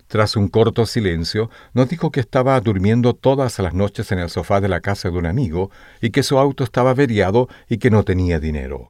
Tras 0.10 0.36
un 0.36 0.47
corto 0.47 0.88
silencio, 0.88 1.51
nos 1.76 1.88
dijo 1.88 2.12
que 2.12 2.20
estaba 2.20 2.60
durmiendo 2.60 3.14
todas 3.14 3.60
las 3.60 3.76
noches 3.76 4.12
en 4.12 4.18
el 4.18 4.32
sofá 4.32 4.60
de 4.60 4.68
la 4.68 4.82
casa 4.82 5.12
de 5.12 5.18
un 5.20 5.28
amigo 5.28 5.70
y 6.01 6.10
que 6.10 6.24
su 6.24 6.39
auto 6.39 6.64
estaba 6.64 6.89
averiado 6.89 7.47
y 7.70 7.78
que 7.78 7.91
no 7.91 8.03
tenía 8.03 8.39
dinero. 8.39 8.89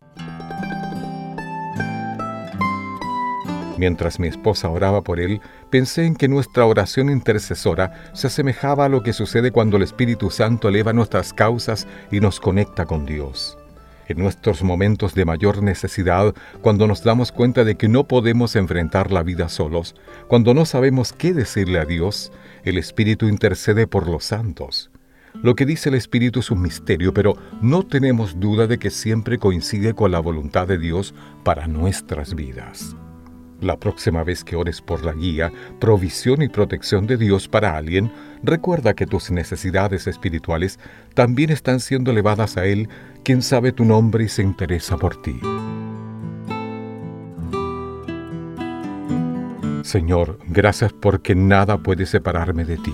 Mientras 3.77 4.17
mi 4.17 4.29
esposa 4.29 4.69
oraba 4.69 5.03
por 5.03 5.19
él, 5.19 5.41
pensé 5.69 6.05
en 6.05 6.15
que 6.15 6.29
nuestra 6.29 6.65
oración 6.65 7.09
intercesora 7.09 8.11
se 8.13 8.27
asemejaba 8.27 8.85
a 8.85 8.89
lo 8.89 9.03
que 9.03 9.11
sucede 9.11 9.51
cuando 9.51 9.75
el 9.75 9.83
Espíritu 9.83 10.31
Santo 10.31 10.69
eleva 10.69 10.93
nuestras 10.93 11.33
causas 11.33 11.85
y 12.11 12.21
nos 12.21 12.39
conecta 12.39 12.85
con 12.85 13.05
Dios 13.05 13.58
en 14.09 14.17
nuestros 14.17 14.63
momentos 14.63 15.15
de 15.15 15.23
mayor 15.23 15.63
necesidad, 15.63 16.35
cuando 16.61 16.87
nos 16.87 17.03
damos 17.03 17.31
cuenta 17.31 17.63
de 17.63 17.75
que 17.75 17.87
no 17.87 18.07
podemos 18.07 18.55
enfrentar 18.55 19.11
la 19.11 19.23
vida 19.23 19.47
solos, 19.47 19.95
cuando 20.27 20.53
no 20.53 20.65
sabemos 20.65 21.13
qué 21.13 21.33
decirle 21.33 21.79
a 21.79 21.85
Dios, 21.85 22.31
el 22.63 22.77
Espíritu 22.77 23.27
intercede 23.27 23.87
por 23.87 24.07
los 24.07 24.25
santos. 24.25 24.91
Lo 25.43 25.55
que 25.55 25.65
dice 25.65 25.89
el 25.89 25.95
Espíritu 25.95 26.39
es 26.39 26.49
un 26.49 26.61
misterio, 26.61 27.13
pero 27.13 27.35
no 27.61 27.83
tenemos 27.83 28.39
duda 28.39 28.67
de 28.67 28.79
que 28.79 28.89
siempre 28.89 29.37
coincide 29.37 29.93
con 29.93 30.11
la 30.11 30.19
voluntad 30.19 30.67
de 30.67 30.79
Dios 30.79 31.13
para 31.43 31.67
nuestras 31.67 32.33
vidas. 32.33 32.95
La 33.61 33.77
próxima 33.77 34.23
vez 34.23 34.45
que 34.45 34.55
ores 34.55 34.81
por 34.81 35.03
la 35.03 35.11
guía, 35.11 35.51
provisión 35.79 36.41
y 36.41 36.47
protección 36.47 37.07
de 37.07 37.17
Dios 37.17 37.49
para 37.49 37.75
alguien, 37.75 38.09
recuerda 38.41 38.93
que 38.93 39.05
tus 39.05 39.31
necesidades 39.31 40.07
espirituales 40.07 40.79
también 41.13 41.49
están 41.49 41.81
siendo 41.81 42.11
elevadas 42.11 42.55
a 42.55 42.65
Él, 42.65 42.87
quien 43.23 43.41
sabe 43.41 43.71
tu 43.71 43.85
nombre 43.85 44.23
y 44.23 44.29
se 44.29 44.41
interesa 44.41 44.97
por 44.97 45.21
ti. 45.21 45.39
Señor, 49.83 50.39
gracias 50.47 50.93
porque 50.93 51.35
nada 51.35 51.77
puede 51.77 52.05
separarme 52.05 52.65
de 52.65 52.77
ti. 52.77 52.93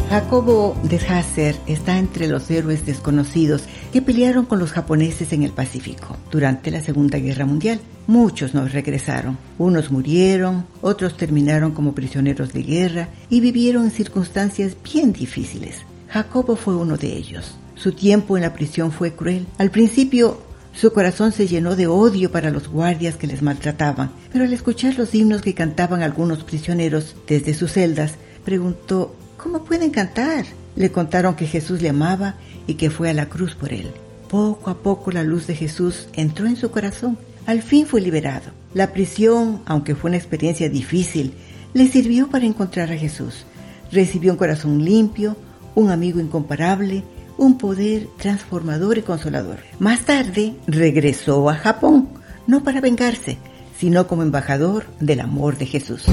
Jacobo 0.08 0.74
de 0.84 0.96
Hasser 0.96 1.54
está 1.66 1.98
entre 1.98 2.28
los 2.28 2.50
héroes 2.50 2.86
desconocidos 2.86 3.64
que 3.92 4.00
pelearon 4.00 4.46
con 4.46 4.58
los 4.58 4.72
japoneses 4.72 5.34
en 5.34 5.42
el 5.42 5.50
Pacífico 5.50 6.16
durante 6.30 6.70
la 6.70 6.80
Segunda 6.80 7.18
Guerra 7.18 7.44
Mundial. 7.44 7.78
Muchos 8.06 8.54
no 8.54 8.66
regresaron. 8.66 9.36
Unos 9.58 9.90
murieron, 9.90 10.64
otros 10.80 11.14
terminaron 11.18 11.72
como 11.72 11.94
prisioneros 11.94 12.54
de 12.54 12.62
guerra 12.62 13.08
y 13.28 13.40
vivieron 13.40 13.84
en 13.84 13.90
circunstancias 13.90 14.74
bien 14.82 15.12
difíciles. 15.12 15.82
Jacobo 16.08 16.56
fue 16.56 16.74
uno 16.74 16.96
de 16.96 17.14
ellos. 17.14 17.54
Su 17.74 17.92
tiempo 17.92 18.38
en 18.38 18.44
la 18.44 18.54
prisión 18.54 18.92
fue 18.92 19.12
cruel. 19.12 19.46
Al 19.58 19.70
principio 19.70 20.38
su 20.74 20.92
corazón 20.92 21.32
se 21.32 21.46
llenó 21.46 21.76
de 21.76 21.86
odio 21.86 22.32
para 22.32 22.50
los 22.50 22.68
guardias 22.68 23.16
que 23.16 23.26
les 23.26 23.42
maltrataban, 23.42 24.10
pero 24.32 24.44
al 24.44 24.52
escuchar 24.52 24.98
los 24.98 25.14
himnos 25.14 25.40
que 25.40 25.54
cantaban 25.54 26.02
algunos 26.02 26.42
prisioneros 26.42 27.14
desde 27.28 27.54
sus 27.54 27.72
celdas, 27.72 28.14
preguntó 28.44 29.14
¿Cómo 29.44 29.62
pueden 29.62 29.90
cantar? 29.90 30.46
Le 30.74 30.90
contaron 30.90 31.36
que 31.36 31.46
Jesús 31.46 31.82
le 31.82 31.90
amaba 31.90 32.36
y 32.66 32.74
que 32.74 32.88
fue 32.88 33.10
a 33.10 33.12
la 33.12 33.28
cruz 33.28 33.54
por 33.54 33.74
él. 33.74 33.90
Poco 34.28 34.70
a 34.70 34.78
poco 34.78 35.10
la 35.10 35.22
luz 35.22 35.46
de 35.46 35.54
Jesús 35.54 36.08
entró 36.14 36.46
en 36.46 36.56
su 36.56 36.70
corazón. 36.70 37.18
Al 37.44 37.60
fin 37.60 37.86
fue 37.86 38.00
liberado. 38.00 38.52
La 38.72 38.92
prisión, 38.92 39.60
aunque 39.66 39.94
fue 39.94 40.08
una 40.08 40.16
experiencia 40.16 40.70
difícil, 40.70 41.34
le 41.74 41.88
sirvió 41.88 42.30
para 42.30 42.46
encontrar 42.46 42.90
a 42.90 42.96
Jesús. 42.96 43.44
Recibió 43.92 44.32
un 44.32 44.38
corazón 44.38 44.82
limpio, 44.82 45.36
un 45.74 45.90
amigo 45.90 46.20
incomparable, 46.20 47.04
un 47.36 47.58
poder 47.58 48.08
transformador 48.18 48.98
y 48.98 49.02
consolador. 49.02 49.58
Más 49.78 50.00
tarde 50.00 50.54
regresó 50.66 51.48
a 51.48 51.54
Japón, 51.54 52.08
no 52.46 52.62
para 52.62 52.80
vengarse, 52.80 53.38
sino 53.76 54.06
como 54.06 54.22
embajador 54.22 54.86
del 55.00 55.20
amor 55.20 55.58
de 55.58 55.66
Jesús. 55.66 56.04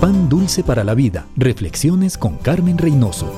Pan 0.00 0.28
dulce 0.28 0.62
para 0.62 0.84
la 0.84 0.94
vida. 0.94 1.26
Reflexiones 1.36 2.18
con 2.18 2.36
Carmen 2.36 2.76
Reynoso. 2.76 3.32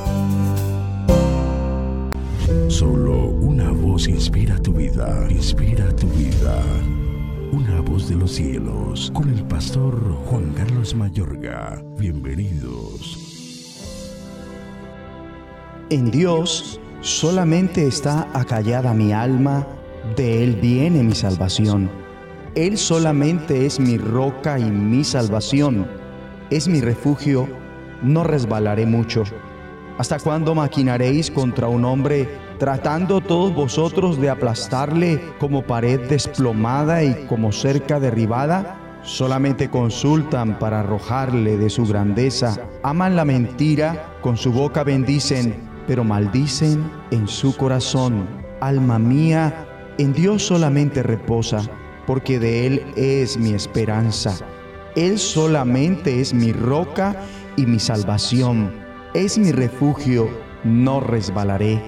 Solo 2.69 3.29
una 3.29 3.71
voz 3.71 4.09
inspira 4.09 4.61
tu 4.61 4.73
vida, 4.73 5.27
inspira 5.31 5.95
tu 5.95 6.09
vida. 6.09 6.63
Una 7.53 7.81
voz 7.81 8.09
de 8.09 8.17
los 8.17 8.33
cielos, 8.33 9.13
con 9.15 9.31
el 9.31 9.45
pastor 9.45 9.97
Juan 10.27 10.53
Carlos 10.55 10.95
Mayorga. 10.95 11.81
Bienvenidos. 11.97 13.26
En 15.89 16.11
Dios 16.11 16.81
solamente 17.01 17.87
está 17.87 18.29
acallada 18.33 18.93
mi 18.93 19.13
alma, 19.13 19.65
de 20.17 20.43
Él 20.43 20.57
viene 20.57 21.05
mi 21.05 21.15
salvación. 21.15 21.89
Él 22.57 22.77
solamente 22.77 23.67
es 23.67 23.79
mi 23.79 23.97
roca 23.97 24.59
y 24.59 24.65
mi 24.65 25.05
salvación 25.05 25.87
es 26.51 26.67
mi 26.67 26.81
refugio, 26.81 27.49
no 28.03 28.25
resbalaré 28.25 28.85
mucho. 28.85 29.23
¿Hasta 29.99 30.19
cuándo 30.19 30.55
maquinaréis 30.55 31.31
contra 31.31 31.69
un 31.69 31.85
hombre, 31.85 32.29
tratando 32.59 33.21
todos 33.21 33.55
vosotros 33.55 34.21
de 34.21 34.31
aplastarle 34.31 35.21
como 35.39 35.63
pared 35.63 36.01
desplomada 36.09 37.05
y 37.05 37.27
como 37.27 37.53
cerca 37.53 38.01
derribada? 38.01 38.81
Solamente 39.03 39.71
consultan 39.71 40.59
para 40.59 40.81
arrojarle 40.81 41.57
de 41.57 41.71
su 41.71 41.87
grandeza. 41.87 42.59
Aman 42.83 43.15
la 43.15 43.25
mentira, 43.25 44.17
con 44.21 44.37
su 44.37 44.53
boca 44.53 44.83
bendicen, 44.83 45.66
pero 45.87 46.05
maldicen 46.05 46.91
en 47.11 47.29
su 47.29 47.57
corazón. 47.57 48.27
Alma 48.61 48.99
mía, 48.99 49.67
en 49.99 50.13
Dios 50.13 50.47
solamente 50.47 51.03
reposa, 51.03 51.63
porque 52.07 52.39
de 52.39 52.67
Él 52.67 52.83
es 52.97 53.37
mi 53.37 53.53
esperanza. 53.53 54.37
Él 54.95 55.19
solamente 55.19 56.21
es 56.21 56.33
mi 56.33 56.53
roca 56.53 57.17
y 57.57 57.67
mi 57.67 57.79
salvación 57.79 58.87
es 59.17 59.39
mi 59.39 59.51
refugio, 59.51 60.29
no 60.63 61.01
resbalaré. 61.01 61.81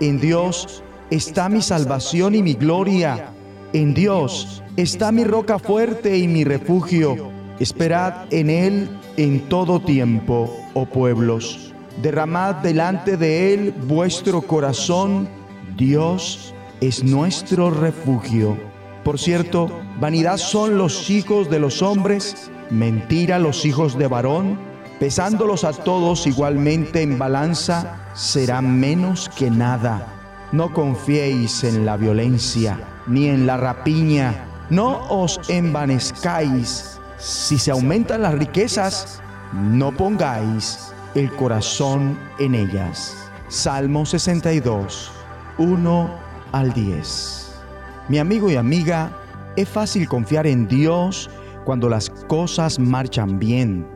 En 0.00 0.20
Dios 0.20 0.82
está 1.10 1.48
mi 1.48 1.62
salvación 1.62 2.34
y 2.34 2.42
mi 2.42 2.54
gloria. 2.54 3.32
En 3.72 3.94
Dios 3.94 4.62
está 4.76 5.12
mi 5.12 5.22
roca 5.22 5.60
fuerte 5.60 6.18
y 6.18 6.26
mi 6.26 6.42
refugio. 6.42 7.30
Esperad 7.60 8.26
en 8.32 8.50
Él 8.50 8.88
en 9.16 9.48
todo 9.48 9.80
tiempo, 9.80 10.50
oh 10.74 10.86
pueblos. 10.86 11.73
Derramad 12.02 12.56
delante 12.56 13.16
de 13.16 13.54
Él 13.54 13.74
vuestro 13.86 14.42
corazón. 14.42 15.28
Dios 15.76 16.54
es 16.80 17.04
nuestro 17.04 17.70
refugio. 17.70 18.56
Por 19.04 19.18
cierto, 19.18 19.70
vanidad 20.00 20.38
son 20.38 20.78
los 20.78 21.10
hijos 21.10 21.50
de 21.50 21.58
los 21.58 21.82
hombres, 21.82 22.50
mentira 22.70 23.38
los 23.38 23.64
hijos 23.64 23.98
de 23.98 24.06
varón 24.06 24.74
pesándolos 24.98 25.64
a 25.64 25.72
todos 25.72 26.26
igualmente 26.26 27.02
en 27.02 27.18
balanza, 27.18 27.96
será 28.14 28.62
menos 28.62 29.28
que 29.28 29.50
nada. 29.50 30.48
No 30.52 30.72
confiéis 30.72 31.64
en 31.64 31.84
la 31.84 31.96
violencia, 31.96 32.78
ni 33.06 33.28
en 33.28 33.46
la 33.46 33.56
rapiña, 33.56 34.46
no 34.70 35.06
os 35.10 35.40
envanezcáis. 35.48 37.00
Si 37.18 37.58
se 37.58 37.70
aumentan 37.70 38.22
las 38.22 38.34
riquezas, 38.34 39.20
no 39.52 39.92
pongáis 39.92 40.93
el 41.14 41.30
corazón 41.36 42.18
en 42.38 42.54
ellas. 42.54 43.30
Salmo 43.48 44.04
62, 44.06 45.10
1 45.58 46.10
al 46.52 46.72
10. 46.72 47.60
Mi 48.08 48.18
amigo 48.18 48.50
y 48.50 48.56
amiga, 48.56 49.16
es 49.56 49.68
fácil 49.68 50.08
confiar 50.08 50.46
en 50.46 50.66
Dios 50.66 51.30
cuando 51.64 51.88
las 51.88 52.10
cosas 52.10 52.78
marchan 52.78 53.38
bien 53.38 53.94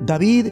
David 0.00 0.48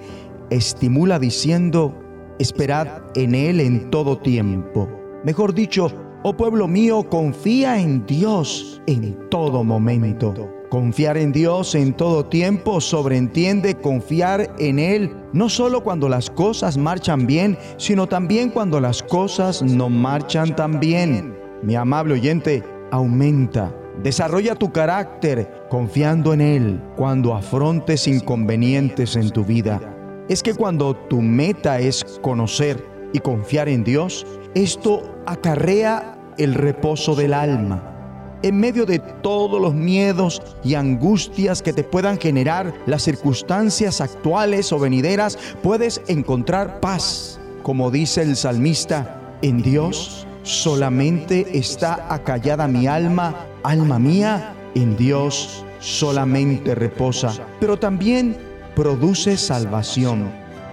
estimula 0.50 1.18
diciendo, 1.18 1.94
esperad 2.38 3.02
en 3.14 3.34
Él 3.34 3.60
en 3.60 3.90
todo 3.90 4.18
tiempo. 4.18 4.88
Mejor 5.24 5.54
dicho, 5.54 5.92
oh 6.22 6.36
pueblo 6.36 6.68
mío, 6.68 7.08
confía 7.08 7.78
en 7.78 8.06
Dios 8.06 8.80
en 8.86 9.28
todo 9.30 9.64
momento. 9.64 10.61
Confiar 10.72 11.18
en 11.18 11.32
Dios 11.32 11.74
en 11.74 11.92
todo 11.92 12.24
tiempo 12.24 12.80
sobreentiende 12.80 13.74
confiar 13.74 14.56
en 14.58 14.78
Él 14.78 15.14
no 15.34 15.50
solo 15.50 15.84
cuando 15.84 16.08
las 16.08 16.30
cosas 16.30 16.78
marchan 16.78 17.26
bien, 17.26 17.58
sino 17.76 18.06
también 18.06 18.48
cuando 18.48 18.80
las 18.80 19.02
cosas 19.02 19.60
no 19.62 19.90
marchan 19.90 20.56
tan 20.56 20.80
bien. 20.80 21.36
Mi 21.62 21.74
amable 21.74 22.14
oyente, 22.14 22.64
aumenta 22.90 23.70
Desarrolla 24.02 24.54
tu 24.54 24.72
carácter 24.72 25.66
confiando 25.68 26.32
en 26.32 26.40
Él 26.40 26.82
cuando 26.96 27.34
afrontes 27.34 28.08
inconvenientes 28.08 29.14
en 29.16 29.28
tu 29.28 29.44
vida. 29.44 29.78
Es 30.30 30.42
que 30.42 30.54
cuando 30.54 30.96
tu 30.96 31.20
meta 31.20 31.80
es 31.80 32.02
conocer 32.22 32.82
y 33.12 33.18
confiar 33.18 33.68
en 33.68 33.84
Dios, 33.84 34.26
esto 34.54 35.02
acarrea 35.26 36.16
el 36.38 36.54
reposo 36.54 37.14
del 37.14 37.34
alma. 37.34 37.91
En 38.42 38.58
medio 38.58 38.86
de 38.86 38.98
todos 38.98 39.60
los 39.60 39.74
miedos 39.74 40.42
y 40.64 40.74
angustias 40.74 41.62
que 41.62 41.72
te 41.72 41.84
puedan 41.84 42.18
generar 42.18 42.74
las 42.86 43.02
circunstancias 43.02 44.00
actuales 44.00 44.72
o 44.72 44.78
venideras, 44.78 45.38
puedes 45.62 46.02
encontrar 46.08 46.80
paz. 46.80 47.38
Como 47.62 47.90
dice 47.90 48.22
el 48.22 48.36
salmista, 48.36 49.36
en 49.42 49.62
Dios 49.62 50.26
solamente 50.42 51.56
está 51.56 52.12
acallada 52.12 52.66
mi 52.66 52.88
alma 52.88 53.46
Alma 53.64 54.00
mía, 54.00 54.54
en 54.74 54.96
Dios 54.96 55.64
solamente 55.78 56.74
reposa, 56.74 57.32
pero 57.60 57.78
también 57.78 58.36
produce 58.74 59.36
salvación. 59.36 60.32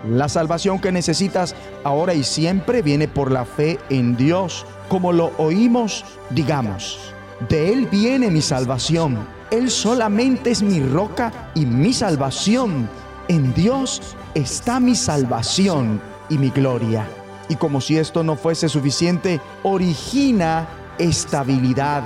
La 0.09 0.27
salvación 0.27 0.79
que 0.79 0.91
necesitas 0.91 1.55
ahora 1.83 2.15
y 2.15 2.23
siempre 2.23 2.81
viene 2.81 3.07
por 3.07 3.31
la 3.31 3.45
fe 3.45 3.77
en 3.89 4.17
Dios. 4.17 4.65
Como 4.87 5.11
lo 5.11 5.33
oímos, 5.37 6.03
digamos, 6.31 7.13
de 7.47 7.71
Él 7.71 7.87
viene 7.87 8.29
mi 8.29 8.41
salvación. 8.41 9.17
Él 9.51 9.71
solamente 9.71 10.51
es 10.51 10.61
mi 10.61 10.81
roca 10.81 11.51
y 11.55 11.65
mi 11.65 11.93
salvación. 11.93 12.89
En 13.27 13.53
Dios 13.53 14.15
está 14.33 14.79
mi 14.79 14.95
salvación 14.95 16.01
y 16.29 16.37
mi 16.37 16.49
gloria. 16.49 17.07
Y 17.47 17.55
como 17.55 17.81
si 17.81 17.97
esto 17.97 18.23
no 18.23 18.35
fuese 18.35 18.69
suficiente, 18.69 19.39
origina 19.63 20.67
estabilidad 20.97 22.03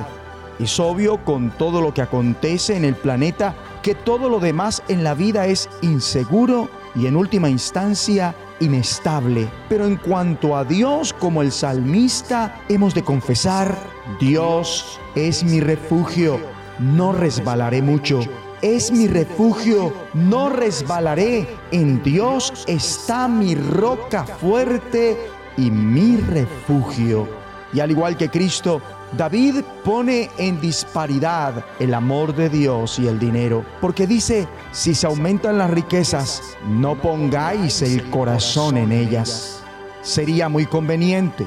es 0.59 0.79
obvio 0.79 1.23
con 1.23 1.51
todo 1.51 1.81
lo 1.81 1.93
que 1.93 2.01
acontece 2.01 2.75
en 2.75 2.85
el 2.85 2.95
planeta 2.95 3.55
que 3.81 3.95
todo 3.95 4.29
lo 4.29 4.39
demás 4.39 4.83
en 4.87 5.03
la 5.03 5.13
vida 5.13 5.47
es 5.47 5.69
inseguro 5.81 6.69
y 6.95 7.07
en 7.07 7.15
última 7.15 7.49
instancia 7.49 8.35
inestable. 8.59 9.49
Pero 9.69 9.85
en 9.85 9.97
cuanto 9.97 10.55
a 10.55 10.63
Dios, 10.63 11.13
como 11.13 11.41
el 11.41 11.51
salmista, 11.51 12.61
hemos 12.69 12.93
de 12.93 13.03
confesar, 13.03 13.77
Dios 14.19 14.99
es 15.15 15.43
mi 15.43 15.59
refugio, 15.59 16.39
no 16.79 17.11
resbalaré 17.13 17.81
mucho. 17.81 18.21
Es 18.61 18.91
mi 18.91 19.07
refugio, 19.07 19.93
no 20.13 20.49
resbalaré. 20.49 21.47
En 21.71 22.01
Dios 22.01 22.63
está 22.65 23.27
mi 23.27 23.55
roca 23.55 24.25
fuerte 24.25 25.17
y 25.57 25.69
mi 25.69 26.17
refugio. 26.17 27.27
Y 27.73 27.81
al 27.81 27.91
igual 27.91 28.15
que 28.15 28.29
Cristo, 28.29 28.81
David 29.17 29.61
pone 29.83 30.31
en 30.39 30.59
disparidad 30.59 31.63
el 31.79 31.93
amor 31.93 32.35
de 32.35 32.49
Dios 32.49 32.97
y 32.97 33.07
el 33.07 33.19
dinero, 33.19 33.63
porque 33.79 34.07
dice, 34.07 34.47
si 34.71 34.95
se 34.95 35.05
aumentan 35.05 35.59
las 35.59 35.69
riquezas, 35.69 36.41
no 36.67 36.99
pongáis 36.99 37.83
el 37.83 38.09
corazón 38.09 38.75
en 38.75 38.91
ellas. 38.91 39.61
Sería 40.01 40.49
muy 40.49 40.65
conveniente 40.65 41.45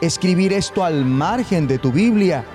escribir 0.00 0.54
esto 0.54 0.84
al 0.84 1.04
margen 1.04 1.66
de 1.66 1.78
tu 1.78 1.92
Biblia. 1.92 2.46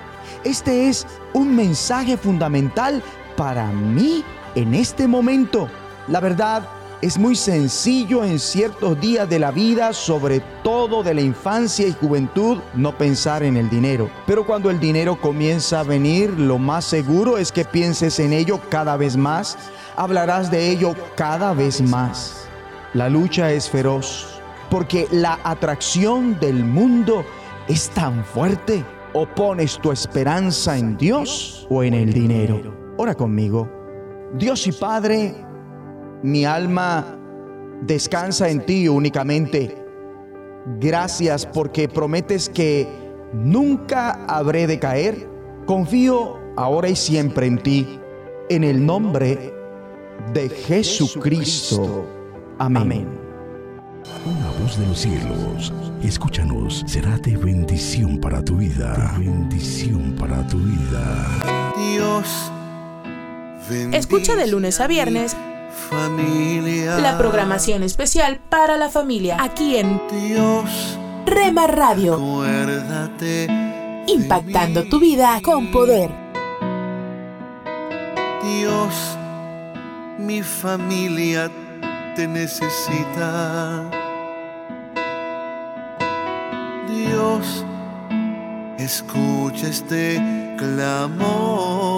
Este 0.42 0.88
es 0.88 1.06
un 1.34 1.54
mensaje 1.54 2.16
fundamental 2.16 3.00
para 3.36 3.70
mí 3.70 4.24
en 4.56 4.74
este 4.74 5.06
momento. 5.06 5.68
La 6.08 6.18
verdad, 6.18 6.68
es 7.00 7.16
muy 7.16 7.36
sencillo 7.36 8.24
en 8.24 8.38
ciertos 8.40 9.00
días 9.00 9.28
de 9.28 9.38
la 9.38 9.52
vida, 9.52 9.92
sobre 9.92 10.40
todo 10.64 11.02
de 11.02 11.14
la 11.14 11.20
infancia 11.20 11.86
y 11.86 11.92
juventud, 11.92 12.58
no 12.74 12.96
pensar 12.96 13.44
en 13.44 13.56
el 13.56 13.70
dinero. 13.70 14.10
Pero 14.26 14.44
cuando 14.44 14.68
el 14.68 14.80
dinero 14.80 15.20
comienza 15.20 15.80
a 15.80 15.84
venir, 15.84 16.30
lo 16.30 16.58
más 16.58 16.84
seguro 16.84 17.38
es 17.38 17.52
que 17.52 17.64
pienses 17.64 18.18
en 18.18 18.32
ello 18.32 18.60
cada 18.68 18.96
vez 18.96 19.16
más, 19.16 19.56
hablarás 19.96 20.50
de 20.50 20.70
ello 20.70 20.94
cada 21.16 21.52
vez 21.54 21.80
más. 21.80 22.48
La 22.94 23.08
lucha 23.08 23.52
es 23.52 23.70
feroz, 23.70 24.40
porque 24.68 25.06
la 25.12 25.38
atracción 25.44 26.38
del 26.40 26.64
mundo 26.64 27.24
es 27.68 27.90
tan 27.90 28.24
fuerte. 28.24 28.84
O 29.14 29.26
pones 29.26 29.78
tu 29.78 29.90
esperanza 29.90 30.76
en 30.76 30.96
Dios 30.96 31.66
o 31.70 31.82
en 31.82 31.94
el 31.94 32.12
dinero. 32.12 32.60
Ora 32.98 33.14
conmigo. 33.14 33.66
Dios 34.34 34.66
y 34.66 34.72
Padre, 34.72 35.34
mi 36.22 36.44
alma 36.44 37.18
descansa 37.82 38.48
en 38.48 38.64
ti 38.64 38.88
únicamente. 38.88 39.76
Gracias 40.80 41.46
porque 41.46 41.88
prometes 41.88 42.48
que 42.48 42.86
nunca 43.32 44.24
habré 44.26 44.66
de 44.66 44.78
caer. 44.78 45.28
Confío 45.66 46.38
ahora 46.56 46.88
y 46.88 46.96
siempre 46.96 47.46
en 47.46 47.58
ti. 47.58 48.00
En 48.48 48.64
el 48.64 48.84
nombre 48.84 49.54
de 50.32 50.48
Jesucristo. 50.48 52.06
Amén. 52.58 53.06
Una 54.24 54.50
voz 54.62 54.78
de 54.78 54.86
los 54.86 54.98
cielos, 54.98 55.72
escúchanos, 56.02 56.82
será 56.86 57.18
de 57.18 57.36
bendición 57.36 58.18
para 58.18 58.42
tu 58.42 58.56
vida. 58.56 59.14
De 59.18 59.26
bendición 59.26 60.14
para 60.18 60.46
tu 60.48 60.58
vida. 60.58 61.74
Dios. 61.92 62.50
Escucha 63.92 64.34
de 64.34 64.46
lunes 64.46 64.80
a 64.80 64.86
viernes 64.86 65.36
familia. 65.90 66.98
La 66.98 67.16
programación 67.16 67.82
especial 67.82 68.38
para 68.48 68.76
la 68.76 68.88
familia 68.88 69.36
aquí 69.40 69.76
en 69.76 70.00
Dios. 70.10 70.98
Rema 71.26 71.66
Radio. 71.66 72.18
Impactando 74.06 74.84
tu 74.88 74.98
vida 74.98 75.40
con 75.42 75.70
poder. 75.70 76.10
Dios 78.42 79.18
mi 80.28 80.42
familia 80.42 81.50
te 82.14 82.26
necesita. 82.26 83.88
Dios, 86.86 87.64
escucha 88.78 89.68
este 89.68 90.20
clamor, 90.58 91.97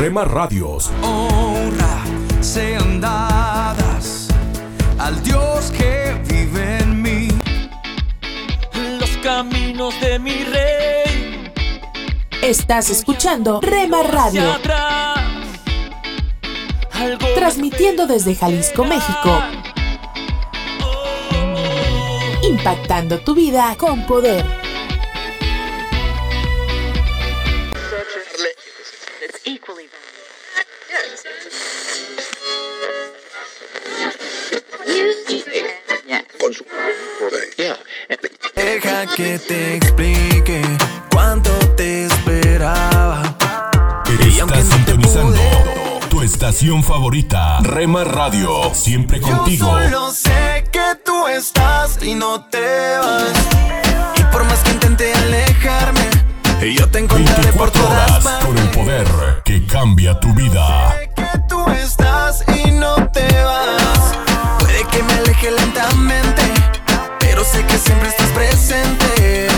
Rema 0.00 0.24
Radios. 0.24 0.90
honra 1.02 2.02
sean 2.40 3.02
dadas 3.02 4.28
al 4.96 5.22
Dios 5.22 5.70
que 5.76 6.18
vive 6.26 6.78
en 6.78 7.02
mí. 7.02 7.28
Los 8.98 9.10
caminos 9.18 10.00
de 10.00 10.18
mi 10.18 10.42
rey. 10.44 11.52
Estás 12.40 12.88
escuchando 12.88 13.60
Rema 13.60 14.02
Radio. 14.02 14.42
Transmitiendo 17.34 18.06
desde 18.06 18.34
Jalisco, 18.34 18.84
México. 18.84 19.38
Impactando 22.42 23.18
tu 23.18 23.34
vida 23.34 23.76
con 23.76 24.06
poder. 24.06 24.59
Que 39.22 39.38
te 39.38 39.76
explique 39.76 40.62
cuánto 41.12 41.50
te 41.76 42.06
esperaba. 42.06 43.22
Estás 44.18 44.64
sintonizando 44.64 45.38
tu 46.08 46.22
estación 46.22 46.82
favorita. 46.82 47.60
Rema 47.60 48.04
Radio. 48.04 48.72
Siempre 48.72 49.20
contigo. 49.20 49.78
Yo 49.78 49.84
solo 49.84 50.10
sé 50.12 50.64
que 50.72 50.96
tú 51.04 51.28
estás 51.28 52.02
y 52.02 52.14
no 52.14 52.46
te 52.46 52.96
vas. 52.96 53.32
Y 54.16 54.24
por 54.32 54.44
más 54.44 54.60
que 54.60 54.70
intente 54.70 55.12
alejarme, 55.12 56.08
yo 56.74 56.88
te 56.88 57.00
encontraré 57.00 57.52
por 57.52 57.70
24 57.70 57.82
todas 57.82 58.24
horas 58.24 58.44
con 58.46 58.56
el 58.56 58.70
poder 58.70 59.06
que 59.44 59.66
cambia 59.66 60.18
tu 60.18 60.32
vida. 60.32 60.96
que 61.14 61.26
tú 61.46 61.59
sé 67.50 67.64
que 67.66 67.78
siempre 67.78 68.08
estás 68.08 68.28
presente. 68.28 69.48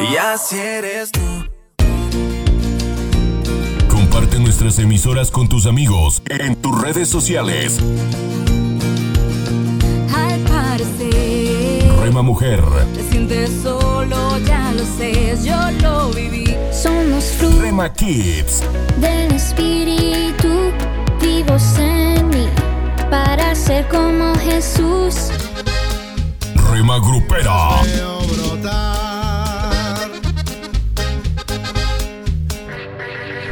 Y 0.00 0.16
así 0.16 0.58
eres 0.58 1.10
tú. 1.12 1.20
Comparte 3.88 4.38
nuestras 4.38 4.78
emisoras 4.78 5.30
con 5.30 5.48
tus 5.48 5.66
amigos 5.66 6.22
en 6.28 6.56
tus 6.56 6.80
redes 6.80 7.08
sociales. 7.08 7.78
Al 10.14 10.40
parecer, 10.40 11.92
Rema 12.02 12.22
Mujer, 12.22 12.62
te 12.94 13.02
sientes 13.10 13.50
solo, 13.62 14.38
ya 14.46 14.72
lo 14.72 14.84
sé, 14.84 15.36
yo 15.44 15.70
lo 15.82 16.10
viví. 16.10 16.56
Somos 16.72 17.24
frutos 17.38 17.60
Rema 17.60 17.92
Kids, 17.92 18.62
del 18.98 19.32
Espíritu 19.32 20.72
vivos 21.20 21.78
en 21.78 22.28
mí 22.28 22.48
para 23.10 23.54
ser 23.54 23.86
como 23.88 24.34
Jesús. 24.36 25.30
Rema 26.72 26.98
Grupera, 27.00 27.82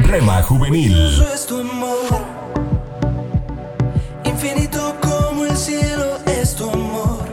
Rema 0.01 0.43
Juvenil, 0.43 1.23
es 1.35 1.47
tu 1.47 1.61
amor, 1.61 2.25
infinito 4.25 4.97
como 5.03 5.45
el 5.45 5.55
cielo 5.55 6.17
es 6.27 6.57
tu 6.57 6.71
amor. 6.71 7.29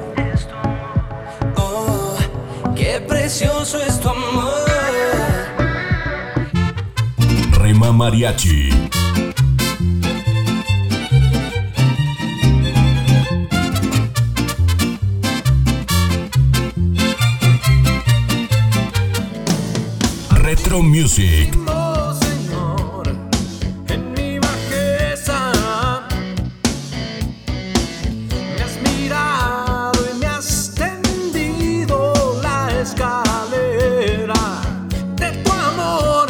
Oh, 1.56 2.18
qué 2.76 3.00
precioso 3.08 3.80
es 3.80 3.98
tu 4.02 4.10
amor. 4.10 4.66
Rema 7.62 7.94
Mariachi, 7.94 8.70
tu 35.44 35.52
amor. 35.52 36.28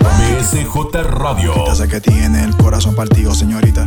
BSJ 0.00 1.02
Radio, 1.04 1.66
Ya 1.66 1.74
sé 1.76 1.88
que 1.88 2.00
tiene 2.00 2.42
el 2.42 2.56
corazón 2.56 2.96
partido, 2.96 3.32
señorita. 3.32 3.86